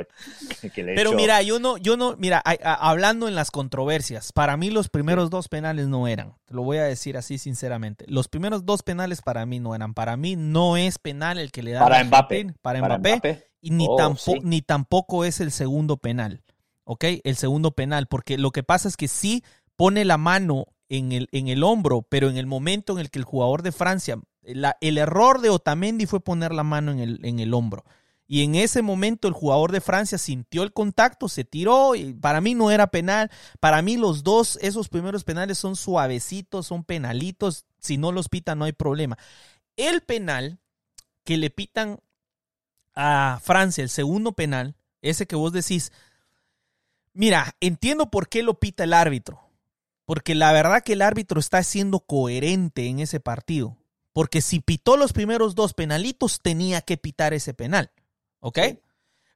que 0.73 0.83
le 0.83 0.95
Pero 0.95 1.11
echó. 1.11 1.15
mira, 1.17 1.41
yo 1.43 1.59
no, 1.59 1.77
yo 1.77 1.95
no, 1.95 2.15
mira, 2.17 2.41
a- 2.43 2.57
a- 2.63 2.89
hablando 2.89 3.27
en 3.27 3.35
las 3.35 3.51
controversias, 3.51 4.31
para 4.33 4.57
mí 4.57 4.71
los 4.71 4.89
primeros 4.89 5.29
dos 5.29 5.47
penales 5.47 5.87
no 5.87 6.07
eran. 6.07 6.33
Te 6.45 6.55
lo 6.55 6.63
voy 6.63 6.77
a 6.77 6.83
decir 6.85 7.15
así 7.17 7.37
sinceramente. 7.37 8.05
Los 8.07 8.27
primeros 8.27 8.65
dos 8.65 8.81
penales 8.81 9.21
para 9.21 9.45
mí 9.45 9.58
no 9.59 9.75
eran. 9.75 9.93
Para 9.93 10.17
mí 10.17 10.35
no 10.35 10.77
es 10.77 10.97
penal 10.99 11.37
el 11.37 11.51
que 11.51 11.63
le 11.63 11.71
da 11.71 11.81
para 11.81 12.03
Mbappé. 12.03 12.53
Para 12.61 12.81
Mbappé. 12.97 13.45
Y 13.61 13.71
ni, 13.71 13.85
Oh, 13.89 13.95
tampo- 13.97 14.33
sí. 14.33 14.39
ni 14.43 14.61
tampoco 14.61 15.25
es 15.25 15.39
el 15.41 15.51
segundo 15.51 15.97
penal. 15.97 16.41
¿Ok? 16.85 17.03
El 17.23 17.35
segundo 17.35 17.71
penal. 17.71 18.07
Porque 18.07 18.37
lo 18.37 18.51
que 18.51 18.63
pasa 18.63 18.87
es 18.87 18.97
que 18.97 19.07
sí 19.07 19.43
pone 19.75 20.05
la 20.05 20.17
mano 20.17 20.65
en 20.89 21.11
el, 21.11 21.27
en 21.31 21.47
el 21.49 21.63
hombro, 21.63 22.01
pero 22.01 22.29
en 22.29 22.37
el 22.37 22.47
momento 22.47 22.93
en 22.93 22.99
el 22.99 23.11
que 23.11 23.19
el 23.19 23.25
jugador 23.25 23.61
de 23.61 23.71
Francia, 23.71 24.17
la- 24.43 24.75
el 24.81 24.97
error 24.97 25.41
de 25.41 25.49
Otamendi 25.49 26.05
fue 26.07 26.19
poner 26.19 26.51
la 26.53 26.63
mano 26.63 26.91
en 26.91 26.99
el, 26.99 27.19
en 27.23 27.39
el 27.39 27.53
hombro. 27.53 27.83
Y 28.31 28.43
en 28.43 28.53
ese 28.55 28.81
momento 28.83 29.27
el 29.27 29.33
jugador 29.33 29.71
de 29.71 29.81
Francia 29.81 30.17
sintió 30.19 30.61
el 30.61 30.71
contacto, 30.71 31.27
se 31.29 31.43
tiró 31.45 31.95
y 31.95 32.13
para 32.13 32.41
mí 32.41 32.53
no 32.53 32.69
era 32.69 32.87
penal. 32.87 33.31
Para 33.59 33.81
mí 33.81 33.97
los 33.97 34.23
dos, 34.23 34.57
esos 34.61 34.87
primeros 34.87 35.23
penales 35.23 35.57
son 35.57 35.75
suavecitos, 35.75 36.67
son 36.67 36.83
penalitos. 36.83 37.65
Si 37.79 37.97
no 37.97 38.11
los 38.11 38.29
pitan 38.29 38.59
no 38.59 38.65
hay 38.65 38.73
problema. 38.73 39.17
El 39.75 40.01
penal 40.01 40.59
que 41.23 41.37
le 41.37 41.49
pitan 41.49 41.99
a 42.95 43.39
Francia, 43.41 43.83
el 43.83 43.89
segundo 43.89 44.33
penal, 44.33 44.75
ese 45.01 45.25
que 45.25 45.35
vos 45.35 45.53
decís, 45.53 45.91
mira, 47.13 47.55
entiendo 47.59 48.09
por 48.09 48.29
qué 48.29 48.43
lo 48.43 48.59
pita 48.59 48.83
el 48.83 48.93
árbitro. 48.93 49.39
Porque 50.05 50.33
la 50.35 50.51
verdad 50.51 50.83
que 50.83 50.93
el 50.93 51.01
árbitro 51.01 51.39
está 51.39 51.61
siendo 51.63 51.99
coherente 51.99 52.87
en 52.87 52.99
ese 52.99 53.19
partido. 53.19 53.77
Porque 54.11 54.41
si 54.41 54.59
pitó 54.59 54.97
los 54.97 55.13
primeros 55.13 55.55
dos 55.55 55.73
penalitos, 55.73 56.41
tenía 56.41 56.81
que 56.81 56.97
pitar 56.97 57.33
ese 57.33 57.53
penal. 57.53 57.91
¿Ok? 58.39 58.59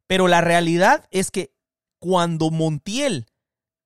Pero 0.07 0.27
la 0.27 0.41
realidad 0.41 1.07
es 1.11 1.31
que 1.31 1.53
cuando 1.99 2.49
Montiel 2.49 3.27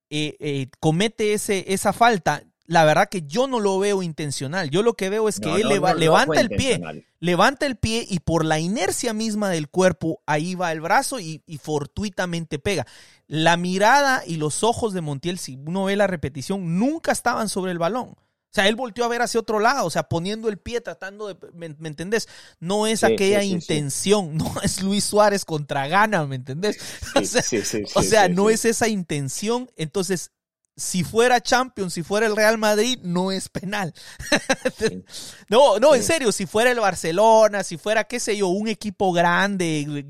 eh, 0.09 0.37
eh, 0.39 0.67
comete 0.79 1.33
ese, 1.33 1.73
esa 1.73 1.91
falta, 1.91 2.43
la 2.67 2.85
verdad 2.85 3.09
que 3.09 3.23
yo 3.23 3.47
no 3.47 3.59
lo 3.59 3.79
veo 3.79 4.03
intencional. 4.03 4.69
Yo 4.69 4.83
lo 4.83 4.93
que 4.95 5.09
veo 5.09 5.29
es 5.29 5.39
que 5.39 5.49
No, 5.49 5.55
él 5.55 5.63
no, 5.63 5.69
leva- 5.69 5.89
no, 5.89 5.93
no 5.95 5.99
levanta 5.99 6.41
el 6.41 6.49
pie, 6.49 6.79
levanta 7.19 7.65
el 7.65 7.77
pie 7.77 8.05
y 8.07 8.19
por 8.19 8.45
la 8.45 8.59
inercia 8.59 9.13
misma 9.13 9.49
del 9.49 9.69
cuerpo, 9.69 10.21
ahí 10.25 10.53
va 10.55 10.71
el 10.71 10.81
brazo 10.81 11.19
y, 11.19 11.41
y 11.47 11.57
fortuitamente 11.57 12.59
pega. 12.59 12.85
La 13.27 13.57
mirada 13.57 14.23
y 14.25 14.35
los 14.37 14.63
ojos 14.63 14.93
de 14.93 15.01
Montiel, 15.01 15.39
si 15.39 15.55
uno 15.65 15.85
ve 15.85 15.95
la 15.95 16.07
repetición, 16.07 16.77
nunca 16.79 17.11
estaban 17.11 17.49
sobre 17.49 17.71
el 17.71 17.79
balón. 17.79 18.15
O 18.49 18.53
sea, 18.57 18.67
él 18.69 18.75
volteó 18.75 19.05
a 19.05 19.09
ver 19.09 19.21
hacia 19.21 19.39
otro 19.39 19.59
lado, 19.59 19.85
o 19.85 19.89
sea, 19.89 20.03
poniendo 20.09 20.49
el 20.49 20.57
pie, 20.57 20.81
tratando 20.81 21.27
de... 21.27 21.37
¿Me, 21.53 21.69
me 21.77 21.89
entendés? 21.89 22.27
No 22.59 22.87
es 22.87 23.03
Sí, 23.03 23.05
aquella 23.05 23.43
sí, 23.43 23.61
sí, 23.61 23.61
sí. 23.61 23.73
intención, 23.75 24.35
no 24.37 24.51
es 24.63 24.81
Luis 24.81 25.03
Suárez 25.03 25.45
contra 25.45 25.87
Gana, 25.87 26.25
¿me 26.25 26.37
entendés? 26.37 26.77
o 27.15 27.23
sea, 27.23 27.43
sí, 27.43 27.61
sí, 27.63 27.83
o 27.93 28.01
sea, 28.03 28.29
no 28.29 28.49
es 28.49 28.65
esa 28.65 28.87
intención. 28.87 29.69
Entonces, 29.75 30.31
si 30.77 31.03
fuera 31.03 31.41
Champions, 31.41 31.93
si 31.93 32.03
fuera 32.03 32.27
el 32.27 32.35
Real 32.35 32.57
Madrid, 32.57 32.99
no 33.03 33.31
es 33.31 33.49
penal. 33.49 33.93
No, 35.49 35.79
no, 35.79 35.95
en 35.95 36.03
serio, 36.03 36.31
si 36.31 36.45
fuera 36.45 36.71
el 36.71 36.79
Barcelona, 36.79 37.63
si 37.63 37.77
fuera, 37.77 38.03
qué 38.03 38.19
sé 38.19 38.37
yo, 38.37 38.47
un 38.47 38.67
equipo 38.67 39.11
grande, 39.11 40.05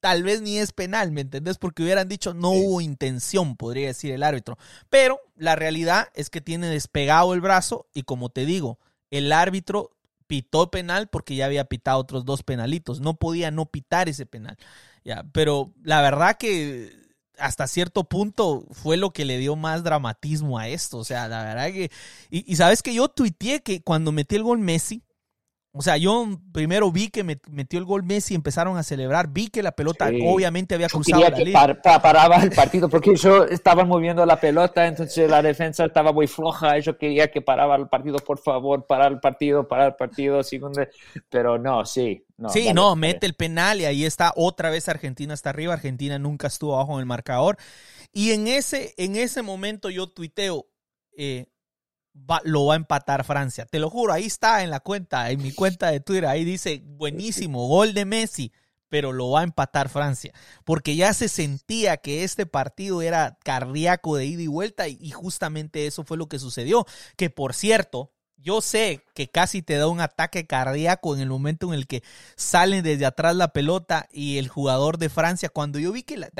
tal 0.00 0.22
vez 0.22 0.40
ni 0.42 0.58
es 0.58 0.72
penal, 0.72 1.10
¿me 1.12 1.22
entendés? 1.22 1.58
Porque 1.58 1.82
hubieran 1.82 2.08
dicho 2.08 2.34
no 2.34 2.52
Sí. 2.52 2.60
hubo 2.62 2.80
intención, 2.80 3.56
podría 3.56 3.88
decir 3.88 4.12
el 4.12 4.22
árbitro. 4.22 4.58
Pero 4.90 5.20
la 5.36 5.56
realidad 5.56 6.08
es 6.14 6.30
que 6.30 6.40
tiene 6.40 6.68
despegado 6.68 7.34
el 7.34 7.40
brazo 7.40 7.86
y 7.94 8.02
como 8.02 8.28
te 8.28 8.44
digo, 8.44 8.78
el 9.10 9.32
árbitro 9.32 9.90
pitó 10.26 10.70
penal 10.70 11.08
porque 11.08 11.36
ya 11.36 11.46
había 11.46 11.64
pitado 11.64 11.98
otros 11.98 12.24
dos 12.24 12.42
penalitos. 12.42 13.00
No 13.00 13.14
podía 13.14 13.50
no 13.50 13.66
pitar 13.66 14.08
ese 14.08 14.26
penal. 14.26 14.56
Ya, 15.04 15.24
pero 15.32 15.72
la 15.82 16.00
verdad 16.02 16.36
que 16.38 17.03
hasta 17.38 17.66
cierto 17.66 18.04
punto 18.04 18.66
fue 18.70 18.96
lo 18.96 19.12
que 19.12 19.24
le 19.24 19.38
dio 19.38 19.56
más 19.56 19.82
dramatismo 19.82 20.58
a 20.58 20.68
esto. 20.68 20.98
O 20.98 21.04
sea, 21.04 21.28
la 21.28 21.42
verdad 21.42 21.72
que. 21.72 21.90
Y, 22.30 22.56
sabes 22.56 22.82
que 22.82 22.94
yo 22.94 23.08
tuiteé 23.08 23.62
que 23.62 23.82
cuando 23.82 24.12
metí 24.12 24.36
el 24.36 24.42
gol 24.42 24.58
Messi, 24.58 25.02
o 25.76 25.82
sea, 25.82 25.96
yo 25.96 26.24
primero 26.52 26.92
vi 26.92 27.08
que 27.08 27.24
me- 27.24 27.40
metió 27.50 27.80
el 27.80 27.84
gol 27.84 28.04
Messi, 28.04 28.36
empezaron 28.36 28.76
a 28.78 28.84
celebrar, 28.84 29.28
vi 29.32 29.48
que 29.48 29.60
la 29.60 29.72
pelota 29.72 30.08
Sí. 30.08 30.20
obviamente 30.24 30.76
había 30.76 30.86
Yo 30.86 30.98
cruzado 30.98 31.22
quería 31.22 31.30
la 31.30 31.44
que 31.44 31.52
par- 31.52 31.82
pa- 31.82 32.00
paraba 32.00 32.36
el 32.36 32.50
partido 32.52 32.88
porque 32.88 33.16
yo 33.16 33.44
estaba 33.44 33.84
moviendo 33.84 34.24
la 34.24 34.38
pelota, 34.38 34.86
entonces 34.86 35.28
la 35.28 35.42
defensa 35.42 35.84
estaba 35.84 36.12
muy 36.12 36.28
floja. 36.28 36.78
y 36.78 36.82
Yo 36.82 36.96
quería 36.96 37.28
que 37.30 37.42
paraba 37.42 37.74
el 37.74 37.88
partido, 37.88 38.18
por 38.18 38.38
favor, 38.38 38.86
parar 38.86 39.10
el 39.10 39.18
partido, 39.18 39.66
parar 39.66 39.88
el 39.88 39.94
partido, 39.96 40.42
segundo. 40.44 40.80
Pero 41.28 41.58
no, 41.58 41.84
sí. 41.84 42.24
No, 42.36 42.48
sí, 42.50 42.60
dale, 42.60 42.74
no, 42.74 42.88
dale. 42.90 43.00
mete 43.00 43.26
el 43.26 43.34
penal 43.34 43.80
y 43.80 43.84
ahí 43.84 44.04
está 44.04 44.32
otra 44.36 44.70
vez 44.70 44.88
Argentina 44.88 45.34
está 45.34 45.50
arriba. 45.50 45.74
Argentina 45.74 46.18
nunca 46.20 46.46
estuvo 46.46 46.74
abajo 46.76 46.94
en 46.94 47.00
el 47.00 47.06
marcador. 47.06 47.56
Y 48.12 48.30
en 48.30 48.46
ese, 48.46 48.94
en 48.96 49.16
ese 49.16 49.42
momento 49.42 49.90
yo 49.90 50.06
tuiteo, 50.06 50.66
eh, 51.16 51.46
va- 52.14 52.42
lo 52.44 52.66
va 52.66 52.74
a 52.74 52.76
empatar 52.76 53.24
Francia. 53.24 53.66
Te 53.66 53.78
lo 53.78 53.90
juro, 53.90 54.12
ahí 54.12 54.24
está 54.24 54.62
en 54.62 54.70
la 54.70 54.80
cuenta, 54.80 55.30
en 55.30 55.42
mi 55.42 55.52
cuenta 55.52 55.90
de 55.90 56.00
Twitter, 56.00 56.26
ahí 56.26 56.44
dice, 56.44 56.82
buenísimo, 56.84 57.66
gol 57.68 57.94
de 57.94 58.04
Messi, 58.04 58.52
pero 58.88 59.12
lo 59.12 59.30
va 59.30 59.40
a 59.40 59.44
empatar 59.44 59.88
Francia. 59.88 60.32
Porque 60.64 60.96
ya 60.96 61.12
se 61.14 61.28
sentía 61.28 61.96
que 61.96 62.24
este 62.24 62.46
partido 62.46 63.02
era 63.02 63.38
cardíaco 63.44 64.16
de 64.16 64.26
ida 64.26 64.42
y 64.42 64.46
vuelta 64.46 64.88
y, 64.88 65.10
justamente 65.10 65.86
eso 65.86 66.04
fue 66.04 66.16
lo 66.16 66.28
que 66.28 66.38
sucedió. 66.38 66.86
Que 67.16 67.30
por 67.30 67.54
cierto, 67.54 68.12
yo 68.36 68.60
sé 68.60 69.02
que 69.14 69.30
casi 69.30 69.62
te 69.62 69.76
da 69.78 69.88
un 69.88 70.00
ataque 70.00 70.46
cardíaco 70.46 71.14
en 71.14 71.20
el 71.22 71.28
momento 71.28 71.68
en 71.68 71.74
el 71.74 71.86
que 71.86 72.02
salen 72.36 72.84
desde 72.84 73.06
atrás 73.06 73.34
la 73.34 73.48
pelota 73.52 74.08
y 74.12 74.38
el 74.38 74.48
jugador 74.48 74.98
de 74.98 75.08
Francia, 75.08 75.48
cuando 75.48 75.78
yo 75.78 75.92
vi 75.92 76.02
que 76.02 76.16
la- 76.18 76.30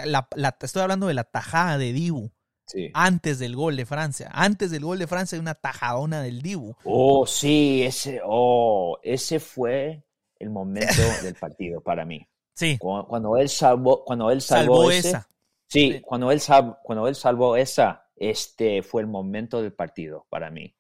estoy 0.60 0.82
hablando 0.82 1.06
de 1.08 1.14
la 1.14 1.24
tajada 1.24 1.78
de 1.78 1.92
Dibu 1.92 2.30
Sí. 2.66 2.90
antes 2.94 3.38
del 3.38 3.54
gol 3.56 3.76
de 3.76 3.84
Francia, 3.86 4.30
antes 4.32 4.70
del 4.70 4.84
gol 4.84 4.98
de 4.98 5.06
Francia 5.06 5.36
hay 5.36 5.40
una 5.40 5.54
tajadona 5.54 6.22
del 6.22 6.40
Dibu. 6.42 6.74
Oh, 6.84 7.26
sí, 7.26 7.82
ese, 7.84 8.20
oh, 8.24 8.98
ese 9.02 9.38
fue 9.40 10.02
el 10.38 10.50
momento 10.50 10.86
del 11.22 11.34
partido 11.34 11.80
para 11.80 12.04
mí. 12.04 12.26
Sí, 12.54 12.78
Cu- 12.78 13.06
Cuando 13.06 13.36
él 13.36 13.48
salvó, 13.48 14.04
cuando 14.04 14.30
él 14.30 14.40
salvó, 14.40 14.76
salvó 14.76 14.90
ese, 14.90 15.08
esa. 15.10 15.28
Sí, 15.66 15.92
Sí. 15.94 16.00
Cuando, 16.02 16.30
él 16.30 16.40
sal- 16.40 16.78
cuando 16.82 17.08
él 17.08 17.14
salvó 17.14 17.56
esa, 17.56 18.08
este 18.16 18.82
fue 18.82 19.02
el 19.02 19.08
momento 19.08 19.60
del 19.60 19.72
partido 19.72 20.26
para 20.30 20.50
mí. 20.50 20.74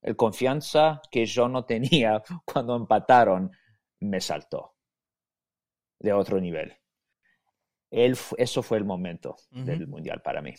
El 0.00 0.14
confianza 0.16 1.02
que 1.10 1.26
yo 1.26 1.48
no 1.48 1.64
tenía 1.64 2.22
cuando 2.44 2.76
empataron 2.76 3.50
me 4.00 4.20
saltó 4.20 4.76
de 5.98 6.12
otro 6.12 6.40
nivel. 6.40 6.72
Él, 7.90 8.16
eso 8.36 8.62
fue 8.62 8.78
el 8.78 8.84
momento 8.84 9.36
del 9.50 9.86
mundial 9.88 10.22
para 10.22 10.40
mí. 10.42 10.54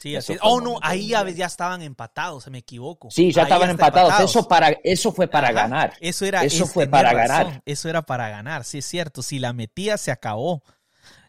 Sí, 0.00 0.16
así- 0.16 0.36
Oh, 0.42 0.60
no, 0.62 0.78
ahí 0.82 1.08
ya, 1.08 1.28
ya 1.28 1.44
estaban 1.46 1.82
empatados, 1.82 2.44
se 2.44 2.50
me 2.50 2.58
equivoco. 2.58 3.10
Sí, 3.10 3.32
ya 3.32 3.42
Ahí 3.42 3.46
estaban 3.48 3.68
empatados. 3.70 4.18
Eso, 4.20 4.48
para, 4.48 4.70
eso 4.82 5.12
fue 5.12 5.28
para 5.28 5.48
Ajá, 5.48 5.54
ganar. 5.62 5.92
Eso 6.00 6.24
era 6.24 6.42
Eso 6.42 6.64
es 6.64 6.72
fue 6.72 6.86
para 6.86 7.12
razón, 7.12 7.28
ganar. 7.44 7.62
Eso 7.66 7.88
era 7.88 8.02
para 8.02 8.30
ganar, 8.30 8.64
sí 8.64 8.78
es 8.78 8.86
cierto. 8.86 9.22
Si 9.22 9.38
la 9.38 9.52
metía 9.52 9.98
se 9.98 10.10
acabó. 10.10 10.62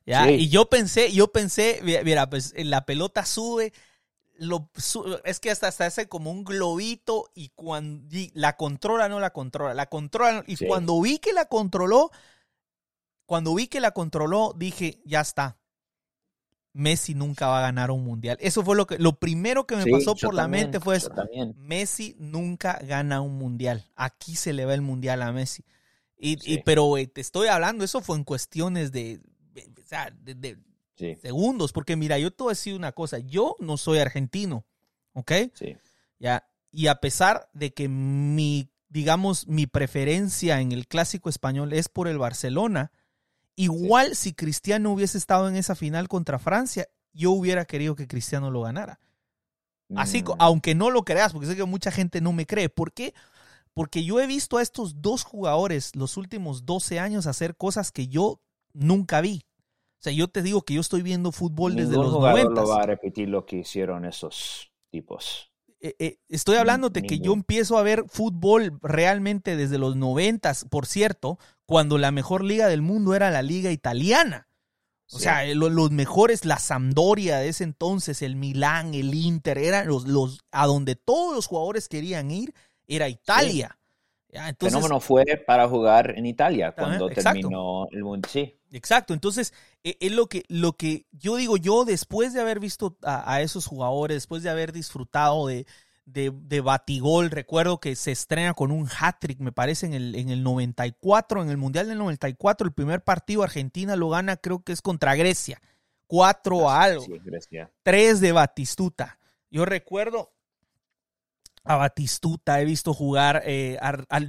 ¿ya? 0.06 0.26
Sí. 0.26 0.32
Y 0.36 0.50
yo 0.50 0.70
pensé, 0.70 1.12
yo 1.12 1.32
pensé, 1.32 1.82
mi- 1.84 1.98
mira, 2.04 2.30
pues 2.30 2.54
la 2.58 2.86
pelota 2.86 3.26
sube, 3.26 3.74
lo, 4.36 4.70
su- 4.76 5.20
es 5.26 5.40
que 5.42 5.52
hasta, 5.52 5.68
hasta 5.68 5.86
hace 5.86 6.08
como 6.08 6.32
un 6.32 6.44
globito 6.46 7.30
y 7.36 7.50
cuando 7.50 8.16
y 8.18 8.32
la 8.34 8.56
controla, 8.58 9.10
no 9.10 9.20
la 9.20 9.32
controla, 9.32 9.74
la 9.74 9.88
controla. 9.88 10.44
Y 10.48 10.56
Sí. 10.56 10.66
cuando 10.66 11.00
vi 11.02 11.20
que 11.20 11.34
la 11.34 11.46
controló, 11.46 12.10
cuando 13.26 13.54
vi 13.54 13.68
que 13.68 13.80
la 13.80 13.92
controló, 13.92 14.54
dije, 14.58 15.02
ya 15.06 15.22
está. 15.22 15.58
Messi 16.74 17.16
nunca 17.16 17.48
va 17.48 17.60
a 17.60 17.62
ganar 17.64 17.92
un 17.92 18.04
mundial. 18.04 18.38
Eso 18.40 18.64
fue 18.64 18.76
lo 18.76 18.88
que, 18.88 18.98
lo 18.98 19.20
primero 19.20 19.68
que 19.68 19.76
me 19.76 19.84
Sí, 19.84 19.92
pasó 19.92 20.16
por 20.16 20.34
la 20.34 20.44
también, 20.44 20.66
mente 20.66 20.80
fue 20.80 20.96
eso. 20.98 21.10
Messi 21.56 22.16
nunca 22.20 22.80
gana 22.84 23.22
un 23.22 23.38
mundial. 23.38 23.86
Aquí 23.96 24.36
se 24.36 24.54
le 24.54 24.66
va 24.66 24.74
el 24.74 24.82
mundial 24.82 25.22
a 25.22 25.32
Messi. 25.32 25.64
Y, 26.18 26.38
y- 26.54 26.60
pero 26.60 26.98
eh, 26.98 27.08
te 27.08 27.22
estoy 27.22 27.48
hablando, 27.48 27.84
eso 27.84 28.02
fue 28.02 28.16
en 28.18 28.24
cuestiones 28.24 28.92
de, 28.92 29.22
Sí, 30.96 31.18
segundos. 31.22 31.72
Porque 31.74 31.96
mira, 31.96 32.18
yo 32.20 32.32
te 32.32 32.44
voy 32.44 32.52
a 32.52 32.54
decir 32.54 32.76
una 32.76 32.92
cosa. 32.92 33.20
Yo 33.20 33.56
no 33.60 33.78
soy 33.78 34.00
argentino, 34.00 34.66
¿ok? 35.14 35.32
sí. 35.54 35.78
Ya. 36.20 36.48
Y 36.72 36.88
a 36.88 36.96
pesar 36.96 37.50
de 37.54 37.74
que 37.74 37.90
mi, 37.90 38.70
digamos, 38.90 39.48
mi 39.48 39.68
preferencia 39.68 40.62
en 40.62 40.72
el 40.72 40.88
clásico 40.88 41.30
español 41.30 41.74
es 41.74 41.90
por 41.90 42.08
el 42.08 42.18
Barcelona, 42.18 42.92
igual 43.56 44.16
si 44.16 44.34
Cristiano 44.34 44.92
hubiese 44.92 45.18
estado 45.18 45.48
en 45.50 45.56
esa 45.56 45.76
final 45.76 46.08
contra 46.08 46.40
Francia, 46.40 46.88
yo 47.14 47.32
hubiera 47.32 47.66
querido 47.66 47.96
que 47.96 48.08
Cristiano 48.08 48.52
lo 48.52 48.62
ganara. 48.62 49.00
Así, 49.96 50.24
Mm, 50.24 50.32
aunque 50.40 50.74
no 50.76 50.90
lo 50.90 51.04
creas, 51.04 51.34
porque 51.34 51.48
sé 51.48 51.56
que 51.56 51.66
mucha 51.66 51.92
gente 51.92 52.22
no 52.22 52.32
me 52.34 52.46
cree. 52.46 52.70
¿Por 52.70 52.94
qué? 52.94 53.14
Porque 53.74 54.04
yo 54.06 54.20
he 54.22 54.28
visto 54.28 54.58
a 54.58 54.62
estos 54.62 55.02
dos 55.02 55.24
jugadores 55.24 55.96
los 55.96 56.18
últimos 56.18 56.66
12 56.66 57.00
años 57.00 57.28
hacer 57.28 57.56
cosas 57.58 57.92
que 57.92 58.08
yo 58.08 58.42
nunca 58.74 59.22
vi. 59.22 59.46
O 60.00 60.04
sea, 60.04 60.14
yo 60.14 60.28
te 60.30 60.42
digo 60.42 60.64
que 60.64 60.74
yo 60.74 60.82
estoy 60.82 61.02
viendo 61.04 61.32
fútbol 61.32 61.76
desde 61.76 61.98
ningún 61.98 62.06
los 62.06 62.14
jugador 62.14 62.40
90. 62.46 62.62
lo 62.62 62.68
va 62.68 62.82
a 62.84 62.86
repetir 62.86 63.30
lo 63.30 63.46
que 63.46 63.58
hicieron 63.58 64.06
esos 64.06 64.72
tipos. 64.90 65.52
Eh, 65.80 65.96
eh, 66.00 66.20
estoy 66.30 66.58
hablando 66.58 66.90
de 66.90 67.06
que 67.06 67.20
yo 67.20 67.32
Ningún. 67.32 67.40
empiezo 67.40 67.78
a 67.78 67.84
ver 67.84 68.04
fútbol 68.08 68.80
realmente 68.82 69.56
desde 69.56 69.78
los 69.80 69.96
90, 69.96 70.54
por 70.70 70.86
cierto, 70.86 71.40
cuando 71.72 71.98
la 71.98 72.12
mejor 72.12 72.44
liga 72.44 72.68
del 72.68 72.82
mundo 72.82 73.16
era 73.16 73.32
la 73.32 73.42
liga 73.42 73.72
italiana. 73.72 74.50
O 75.10 75.18
Sí. 75.18 75.24
sea, 75.24 75.46
lo- 75.56 75.70
los 75.70 75.90
mejores, 75.90 76.44
la 76.44 76.60
Sampdoria 76.60 77.38
de 77.38 77.48
ese 77.48 77.64
entonces, 77.64 78.22
el 78.22 78.36
Milán, 78.36 78.94
el 78.94 79.14
Inter, 79.14 79.58
eran 79.58 79.88
los, 79.88 80.06
los 80.06 80.42
a 80.52 80.68
donde 80.68 80.96
todos 80.98 81.34
los 81.34 81.48
jugadores 81.48 81.88
querían 81.88 82.30
ir, 82.30 82.54
era 82.88 83.08
Italia. 83.08 83.80
Ya, 84.28 84.50
entonces, 84.50 84.74
fenómeno 84.76 85.00
fue 85.00 85.24
para 85.48 85.70
jugar 85.70 86.14
en 86.18 86.26
Italia 86.26 86.74
cuando 86.74 87.10
exacto. 87.10 87.40
terminó 87.40 87.88
el 87.92 88.04
mundo. 88.04 88.28
Sí, 88.30 88.58
Exacto, 88.74 89.14
entonces 89.14 89.54
eh, 89.86 89.96
es 90.02 90.12
lo 90.12 90.28
que, 90.28 90.44
lo 90.50 90.74
que 90.74 91.06
yo 91.14 91.38
digo, 91.38 91.56
yo 91.56 91.86
después 91.86 92.34
de 92.34 92.42
haber 92.42 92.60
visto 92.60 92.98
a, 93.02 93.34
a 93.34 93.42
esos 93.42 93.66
jugadores, 93.66 94.16
después 94.16 94.44
de 94.44 94.50
haber 94.50 94.74
disfrutado 94.74 95.48
de, 95.48 95.66
de, 96.06 96.32
de 96.34 96.62
Batigol, 96.62 97.30
recuerdo 97.32 97.80
que 97.80 97.96
se 97.96 98.12
estrena 98.12 98.54
con 98.54 98.72
un 98.72 98.88
hat-trick, 98.88 99.40
me 99.40 99.52
parece, 99.52 99.86
en 99.86 99.94
el, 99.94 100.16
en 100.16 100.30
el 100.30 100.44
94, 100.44 101.42
en 101.44 101.50
el 101.50 101.58
Mundial 101.58 101.88
del 101.88 101.98
94, 102.00 102.68
el 102.68 102.74
primer 102.74 103.04
partido 103.04 103.44
Argentina 103.44 103.96
lo 103.96 104.10
gana, 104.10 104.38
creo 104.38 104.64
que 104.64 104.72
es 104.74 104.82
contra 104.82 105.16
Grecia, 105.16 105.62
4 106.08 106.70
a 106.70 106.84
algo, 106.84 107.06
sí, 107.06 107.20
Grecia. 107.24 107.72
3 107.84 108.20
de 108.20 108.32
Batistuta. 108.32 109.20
Yo 109.50 109.66
recuerdo 109.66 110.32
a 111.64 111.76
Batistuta, 111.76 112.60
he 112.60 112.66
visto 112.66 112.92
jugar 112.94 113.44
eh, 113.46 113.78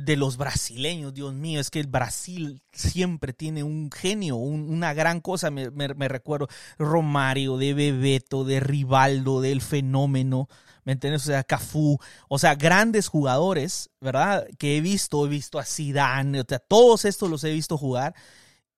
de 0.00 0.16
los 0.16 0.36
brasileños, 0.36 1.14
Dios 1.14 1.32
mío, 1.32 1.60
es 1.60 1.70
que 1.70 1.80
el 1.80 1.86
Brasil 1.86 2.62
siempre 2.72 3.32
tiene 3.32 3.62
un 3.62 3.90
genio, 3.90 4.36
un- 4.36 4.68
una 4.70 4.92
gran 4.92 5.20
cosa, 5.22 5.50
me 5.50 6.08
recuerdo. 6.08 6.48
Romario, 6.78 7.56
de 7.56 7.72
Bebeto, 7.72 8.44
de 8.44 8.60
Rivaldo, 8.60 9.40
del 9.40 9.62
fenómeno, 9.62 10.48
¿me 10.84 10.92
entiendes? 10.92 11.22
O 11.22 11.26
sea, 11.26 11.44
Cafú, 11.44 11.98
o 12.28 12.38
sea, 12.38 12.54
grandes 12.54 13.08
jugadores, 13.08 13.90
¿verdad? 14.00 14.46
Que 14.58 14.76
he 14.76 14.80
visto, 14.80 15.26
he 15.26 15.28
visto 15.28 15.58
a 15.58 15.64
Zidane, 15.64 16.40
o 16.40 16.44
sea, 16.48 16.58
todos 16.58 17.04
estos 17.04 17.30
los 17.30 17.44
he 17.44 17.52
visto 17.52 17.78
jugar 17.78 18.14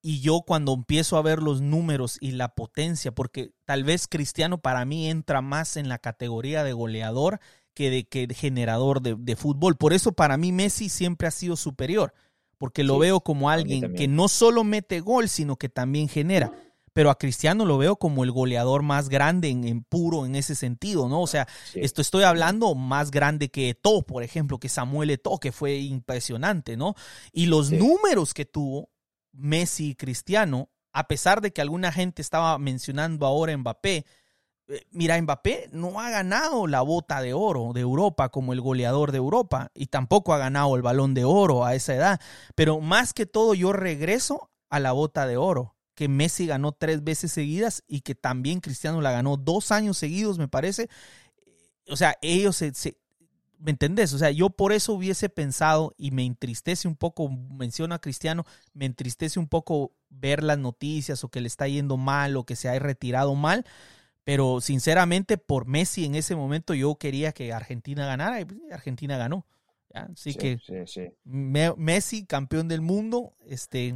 y 0.03 0.21
yo 0.21 0.43
cuando 0.43 0.75
empiezo 0.75 1.17
a 1.17 1.23
ver 1.23 1.43
los 1.43 1.63
números 1.63 2.19
y 2.21 2.33
la 2.33 2.55
potencia, 2.55 3.13
porque 3.13 3.53
tal 3.65 3.85
vez 3.85 4.07
Cristiano 4.07 4.59
para 4.61 4.85
mí 4.85 5.09
entra 5.09 5.41
más 5.41 5.77
en 5.79 5.89
la 5.89 5.99
categoría 5.99 6.63
de 6.63 6.75
goleador 6.75 7.41
que 7.73 7.91
de, 7.91 8.05
que 8.05 8.27
de 8.27 8.35
generador 8.35 9.01
de, 9.01 9.17
de 9.19 9.37
fútbol. 9.37 9.77
Por 9.77 9.95
eso 9.95 10.13
para 10.13 10.37
mí 10.37 10.53
Messi 10.53 10.91
siempre 10.91 11.27
ha 11.27 11.31
sido 11.31 11.57
superior, 11.57 12.13
porque 12.59 12.85
lo 12.85 12.99
Sí, 12.99 12.99
veo 12.99 13.21
como 13.21 13.49
alguien 13.49 13.95
que 13.95 14.07
no 14.07 14.29
solo 14.29 14.63
mete 14.63 15.01
gol, 15.01 15.29
sino 15.29 15.57
que 15.57 15.71
también 15.71 16.09
genera. 16.09 16.53
Pero 16.95 17.11
a 17.11 17.19
Cristiano 17.19 17.67
lo 17.67 17.77
veo 17.77 17.97
como 17.97 18.25
el 18.25 18.31
goleador 18.31 18.83
más 18.83 19.09
grande 19.11 19.49
en, 19.51 19.65
en 19.65 19.83
puro 19.85 20.25
en 20.25 20.37
ese 20.37 20.55
sentido, 20.55 21.09
¿no? 21.09 21.21
O 21.21 21.27
sea, 21.27 21.47
Sí. 21.73 21.81
esto 21.83 22.01
estoy 22.01 22.23
hablando 22.25 22.75
más 22.75 23.11
grande 23.11 23.51
que 23.51 23.69
Eto'o, 23.69 24.03
por 24.03 24.23
ejemplo, 24.23 24.59
que 24.59 24.69
Samuel 24.69 25.11
Eto'o, 25.11 25.39
que 25.39 25.53
fue 25.53 25.77
impresionante, 25.77 26.77
¿no? 26.77 26.95
Y 27.33 27.47
los 27.47 27.67
Sí. 27.69 27.77
números 27.77 28.33
que 28.33 28.47
tuvo 28.47 28.89
Messi 29.33 29.91
y 29.91 29.95
Cristiano, 29.97 30.71
a 30.93 31.09
pesar 31.09 31.41
de 31.41 31.53
que 31.53 31.61
alguna 31.61 31.91
gente 31.91 32.23
estaba 32.23 32.57
mencionando 32.59 33.27
ahora 33.27 33.57
Mbappé, 33.57 34.07
eh, 34.69 34.87
mira, 34.93 35.21
Mbappé 35.21 35.69
no 35.73 36.01
ha 36.01 36.09
ganado 36.11 36.69
la 36.69 36.81
bota 36.81 37.21
de 37.21 37.35
oro 37.35 37.73
de 37.75 37.81
Europa 37.81 38.29
como 38.29 38.53
el 38.53 38.61
goleador 38.61 39.11
de 39.11 39.19
Europa 39.19 39.73
y 39.75 39.87
tampoco 39.87 40.33
ha 40.33 40.39
ganado 40.39 40.77
el 40.77 40.83
balón 40.83 41.13
de 41.13 41.25
oro 41.25 41.65
a 41.65 41.75
esa 41.75 41.95
edad. 41.97 42.21
Pero 42.55 42.81
más 42.81 43.13
que 43.13 43.27
todo 43.27 43.55
yo 43.55 43.73
regreso 43.73 44.49
a 44.71 44.79
la 44.79 44.93
bota 44.93 45.27
de 45.27 45.37
oro, 45.37 45.74
que 45.95 46.09
Messi 46.09 46.47
ganó 46.47 46.73
tres 46.73 47.05
veces 47.05 47.33
seguidas 47.33 47.85
y 47.89 48.01
que 48.03 48.15
también 48.15 48.61
Cristiano 48.61 49.01
la 49.01 49.13
ganó 49.13 49.37
dos 49.37 49.73
años 49.73 49.99
seguidos, 49.99 50.39
me 50.39 50.49
parece. 50.49 50.89
O 51.89 51.97
sea, 51.97 52.17
ellos 52.23 52.57
se, 52.57 52.73
se- 52.75 52.97
¿Me 53.59 53.73
entendés? 53.73 54.13
O 54.15 54.19
sea, 54.19 54.31
yo 54.31 54.51
por 54.51 54.73
eso 54.73 54.95
hubiese 54.95 55.29
pensado 55.31 55.95
y 55.99 56.13
me 56.13 56.25
entristece 56.27 56.89
un 56.89 56.97
poco, 56.97 57.29
menciono 57.31 57.95
a 57.95 58.01
Cristiano, 58.01 58.45
me 58.75 58.87
entristece 58.87 59.41
un 59.41 59.49
poco 59.49 59.93
ver 60.11 60.45
las 60.45 60.59
noticias 60.59 61.25
o 61.25 61.31
que 61.31 61.41
le 61.43 61.49
está 61.49 61.69
yendo 61.69 61.97
mal 61.97 62.37
o 62.37 62.45
que 62.47 62.57
se 62.57 62.69
ha 62.69 62.79
retirado 62.79 63.35
mal, 63.35 63.67
pero 64.25 64.61
sinceramente 64.61 65.39
por 65.39 65.67
Messi 65.67 66.05
en 66.07 66.17
ese 66.17 66.37
momento 66.37 66.75
yo 66.75 66.97
quería 66.97 67.33
que 67.33 67.53
Argentina 67.53 68.07
ganara 68.07 68.41
y 68.41 68.47
pues, 68.47 68.61
Argentina 68.73 69.19
ganó. 69.19 69.47
¿ya? 69.95 70.11
Así 70.15 70.35
Sí, 70.35 70.41
que 70.41 70.61
sí, 70.67 70.87
sí. 70.87 71.09
Me- 71.25 71.75
Messi, 71.77 72.27
campeón 72.27 72.69
del 72.69 72.83
mundo, 72.83 73.35
este, 73.47 73.95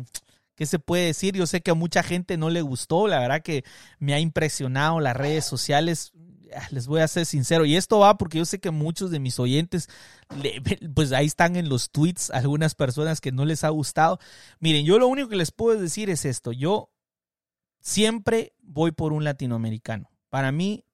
¿qué 0.59 0.66
se 0.66 0.80
puede 0.80 1.06
decir? 1.06 1.36
Yo 1.36 1.46
sé 1.46 1.61
que 1.61 1.70
a 1.70 1.74
mucha 1.74 2.02
gente 2.02 2.36
no 2.36 2.50
le 2.50 2.62
gustó, 2.62 3.06
la 3.06 3.20
verdad 3.20 3.42
que 3.42 3.64
me 4.00 4.12
ha 4.12 4.18
impresionado 4.18 4.98
las 4.98 5.16
redes 5.16 5.44
sociales, 5.44 6.11
ah, 6.52 6.66
les 6.72 6.88
voy 6.88 7.00
a 7.00 7.06
ser 7.06 7.26
sincero, 7.26 7.64
y 7.64 7.76
esto 7.76 8.00
va 8.00 8.18
porque 8.18 8.38
yo 8.38 8.44
sé 8.44 8.59
que 8.59 8.72
muchos 8.72 9.12
de 9.12 9.20
mis 9.20 9.38
oyentes, 9.38 9.88
pues 10.96 11.12
ahí 11.12 11.26
están 11.26 11.54
en 11.54 11.68
los 11.68 11.92
tweets 11.92 12.30
algunas 12.30 12.74
personas 12.74 13.20
que 13.20 13.30
no 13.30 13.44
les 13.44 13.62
ha 13.62 13.68
gustado. 13.68 14.18
Miren, 14.59 14.84
yo 14.84 14.98
lo 14.98 15.06
único 15.06 15.28
que 15.28 15.36
les 15.36 15.52
puedo 15.52 15.80
decir 15.80 16.11
es 16.11 16.24
esto, 16.24 16.50
yo 16.50 16.90
siempre 17.78 18.52
voy 18.61 18.90
por 18.90 19.12
un 19.12 19.22
latinoamericano. 19.22 20.11
Para 20.28 20.50
mí, 20.50 20.84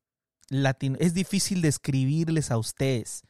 latino, 0.51 0.99
es 1.01 1.15
difícil 1.15 1.63
describirles 1.63 2.51
a 2.51 2.59
ustedes. 2.59 3.23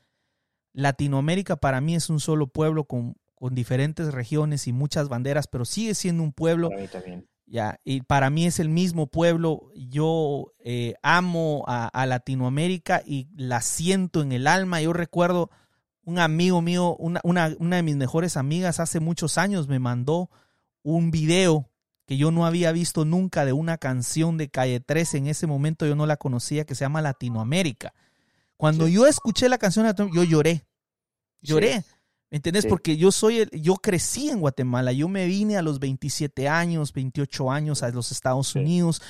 Latinoamérica 0.72 1.54
para 1.54 1.80
mí 1.80 1.94
es 1.94 2.10
un 2.10 2.18
solo 2.18 2.48
pueblo 2.48 2.86
con, 2.86 3.14
con 3.44 3.54
diferentes 3.54 4.10
regiones 4.14 4.66
y 4.68 4.72
muchas 4.72 5.10
banderas, 5.10 5.48
pero 5.48 5.66
sigue 5.66 5.94
siendo 5.94 6.22
un 6.22 6.32
pueblo, 6.32 6.70
Para 6.70 6.80
mí 6.80 6.88
también. 6.88 7.28
ya, 7.44 7.78
y 7.84 8.00
para 8.00 8.30
mí 8.30 8.46
es 8.46 8.58
el 8.58 8.70
mismo 8.70 9.06
pueblo. 9.06 9.68
Yo 9.74 10.54
eh, 10.60 10.94
amo 11.02 11.62
a, 11.66 11.88
a 11.88 12.06
Latinoamérica 12.06 13.02
y 13.04 13.28
la 13.36 13.60
siento 13.60 14.22
en 14.22 14.32
el 14.32 14.46
alma. 14.46 14.80
Yo 14.80 14.94
recuerdo 14.94 15.50
un 16.04 16.18
amigo 16.20 16.62
mío, 16.62 16.96
una, 16.98 17.20
una, 17.22 17.54
una 17.58 17.76
de 17.76 17.82
mis 17.82 17.96
mejores 17.96 18.38
amigas 18.38 18.80
hace 18.80 18.98
muchos 18.98 19.36
años 19.36 19.68
me 19.68 19.78
mandó 19.78 20.30
un 20.82 21.10
video 21.10 21.68
que 22.06 22.16
yo 22.16 22.30
no 22.30 22.46
había 22.46 22.72
visto 22.72 23.04
nunca 23.04 23.44
de 23.44 23.52
una 23.52 23.76
canción 23.76 24.38
de 24.38 24.48
Calle 24.48 24.80
13. 24.80 25.18
En 25.18 25.26
ese 25.26 25.46
momento 25.46 25.84
yo 25.86 25.96
no 25.96 26.06
la 26.06 26.16
conocía, 26.16 26.64
que 26.64 26.74
se 26.74 26.86
llama 26.86 27.02
Latinoamérica. 27.02 27.92
Cuando 28.56 28.86
Sí. 28.86 28.94
yo 28.94 29.06
escuché 29.06 29.50
la 29.50 29.58
canción, 29.58 29.86
yo 30.14 30.24
lloré. 30.24 30.64
Lloré. 31.42 31.82
Sí. 31.82 31.86
¿Me 32.34 32.38
entendés? 32.38 32.62
Sí. 32.64 32.68
Porque 32.68 32.96
yo 32.96 33.12
soy 33.12 33.38
el- 33.42 33.50
yo 33.62 33.76
crecí 33.76 34.28
en 34.28 34.40
Guatemala. 34.40 34.90
Yo 34.90 35.06
me 35.08 35.24
vine 35.26 35.56
a 35.56 35.62
los 35.62 35.78
27 35.78 36.48
años, 36.48 36.92
28 36.92 37.48
años 37.48 37.84
a 37.84 37.90
los 37.90 38.10
Estados 38.10 38.48
Sí. 38.48 38.58
Unidos. 38.58 39.00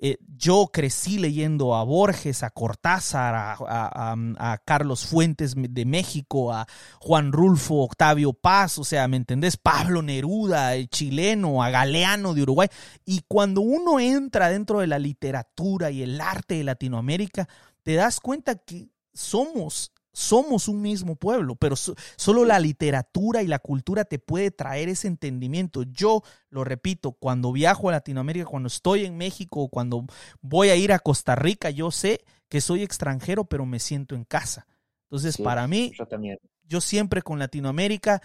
Eh, 0.00 0.16
yo 0.36 0.70
crecí 0.72 1.18
leyendo 1.18 1.74
a 1.74 1.82
Borges, 1.82 2.44
a 2.44 2.50
Cortázar, 2.50 3.34
a, 3.34 3.54
a- 3.54 4.12
a- 4.12 4.52
a 4.52 4.58
Carlos 4.58 5.04
Fuentes 5.06 5.54
de 5.56 5.84
México, 5.86 6.52
a 6.52 6.68
Juan 7.00 7.32
Rulfo, 7.32 7.82
Octavio 7.82 8.32
Paz, 8.32 8.78
o 8.78 8.84
sea, 8.84 9.08
¿me 9.08 9.16
entendés? 9.16 9.56
Pablo 9.56 10.00
Neruda, 10.00 10.76
el 10.76 10.88
chileno, 10.88 11.64
a 11.64 11.70
Galeano 11.70 12.32
de 12.32 12.42
Uruguay. 12.42 12.68
Y 13.04 13.22
cuando 13.26 13.60
uno 13.60 13.98
entra 13.98 14.50
dentro 14.50 14.78
de 14.78 14.86
la 14.86 15.00
literatura 15.00 15.90
y 15.90 16.02
el 16.02 16.20
arte 16.20 16.54
de 16.54 16.62
Latinoamérica, 16.62 17.48
te 17.82 17.94
das 17.94 18.20
cuenta 18.20 18.54
que 18.54 18.86
somos, 19.12 19.90
somos 20.18 20.66
un 20.66 20.82
mismo 20.82 21.14
pueblo, 21.14 21.54
pero 21.54 21.76
so- 21.76 21.94
solo 22.16 22.44
la 22.44 22.58
literatura 22.58 23.42
y 23.42 23.46
la 23.46 23.60
cultura 23.60 24.04
te 24.04 24.18
puede 24.18 24.50
traer 24.50 24.88
ese 24.88 25.06
entendimiento. 25.06 25.84
Yo, 25.84 26.22
lo 26.50 26.64
repito, 26.64 27.12
cuando 27.12 27.52
viajo 27.52 27.88
a 27.88 27.92
Latinoamérica, 27.92 28.46
cuando 28.46 28.66
estoy 28.66 29.04
en 29.04 29.16
México, 29.16 29.68
cuando 29.68 30.04
voy 30.40 30.70
a 30.70 30.76
ir 30.76 30.92
a 30.92 30.98
Costa 30.98 31.36
Rica, 31.36 31.70
yo 31.70 31.92
sé 31.92 32.24
que 32.48 32.60
soy 32.60 32.82
extranjero, 32.82 33.44
pero 33.44 33.64
me 33.64 33.78
siento 33.78 34.16
en 34.16 34.24
casa. 34.24 34.66
Entonces, 35.04 35.36
Sí, 35.36 35.42
para 35.44 35.68
mí, 35.68 35.92
Yo 35.96 36.06
también. 36.06 36.38
yo 36.64 36.80
siempre 36.80 37.22
con 37.22 37.38
Latinoamérica, 37.38 38.20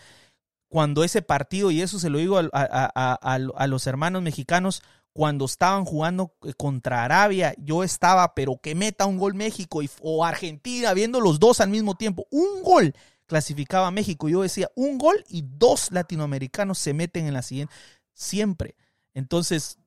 cuando 0.68 1.04
ese 1.04 1.22
partido, 1.22 1.70
y 1.70 1.82
eso 1.82 2.00
se 2.00 2.10
lo 2.10 2.18
digo 2.18 2.39
a, 2.39 2.50
a- 2.52 2.91
a- 2.96 3.20
a- 3.22 3.36
a 3.56 3.68
los 3.68 3.86
hermanos 3.86 4.24
mexicanos, 4.24 4.82
cuando 5.14 5.45
estaban 5.45 5.86
jugando 5.86 6.34
eh, 6.43 6.53
contra 6.53 7.03
Arabia, 7.03 7.53
yo 7.57 7.84
estaba, 7.84 8.34
pero 8.34 8.59
que 8.61 8.76
meta 8.76 9.05
un 9.05 9.18
gol 9.18 9.36
México 9.36 9.82
o 10.01 10.26
Argentina, 10.26 10.93
viendo 10.93 11.22
los 11.22 11.39
dos 11.39 11.61
al 11.61 11.70
mismo 11.70 11.95
tiempo. 11.95 12.28
Un 12.32 12.64
gol 12.64 12.93
clasificaba 13.28 13.88
a 13.88 13.91
México. 13.91 14.28
Yo 14.28 14.41
decía, 14.41 14.70
un 14.76 14.97
gol 14.97 15.24
y 15.30 15.43
dos 15.45 15.91
latinoamericanos 15.91 16.80
se 16.80 16.93
meten 16.93 17.28
en 17.28 17.34
la 17.34 17.43
siguiente. 17.43 17.74
Siempre. 18.14 18.76
Entonces, 19.14 19.78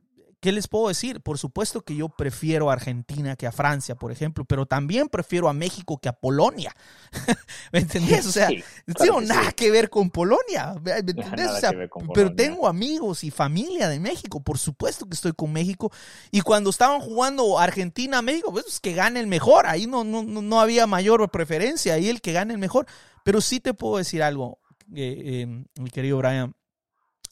¿qué 0.47 0.53
les 0.53 0.69
puedo 0.69 0.87
decir? 0.87 1.21
Por 1.23 1.39
supuesto 1.39 1.81
que 1.81 1.97
yo 1.97 2.09
prefiero 2.09 2.71
a 2.71 2.75
Argentina 2.75 3.35
que 3.35 3.49
a 3.49 3.51
Francia, 3.51 3.97
por 3.97 4.13
ejemplo, 4.13 4.45
pero 4.45 4.65
también 4.65 5.09
prefiero 5.09 5.49
a 5.49 5.53
México 5.53 5.99
que 5.99 6.09
a 6.09 6.13
Polonia. 6.13 6.73
¿Me 7.73 7.81
entendés? 7.81 8.25
O 8.27 8.31
sea, 8.31 8.47
Sí, 8.47 8.63
no 8.87 8.95
tengo 8.95 9.19
que 9.19 9.27
nada 9.27 9.49
sí. 9.49 9.55
que 9.57 9.73
ver 9.73 9.91
con 9.91 10.09
Polonia. 10.11 10.77
¿Me 10.85 10.99
entendés? 10.99 11.51
O 11.51 11.57
sea, 11.59 11.73
pero 11.73 11.89
Polonia. 11.89 12.37
tengo 12.37 12.69
amigos 12.69 13.25
y 13.25 13.33
familia 13.33 13.89
de 13.89 13.99
México. 13.99 14.39
Por 14.41 14.57
supuesto 14.57 15.07
que 15.09 15.15
estoy 15.15 15.33
con 15.33 15.53
México. 15.53 15.91
Y 16.31 16.43
cuando 16.43 16.71
estaban 16.71 17.01
jugando 17.01 17.59
Argentina-México, 17.59 18.53
pues 18.53 18.79
que 18.79 18.93
gane 18.93 19.19
el 19.19 19.27
mejor. 19.27 19.67
Ahí 19.67 19.89
no, 19.89 20.05
no, 20.05 20.23
no 20.23 20.43
no 20.43 20.61
había 20.61 20.87
mayor 20.87 21.29
preferencia. 21.33 21.95
Ahí 21.95 22.09
el 22.09 22.21
que 22.21 22.33
gane 22.33 22.53
el 22.53 22.61
mejor. 22.61 22.87
Pero 23.25 23.41
sí 23.41 23.59
te 23.59 23.75
puedo 23.75 23.97
decir 23.97 24.23
algo, 24.23 24.61
eh, 24.95 25.43
eh, 25.43 25.65
mi 25.81 25.91
querido 25.91 26.19
Brian. 26.19 26.55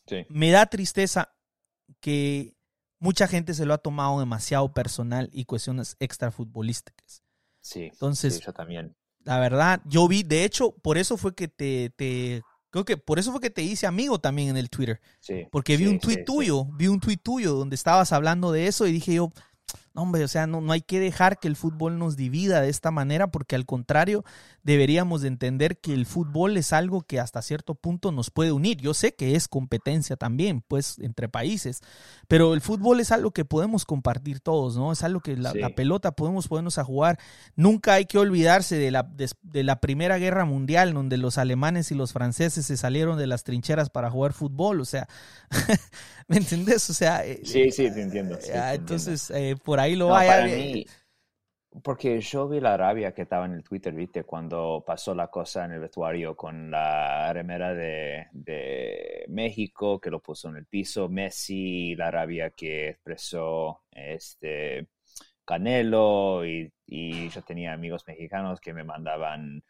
Sí. 0.08 0.26
Me 0.30 0.50
da 0.50 0.66
tristeza 0.66 1.32
que 2.00 2.56
mucha 2.98 3.26
gente 3.28 3.54
se 3.54 3.66
lo 3.66 3.74
ha 3.74 3.78
tomado 3.78 4.20
demasiado 4.20 4.72
personal 4.72 5.28
y 5.32 5.44
cuestiones 5.44 5.96
extrafutbolísticas. 6.00 7.22
Sí, 7.60 7.84
Entonces, 7.84 8.36
sí, 8.36 8.42
yo 8.44 8.52
también. 8.52 8.94
la 9.24 9.38
verdad, 9.40 9.80
yo 9.86 10.06
vi, 10.08 10.22
de 10.22 10.44
hecho, 10.44 10.72
por 10.72 10.98
eso 10.98 11.16
fue 11.16 11.34
que 11.34 11.48
te, 11.48 11.90
te 11.96 12.42
creo 12.70 12.84
que 12.84 12.96
por 12.96 13.18
eso 13.18 13.30
fue 13.32 13.40
que 13.40 13.50
te 13.50 13.62
hice 13.62 13.86
amigo 13.86 14.18
también 14.18 14.48
en 14.50 14.56
el 14.56 14.68
Twitter, 14.68 15.00
Sí, 15.20 15.46
porque 15.50 15.76
vi 15.76 15.84
sí, 15.84 15.90
un 15.90 16.00
sí. 16.00 16.24
tuyo, 16.24 16.64
vi 16.76 16.88
un 16.88 17.00
tweet 17.00 17.18
tuyo 17.18 17.54
donde 17.54 17.74
estabas 17.76 18.12
hablando 18.12 18.52
de 18.52 18.66
eso 18.66 18.86
y 18.86 18.92
dije 18.92 19.14
yo, 19.14 19.32
no 19.94 20.02
hombre, 20.02 20.24
o 20.24 20.28
sea, 20.28 20.46
no, 20.46 20.60
no 20.60 20.72
hay 20.72 20.80
que 20.82 20.98
dejar 21.00 21.38
que 21.38 21.48
el 21.48 21.56
fútbol 21.56 21.98
nos 21.98 22.16
divida 22.16 22.60
de 22.60 22.68
esta 22.68 22.90
manera, 22.90 23.28
porque 23.28 23.54
al 23.56 23.64
contrario, 23.64 24.24
deberíamos 24.62 25.22
de 25.22 25.28
entender 25.28 25.78
que 25.78 25.92
el 25.94 26.04
fútbol 26.06 26.56
es 26.56 26.72
algo 26.72 27.02
que 27.02 27.20
hasta 27.20 27.40
cierto 27.42 27.74
punto 27.74 28.10
nos 28.12 28.30
puede 28.30 28.50
unir. 28.52 28.78
Yo 28.78 28.92
sé 28.94 29.14
que 29.14 29.36
es 29.36 29.46
competencia 29.48 30.16
también, 30.16 30.62
pues, 30.66 30.98
entre 30.98 31.28
países, 31.28 31.80
pero 32.28 32.54
el 32.54 32.60
fútbol 32.60 32.98
es 33.00 33.12
algo 33.12 33.30
que 33.30 33.44
podemos 33.44 33.84
compartir 33.84 34.40
todos, 34.40 34.76
¿no? 34.76 34.90
Es 34.92 35.02
algo 35.04 35.20
que 35.20 35.36
la, 35.36 35.52
Sí. 35.52 35.58
la 35.60 35.70
pelota 35.70 36.12
podemos 36.12 36.48
ponernos 36.48 36.78
a 36.78 36.84
jugar. 36.84 37.18
Nunca 37.54 37.92
hay 37.94 38.06
que 38.06 38.18
olvidarse 38.18 38.76
de 38.76 38.90
la, 38.90 39.04
de, 39.04 39.30
de 39.42 39.62
la 39.62 39.80
Primera 39.80 40.18
Guerra 40.18 40.44
Mundial, 40.44 40.92
donde 40.94 41.18
los 41.18 41.38
alemanes 41.38 41.90
y 41.92 41.94
los 41.94 42.12
franceses 42.12 42.66
se 42.66 42.76
salieron 42.76 43.16
de 43.18 43.26
las 43.28 43.44
trincheras 43.44 43.90
para 43.90 44.10
jugar 44.10 44.32
fútbol, 44.32 44.80
o 44.80 44.84
sea, 44.84 45.06
¿me 46.28 46.38
entendés? 46.38 46.88
O 46.90 46.94
sea, 46.94 47.24
eh, 47.24 47.40
Sí, 47.44 47.70
sí, 47.70 47.90
te 47.92 48.02
entiendo. 48.02 48.38
sí, 48.40 48.50
ah, 48.54 48.70
te 48.70 48.76
entonces, 48.76 49.30
eh, 49.30 49.54
por 49.62 49.78
ahí 49.80 49.83
lo 49.96 50.08
No, 50.08 50.14
vaya. 50.14 50.24
para 50.24 50.48
mí, 50.48 50.86
porque 51.82 52.20
yo 52.20 52.48
vi 52.48 52.60
la 52.60 52.76
rabia 52.76 53.12
que 53.14 53.22
estaba 53.22 53.46
en 53.46 53.52
el 53.54 53.64
Twitter, 53.64 53.92
¿viste? 53.94 54.24
Cuando 54.24 54.84
pasó 54.86 55.14
la 55.14 55.28
cosa 55.28 55.64
en 55.64 55.72
el 55.72 55.80
vestuario 55.80 56.36
con 56.36 56.70
la 56.70 57.32
remera 57.32 57.74
de, 57.74 58.28
de 58.32 59.24
México, 59.28 60.00
que 60.00 60.10
lo 60.10 60.20
puso 60.22 60.48
en 60.50 60.56
el 60.56 60.66
piso, 60.66 61.08
Messi, 61.08 61.96
la 61.96 62.10
rabia 62.10 62.50
que 62.50 62.90
expresó 62.90 63.82
este 63.90 64.88
Canelo, 65.44 66.46
y, 66.46 66.72
y 66.86 67.28
yo 67.30 67.42
tenía 67.42 67.72
amigos 67.72 68.04
mexicanos 68.06 68.60
que 68.60 68.72
me 68.74 68.84
mandaban 68.84 69.64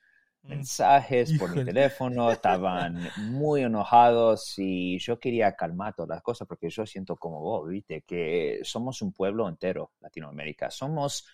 mensajes 0.44 1.32
por 1.38 1.50
mi 1.54 1.62
Híjole. 1.62 1.64
teléfono, 1.64 2.30
estaban 2.30 3.08
muy 3.16 3.62
enojados 3.62 4.54
y 4.58 4.98
yo 4.98 5.18
quería 5.18 5.56
calmar 5.56 5.94
todas 5.94 6.10
las 6.10 6.22
cosas 6.22 6.46
porque 6.46 6.70
yo 6.70 6.86
siento 6.86 7.16
como 7.16 7.40
vos, 7.40 7.68
viste, 7.68 8.02
que 8.02 8.60
somos 8.62 9.02
un 9.02 9.12
pueblo 9.12 9.48
entero, 9.48 9.92
Latinoamérica. 10.00 10.70
Somos 10.70 11.26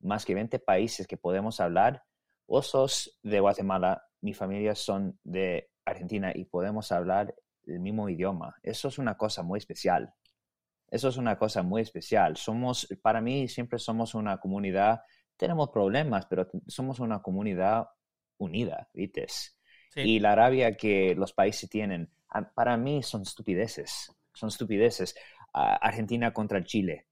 más 0.00 0.24
que 0.24 0.34
20 0.34 0.58
países 0.58 1.06
que 1.06 1.16
podemos 1.16 1.60
hablar. 1.60 2.02
Vos 2.46 2.68
sos 2.68 3.18
de 3.22 3.40
Guatemala, 3.40 4.02
mi 4.20 4.34
familia 4.34 4.74
son 4.74 5.18
de 5.22 5.70
Argentina 5.84 6.32
y 6.34 6.44
podemos 6.44 6.90
hablar 6.92 7.34
el 7.66 7.80
mismo 7.80 8.08
idioma. 8.08 8.56
Eso 8.62 8.88
es 8.88 8.98
una 8.98 9.16
cosa 9.16 9.42
muy 9.42 9.58
especial. 9.58 10.14
Eso 10.90 11.08
es 11.08 11.16
una 11.16 11.38
cosa 11.38 11.62
muy 11.62 11.82
especial. 11.82 12.36
Somos, 12.36 12.86
para 13.02 13.20
mí, 13.20 13.48
siempre 13.48 13.78
somos 13.78 14.14
una 14.14 14.38
comunidad, 14.38 15.00
tenemos 15.36 15.70
problemas, 15.70 16.26
pero 16.26 16.48
somos 16.66 17.00
una 17.00 17.20
comunidad 17.20 17.86
unida, 18.38 18.88
¿viste? 18.92 19.26
Sí. 19.28 20.00
Y 20.00 20.18
la 20.20 20.34
rabia 20.34 20.76
que 20.76 21.14
los 21.14 21.32
países 21.32 21.68
tienen, 21.70 22.10
para 22.54 22.76
mí 22.76 23.02
son 23.02 23.22
estupideces. 23.22 24.12
Son 24.32 24.48
estupideces. 24.48 25.14
Ah, 25.52 25.76
Argentina 25.76 26.32
contra 26.32 26.58
el 26.58 26.64
Chile. 26.64 27.06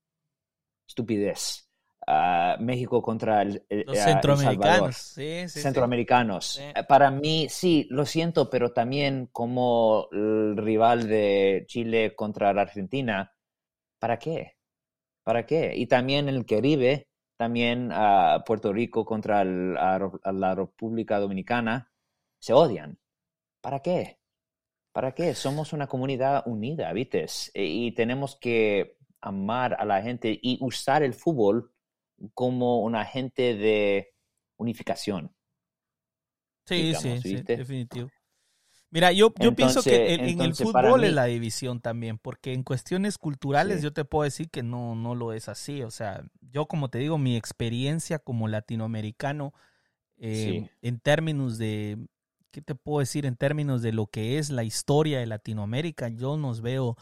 Estupidez. 0.86 1.68
Ah, 2.06 2.56
México 2.58 3.00
contra 3.00 3.42
el, 3.42 3.64
el- 3.68 3.84
Los 3.86 3.98
ah, 3.98 4.04
centroamericanos. 4.04 4.96
Sí, 4.96 5.42
sí, 5.42 5.48
sí. 5.48 5.60
centroamericanos. 5.60 6.46
Sí. 6.46 6.62
Para 6.88 7.10
mí, 7.10 7.46
sí, 7.48 7.86
lo 7.90 8.04
siento, 8.06 8.50
pero 8.50 8.72
también 8.72 9.28
como 9.30 10.08
el 10.10 10.56
rival 10.56 11.08
de 11.08 11.64
Chile 11.68 12.14
contra 12.16 12.52
la 12.52 12.62
Argentina, 12.62 13.32
¿para 14.00 14.18
qué? 14.18 14.56
¿Para 15.22 15.46
qué? 15.46 15.74
Y 15.76 15.86
también 15.86 16.28
el 16.28 16.44
Caribe, 16.44 17.08
también 17.42 17.90
a 17.92 18.42
Puerto 18.46 18.72
Rico 18.72 19.04
contra 19.04 19.42
el- 19.42 19.76
a 19.76 19.98
Ro- 19.98 20.20
a 20.24 20.32
la 20.32 20.54
República 20.54 21.18
Dominicana, 21.20 21.90
se 22.38 22.52
odian. 22.52 22.98
¿Para 23.62 23.80
qué? 23.80 24.18
¿Para 24.92 25.14
qué? 25.14 25.34
Somos 25.34 25.72
una 25.72 25.86
comunidad 25.88 26.42
unida, 26.46 26.92
¿viste? 26.92 27.26
Y, 27.54 27.88
y 27.88 27.92
tenemos 27.94 28.36
que 28.36 28.96
amar 29.20 29.76
a 29.80 29.84
la 29.84 30.02
gente 30.02 30.38
y 30.42 30.58
usar 30.62 31.02
el 31.02 31.14
fútbol 31.14 31.72
como 32.34 32.82
un 32.82 32.96
agente 32.96 33.54
de 33.56 34.14
unificación. 34.58 35.34
Sí, 36.66 36.74
digamos, 36.86 37.20
sí, 37.20 37.38
sí, 37.38 37.44
definitivo. 37.54 38.10
Mira, 38.92 39.10
yo, 39.10 39.32
yo 39.40 39.54
pienso 39.56 39.82
que 39.82 40.12
en, 40.14 40.20
en 40.20 40.40
el 40.42 40.54
fútbol 40.54 41.02
es 41.04 41.14
la 41.14 41.24
división 41.24 41.80
también, 41.80 42.18
porque 42.18 42.52
en 42.52 42.62
cuestiones 42.62 43.16
culturales 43.16 43.78
Sí. 43.78 43.84
yo 43.84 43.92
te 43.94 44.04
puedo 44.04 44.24
decir 44.24 44.50
que 44.50 44.62
no, 44.62 44.94
no 44.94 45.14
lo 45.14 45.32
es 45.32 45.48
así. 45.48 45.82
O 45.82 45.90
sea, 45.90 46.22
yo 46.42 46.66
como 46.66 46.90
te 46.90 46.98
digo, 46.98 47.16
mi 47.16 47.34
experiencia 47.36 48.18
como 48.18 48.48
latinoamericano 48.48 49.54
eh, 50.18 50.66
Sí. 50.68 50.70
en 50.82 51.00
términos 51.00 51.56
de, 51.56 51.96
¿qué 52.50 52.60
te 52.60 52.74
puedo 52.74 53.00
decir? 53.00 53.24
En 53.24 53.34
términos 53.36 53.80
de 53.80 53.92
lo 53.92 54.06
que 54.08 54.38
es 54.38 54.50
la 54.50 54.62
historia 54.62 55.18
de 55.20 55.26
Latinoamérica, 55.26 56.08
yo 56.10 56.36
nos 56.36 56.60
veo 56.60 56.96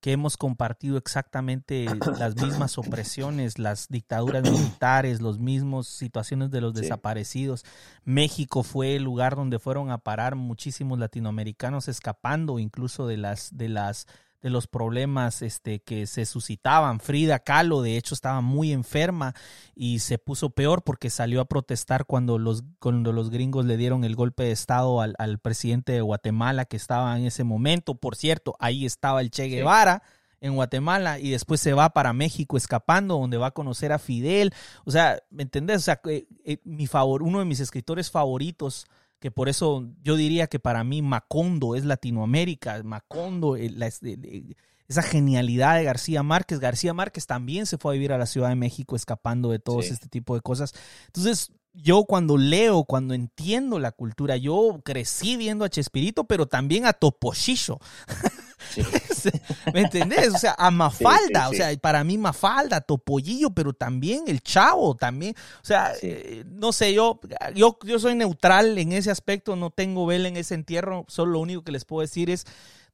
que 0.00 0.12
hemos 0.12 0.36
compartido 0.36 0.98
exactamente 0.98 1.86
las 2.18 2.36
mismas 2.36 2.78
opresiones, 2.78 3.58
las 3.58 3.88
dictaduras 3.88 4.42
militares, 4.48 5.20
los 5.20 5.38
mismos 5.38 5.88
situaciones 5.88 6.50
de 6.50 6.60
los 6.60 6.74
Sí. 6.74 6.82
desaparecidos. 6.82 7.64
México 8.04 8.62
fue 8.62 8.96
el 8.96 9.02
lugar 9.02 9.36
donde 9.36 9.58
fueron 9.58 9.90
a 9.90 9.98
parar 9.98 10.36
muchísimos 10.36 10.98
latinoamericanos 10.98 11.88
escapando 11.88 12.58
incluso 12.58 13.06
de 13.06 13.16
las 13.16 13.56
de 13.56 13.68
las 13.68 14.06
de 14.42 14.50
los 14.50 14.66
problemas 14.66 15.42
este 15.42 15.80
que 15.80 16.06
se 16.06 16.26
suscitaban. 16.26 17.00
Frida 17.00 17.38
Kahlo 17.38 17.82
de 17.82 17.96
hecho 17.96 18.14
estaba 18.14 18.40
muy 18.40 18.72
enferma 18.72 19.34
y 19.74 20.00
se 20.00 20.18
puso 20.18 20.50
peor 20.50 20.82
porque 20.82 21.10
salió 21.10 21.40
a 21.40 21.46
protestar 21.46 22.06
cuando 22.06 22.38
los 22.38 22.64
cuando 22.78 23.12
los 23.12 23.30
gringos 23.30 23.64
le 23.64 23.76
dieron 23.76 24.04
el 24.04 24.16
golpe 24.16 24.44
de 24.44 24.52
estado 24.52 25.00
al, 25.00 25.14
al 25.18 25.38
presidente 25.38 25.92
de 25.92 26.00
Guatemala 26.00 26.64
que 26.64 26.76
estaba 26.76 27.18
en 27.18 27.26
ese 27.26 27.44
momento. 27.44 27.94
Por 27.94 28.16
cierto, 28.16 28.54
ahí 28.58 28.86
estaba 28.86 29.20
el 29.20 29.30
Che 29.30 29.48
Guevara 29.48 30.02
en 30.40 30.54
Guatemala 30.54 31.18
y 31.18 31.30
después 31.30 31.60
se 31.60 31.72
va 31.72 31.90
para 31.90 32.12
México 32.12 32.56
escapando, 32.56 33.18
donde 33.18 33.36
va 33.36 33.48
a 33.48 33.52
conocer 33.52 33.92
a 33.92 33.98
Fidel. 33.98 34.52
O 34.84 34.90
sea, 34.90 35.22
¿me 35.30 35.42
entendés? 35.42 35.78
O 35.78 35.80
sea, 35.80 36.00
eh, 36.08 36.26
eh, 36.44 36.58
mi 36.64 36.86
favor, 36.86 37.22
uno 37.22 37.38
de 37.38 37.44
mis 37.44 37.60
escritores 37.60 38.10
favoritos, 38.10 38.86
que 39.26 39.32
por 39.32 39.48
eso 39.48 39.84
yo 40.04 40.14
diría 40.14 40.46
que 40.46 40.60
para 40.60 40.84
mí 40.84 41.02
Macondo 41.02 41.74
es 41.74 41.84
Latinoamérica, 41.84 42.80
Macondo, 42.84 43.56
eh, 43.56 43.70
la- 43.70 43.88
eh, 43.88 43.92
eh, 44.02 44.54
esa 44.86 45.02
genialidad 45.02 45.74
de 45.74 45.82
García 45.82 46.22
Márquez. 46.22 46.60
García 46.60 46.94
Márquez 46.94 47.26
también 47.26 47.66
se 47.66 47.76
fue 47.76 47.90
a 47.92 47.94
vivir 47.94 48.12
a 48.12 48.18
la 48.18 48.26
Ciudad 48.26 48.50
de 48.50 48.54
México 48.54 48.94
escapando 48.94 49.50
de 49.50 49.58
todo 49.58 49.82
Sí. 49.82 49.92
este 49.92 50.06
tipo 50.08 50.36
de 50.36 50.42
cosas. 50.42 50.74
Entonces, 51.06 51.50
yo 51.72 52.04
cuando 52.04 52.36
leo, 52.36 52.84
cuando 52.84 53.14
entiendo 53.14 53.80
la 53.80 53.90
cultura, 53.90 54.36
yo 54.36 54.80
crecí 54.84 55.36
viendo 55.36 55.64
a 55.64 55.70
Chespirito, 55.70 56.22
pero 56.28 56.46
también 56.46 56.86
a 56.86 56.92
Topochicho. 56.92 57.80
Sí. 58.58 58.82
¿Me 59.74 59.82
entendés? 59.82 60.34
O 60.34 60.38
sea, 60.38 60.54
a 60.56 60.70
Mafalda, 60.70 61.48
sí, 61.48 61.56
sí. 61.56 61.62
o 61.62 61.64
sea, 61.64 61.76
para 61.78 62.04
mí 62.04 62.18
Mafalda, 62.18 62.80
Topollillo, 62.80 63.50
pero 63.50 63.72
también 63.72 64.24
el 64.26 64.40
Chavo, 64.40 64.94
también. 64.94 65.34
O 65.62 65.66
sea, 65.66 65.92
eh, 66.02 66.44
no 66.46 66.72
sé, 66.72 66.94
yo, 66.94 67.20
yo, 67.54 67.78
yo 67.84 67.98
soy 67.98 68.14
neutral 68.14 68.78
en 68.78 68.92
ese 68.92 69.10
aspecto, 69.10 69.56
no 69.56 69.70
tengo 69.70 70.06
vela 70.06 70.28
en 70.28 70.36
ese 70.36 70.54
entierro, 70.54 71.04
solo 71.08 71.32
lo 71.32 71.40
único 71.40 71.62
que 71.62 71.72
les 71.72 71.84
puedo 71.84 72.00
decir 72.00 72.30
es 72.30 72.46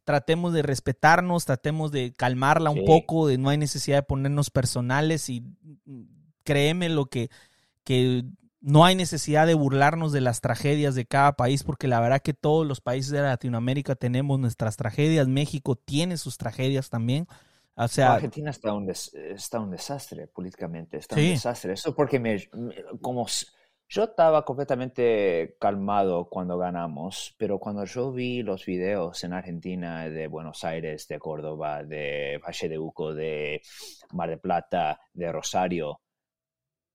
tratemos 0.05 0.53
de 0.53 0.63
respetarnos, 0.63 1.45
tratemos 1.45 1.93
de 1.93 2.13
calmarla 2.13 2.71
un 2.71 2.85
poco, 2.85 3.27
de 3.27 3.39
no 3.39 3.51
hay 3.51 3.59
necesidad 3.59 3.99
de 3.99 4.03
ponernos 4.03 4.51
personales 4.51 5.29
y 5.29 5.43
mm, 5.85 6.03
créeme 6.45 6.89
lo 6.89 7.07
que, 7.07 7.31
que 7.85 8.25
no 8.63 8.85
hay 8.85 8.95
necesidad 8.95 9.47
de 9.47 9.55
burlarnos 9.55 10.13
de 10.13 10.21
las 10.23 10.41
tragedias 10.41 10.95
de 10.95 11.05
cada 11.07 11.33
país, 11.35 11.65
porque 11.65 11.89
la 11.89 12.01
verdad 12.01 12.23
que 12.23 12.33
todos 12.35 12.67
los 12.67 12.81
países 12.81 13.11
de 13.13 13.21
Latinoamérica 13.23 13.97
tenemos 13.97 14.39
nuestras 14.39 14.77
tragedias. 14.77 15.29
México 15.29 15.77
tiene 15.77 16.17
sus 16.17 16.39
tragedias 16.39 16.89
también. 16.89 17.27
O 17.75 17.89
sea, 17.89 18.15
Argentina 18.15 18.51
está 18.51 18.73
un, 18.75 18.87
des- 18.87 19.13
está 19.15 19.59
un 19.61 19.71
desastre 19.71 20.29
políticamente, 20.29 20.99
está 20.99 21.17
Sí. 21.17 21.23
un 21.23 21.31
desastre. 21.31 21.73
Eso 21.73 21.95
porque 21.95 22.21
me, 22.21 22.37
me- 22.53 22.75
como 23.01 23.27
yo 23.89 24.05
estaba 24.05 24.45
completamente 24.45 25.57
calmado 25.61 26.29
cuando 26.31 26.57
ganamos, 26.59 27.35
pero 27.39 27.59
cuando 27.59 27.85
yo 27.85 28.13
vi 28.13 28.43
los 28.43 28.65
videos 28.65 29.25
en 29.25 29.33
Argentina 29.35 30.09
de 30.09 30.29
Buenos 30.29 30.65
Aires, 30.65 31.09
de 31.09 31.19
Córdoba, 31.19 31.83
de 31.83 32.39
Valle 32.47 32.69
de 32.69 32.79
Uco, 32.79 33.13
de 33.15 33.61
Mar 34.13 34.31
de 34.31 34.39
Plata, 34.39 35.01
de 35.13 35.33
Rosario, 35.33 36.01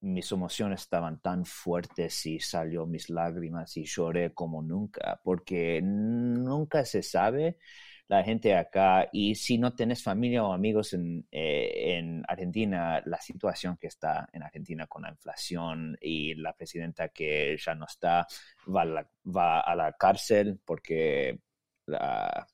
mis 0.00 0.30
emociones 0.32 0.82
estaban 0.82 1.20
tan 1.20 1.44
fuertes 1.44 2.24
y 2.26 2.40
salió 2.40 2.86
mis 2.86 3.10
lágrimas 3.10 3.76
y 3.76 3.84
lloré 3.84 4.32
como 4.32 4.62
nunca, 4.62 5.20
porque 5.24 5.80
nunca 5.82 6.84
se 6.84 7.02
sabe 7.02 7.58
la 8.08 8.24
gente 8.24 8.54
acá 8.54 9.08
y 9.12 9.34
si 9.34 9.58
no 9.58 9.74
tenés 9.74 10.02
familia 10.02 10.42
o 10.42 10.52
amigos 10.52 10.94
en, 10.94 11.26
eh, 11.30 11.96
en 11.98 12.24
Argentina, 12.26 13.02
la 13.04 13.20
situación 13.20 13.76
que 13.76 13.88
está 13.88 14.28
en 14.32 14.42
Argentina 14.42 14.86
con 14.86 15.02
la 15.02 15.10
inflación 15.10 15.96
y 16.00 16.34
la 16.34 16.54
presidenta 16.54 17.10
que 17.10 17.56
ya 17.58 17.74
no 17.74 17.84
está 17.86 18.26
va 18.74 18.82
a 18.82 18.84
la, 18.86 19.10
va 19.26 19.60
a 19.60 19.76
la 19.76 19.92
cárcel 19.92 20.58
porque 20.64 21.38
la, 21.86 22.46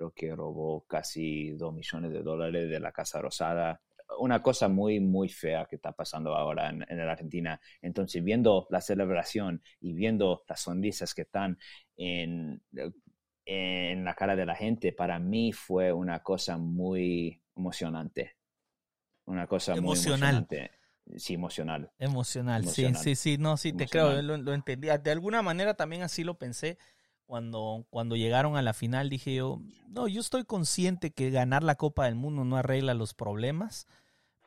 creo 0.00 0.12
que 0.12 0.34
robó 0.34 0.86
casi 0.86 1.50
dos 1.50 1.74
millones 1.74 2.10
de 2.12 2.22
dólares 2.22 2.70
de 2.70 2.80
la 2.80 2.90
Casa 2.90 3.20
Rosada. 3.20 3.80
Una 4.18 4.42
cosa 4.42 4.68
muy, 4.68 5.00
muy 5.00 5.28
fea 5.28 5.66
que 5.66 5.76
está 5.76 5.92
pasando 5.92 6.34
ahora 6.34 6.70
en, 6.70 6.84
en 6.88 6.98
la 6.98 7.12
Argentina. 7.12 7.60
Entonces, 7.80 8.22
viendo 8.24 8.66
la 8.70 8.80
celebración 8.80 9.62
y 9.80 9.92
viendo 9.94 10.44
las 10.48 10.60
sonrisas 10.60 11.14
que 11.14 11.22
están 11.22 11.58
en, 11.96 12.62
en 13.44 14.04
la 14.04 14.14
cara 14.14 14.36
de 14.36 14.46
la 14.46 14.54
gente, 14.54 14.92
para 14.92 15.18
mí 15.18 15.52
fue 15.52 15.92
una 15.92 16.22
cosa 16.22 16.56
muy 16.58 17.42
emocionante. 17.56 18.36
Una 19.26 19.46
cosa 19.46 19.74
Emocional. 19.74 19.82
muy 19.82 19.98
emocionante. 19.98 20.70
Sí, 21.16 21.34
emocional. 21.34 21.90
Emocional, 21.98 22.62
Emocional. 22.62 23.02
sí, 23.02 23.14
sí, 23.14 23.14
sí, 23.16 23.38
no, 23.38 23.56
sí, 23.58 23.74
te 23.74 23.86
creo, 23.86 24.22
lo, 24.22 24.38
lo 24.38 24.54
entendía. 24.54 24.96
De 24.96 25.10
alguna 25.10 25.42
manera 25.42 25.74
también 25.74 26.02
así 26.02 26.24
lo 26.24 26.38
pensé 26.38 26.78
cuando, 27.26 27.86
cuando 27.90 28.16
llegaron 28.16 28.56
a 28.56 28.62
la 28.62 28.72
final. 28.72 29.10
Dije 29.10 29.34
yo, 29.34 29.60
no, 29.86 30.08
yo 30.08 30.20
estoy 30.20 30.44
consciente 30.44 31.10
que 31.12 31.30
ganar 31.30 31.62
la 31.62 31.74
Copa 31.74 32.06
del 32.06 32.14
Mundo 32.14 32.44
no 32.44 32.56
arregla 32.56 32.94
los 32.94 33.12
problemas, 33.12 33.86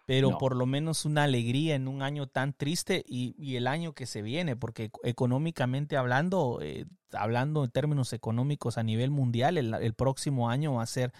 pero 0.05 0.31
No. 0.31 0.37
por 0.37 0.55
lo 0.55 0.65
menos 0.65 1.05
una 1.05 1.23
alegría 1.23 1.75
en 1.75 1.87
un 1.87 2.01
año 2.01 2.27
tan 2.27 2.53
triste 2.53 3.03
y, 3.07 3.35
y 3.37 3.55
el 3.55 3.67
año 3.67 3.93
que 3.93 4.05
se 4.05 4.21
viene, 4.21 4.55
porque 4.55 4.91
económicamente 5.03 5.95
hablando, 5.97 6.59
eh, 6.61 6.85
hablando 7.11 7.63
en 7.63 7.71
términos 7.71 8.11
económicos 8.13 8.77
a 8.77 8.83
nivel 8.83 9.11
mundial, 9.11 9.57
el, 9.57 9.73
el 9.73 9.93
próximo 9.93 10.49
año 10.49 10.73
va 10.73 10.83
a 10.83 10.87
ser 10.87 11.13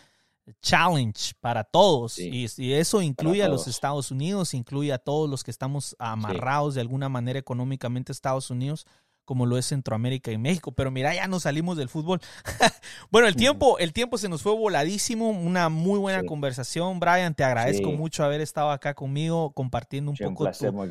challenge 0.62 1.34
para 1.40 1.64
todos 1.64 2.14
Sí. 2.14 2.48
y, 2.58 2.62
y 2.64 2.74
eso 2.74 3.02
incluye 3.02 3.44
a 3.44 3.48
los. 3.48 3.68
Estados 3.68 4.12
Unidos, 4.12 4.54
incluye 4.54 4.92
a 4.92 4.98
todos 4.98 5.30
los 5.30 5.44
que 5.44 5.52
estamos 5.52 5.96
amarrados 6.00 6.76
de 6.76 6.82
alguna 6.82 7.08
manera 7.10 7.40
económicamente 7.40 8.12
a 8.12 8.14
Estados 8.14 8.50
Unidos, 8.52 8.86
como 9.26 9.46
lo 9.46 9.58
es 9.58 9.68
Centroamérica 9.68 10.32
y 10.32 10.38
México. 10.38 10.72
Pero 10.72 10.92
mira, 10.92 11.14
ya 11.14 11.28
nos 11.28 11.44
salimos 11.44 11.78
del 11.78 11.90
fútbol. 11.90 12.20
bueno, 13.12 13.28
el 13.28 13.36
tiempo, 13.36 13.78
el 13.80 13.94
tiempo 13.94 14.18
se 14.18 14.30
nos 14.30 14.42
fue 14.42 14.54
voladísimo. 14.54 15.30
Una 15.30 15.70
muy 15.70 16.00
buena 16.00 16.22
Sí. 16.22 16.26
conversación, 16.28 17.00
Brian. 17.00 17.36
Te 17.36 17.44
agradezco 17.44 17.90
Sí. 17.90 17.96
mucho 17.96 18.24
haber 18.24 18.42
estado 18.42 18.72
acá 18.72 18.94
conmigo 18.94 19.52
compartiendo 19.54 20.12
un 20.12 20.18
poco 20.18 20.44
muy 20.72 20.88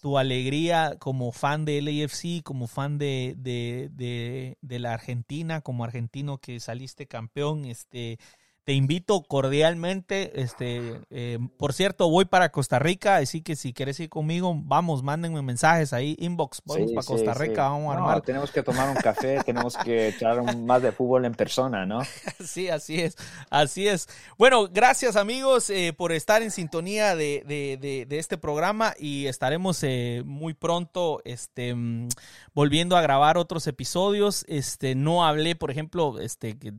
tu 0.00 0.18
alegría 0.18 0.96
como 0.98 1.32
fan 1.32 1.64
de 1.64 1.80
LAFC, 1.82 2.42
como 2.42 2.66
fan 2.66 2.98
de, 2.98 3.34
de, 3.38 3.90
de, 3.92 4.58
de 4.60 4.78
la 4.78 4.94
Argentina, 4.94 5.60
como 5.60 5.84
argentino 5.84 6.38
que 6.38 6.60
saliste 6.60 7.06
campeón. 7.06 7.64
Este, 7.64 8.18
te 8.66 8.72
invito 8.72 9.22
cordialmente. 9.22 10.42
Este, 10.42 11.00
eh, 11.10 11.38
por 11.56 11.72
cierto, 11.72 12.10
voy 12.10 12.24
para 12.24 12.50
Costa 12.50 12.80
Rica, 12.80 13.16
así 13.18 13.40
que 13.40 13.54
si 13.54 13.72
quieres 13.72 14.00
ir 14.00 14.08
conmigo, 14.08 14.54
vamos, 14.56 15.04
mándenme 15.04 15.40
mensajes 15.40 15.92
ahí, 15.92 16.16
inbox, 16.18 16.62
vamos 16.64 16.88
Sí, 16.88 16.94
para 16.96 17.02
sí, 17.06 17.12
Costa 17.12 17.34
sí. 17.34 17.40
Rica, 17.42 17.68
vamos 17.68 17.92
a 17.92 17.98
No, 18.00 18.08
armar. 18.08 18.22
Tenemos 18.22 18.50
que 18.50 18.64
tomar 18.64 18.90
un 18.90 18.96
café, 18.96 19.38
tenemos 19.46 19.76
que 19.76 20.08
echar 20.08 20.40
un- 20.40 20.66
más 20.66 20.82
de 20.82 20.90
fútbol 20.90 21.24
en 21.26 21.34
persona, 21.34 21.86
¿no? 21.86 22.00
Sí, 22.44 22.68
así 22.68 23.00
es, 23.00 23.16
así 23.50 23.86
es. 23.86 24.08
Bueno, 24.36 24.66
gracias 24.68 25.14
amigos 25.14 25.70
eh, 25.70 25.92
por 25.96 26.10
estar 26.10 26.42
en 26.42 26.50
sintonía 26.50 27.14
de, 27.14 27.44
de- 27.46 27.78
de- 27.80 28.04
de 28.06 28.18
este 28.18 28.36
programa 28.36 28.94
y 28.98 29.26
estaremos 29.26 29.80
eh, 29.84 30.22
muy 30.26 30.54
pronto 30.54 31.22
este, 31.24 31.72
mm, 31.72 32.08
volviendo 32.52 32.96
a 32.96 33.00
grabar 33.00 33.38
otros 33.38 33.68
episodios. 33.68 34.44
Este, 34.48 34.96
no 34.96 35.24
hablé, 35.24 35.54
por 35.54 35.70
ejemplo, 35.70 36.18
este, 36.18 36.58
que 36.58 36.72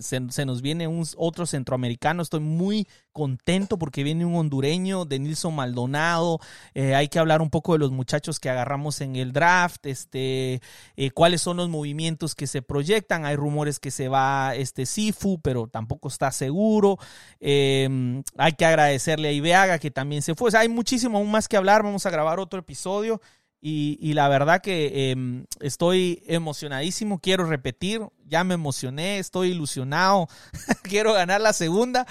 se, 0.00 0.20
se 0.30 0.46
nos 0.46 0.62
viene 0.62 0.88
un, 0.88 1.06
algunos 1.10 1.30
otros 1.30 1.50
centroamericanos. 1.50 2.26
Estoy 2.26 2.40
muy 2.40 2.86
contento 3.12 3.78
porque 3.78 4.02
viene 4.02 4.24
un 4.24 4.34
hondureño 4.36 5.04
de 5.04 5.18
Nilson 5.18 5.54
Maldonado. 5.54 6.40
Eh, 6.74 6.94
hay 6.94 7.08
que 7.08 7.18
hablar 7.18 7.42
un 7.42 7.50
poco 7.50 7.72
de 7.72 7.78
los 7.78 7.90
muchachos 7.90 8.38
que 8.38 8.50
agarramos 8.50 9.00
en 9.00 9.16
el 9.16 9.32
draft, 9.32 9.86
este, 9.86 10.60
eh, 10.96 11.10
cuáles 11.12 11.42
son 11.42 11.56
los 11.56 11.68
movimientos 11.68 12.34
que 12.34 12.46
se 12.46 12.62
proyectan. 12.62 13.24
Hay 13.24 13.36
rumores 13.36 13.78
que 13.80 13.90
se 13.90 14.08
va 14.08 14.54
este 14.54 14.86
Sifu, 14.86 15.40
pero 15.40 15.66
tampoco 15.66 16.08
está 16.08 16.30
seguro. 16.30 16.98
Em, 17.40 18.22
hay 18.36 18.52
que 18.52 18.64
agradecerle 18.64 19.28
a 19.28 19.32
Ibeaga 19.32 19.78
que 19.78 19.90
también 19.90 20.22
se 20.22 20.34
fue. 20.34 20.50
Hay 20.54 20.68
muchísimo 20.68 21.18
aún 21.18 21.30
más 21.30 21.48
que 21.48 21.56
hablar. 21.56 21.82
Vamos 21.82 22.06
a 22.06 22.10
grabar 22.10 22.40
otro 22.40 22.60
episodio. 22.60 23.20
Y, 23.62 24.14
la 24.14 24.28
verdad 24.28 24.62
que 24.62 25.10
em, 25.10 25.44
estoy 25.60 26.22
emocionadísimo, 26.26 27.18
quiero 27.18 27.44
repetir, 27.44 28.00
ya 28.24 28.42
me 28.42 28.54
emocioné, 28.54 29.18
estoy 29.18 29.50
ilusionado, 29.50 30.28
quiero 30.82 31.12
ganar 31.12 31.42
la 31.42 31.52
segunda 31.52 32.06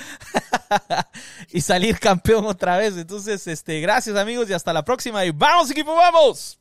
y 1.50 1.62
salir 1.62 2.00
campeón 2.00 2.45
otra 2.45 2.78
vez. 2.78 2.95
Entonces, 2.97 3.47
este, 3.47 3.82
gracias 3.82 4.16
amigos 4.16 4.47
y 4.50 4.54
hasta 4.54 4.74
la 4.74 4.86
próxima 4.86 5.26
y 5.26 5.32
vamos 5.32 5.72
equipo, 5.72 5.95
vamos. 5.95 6.59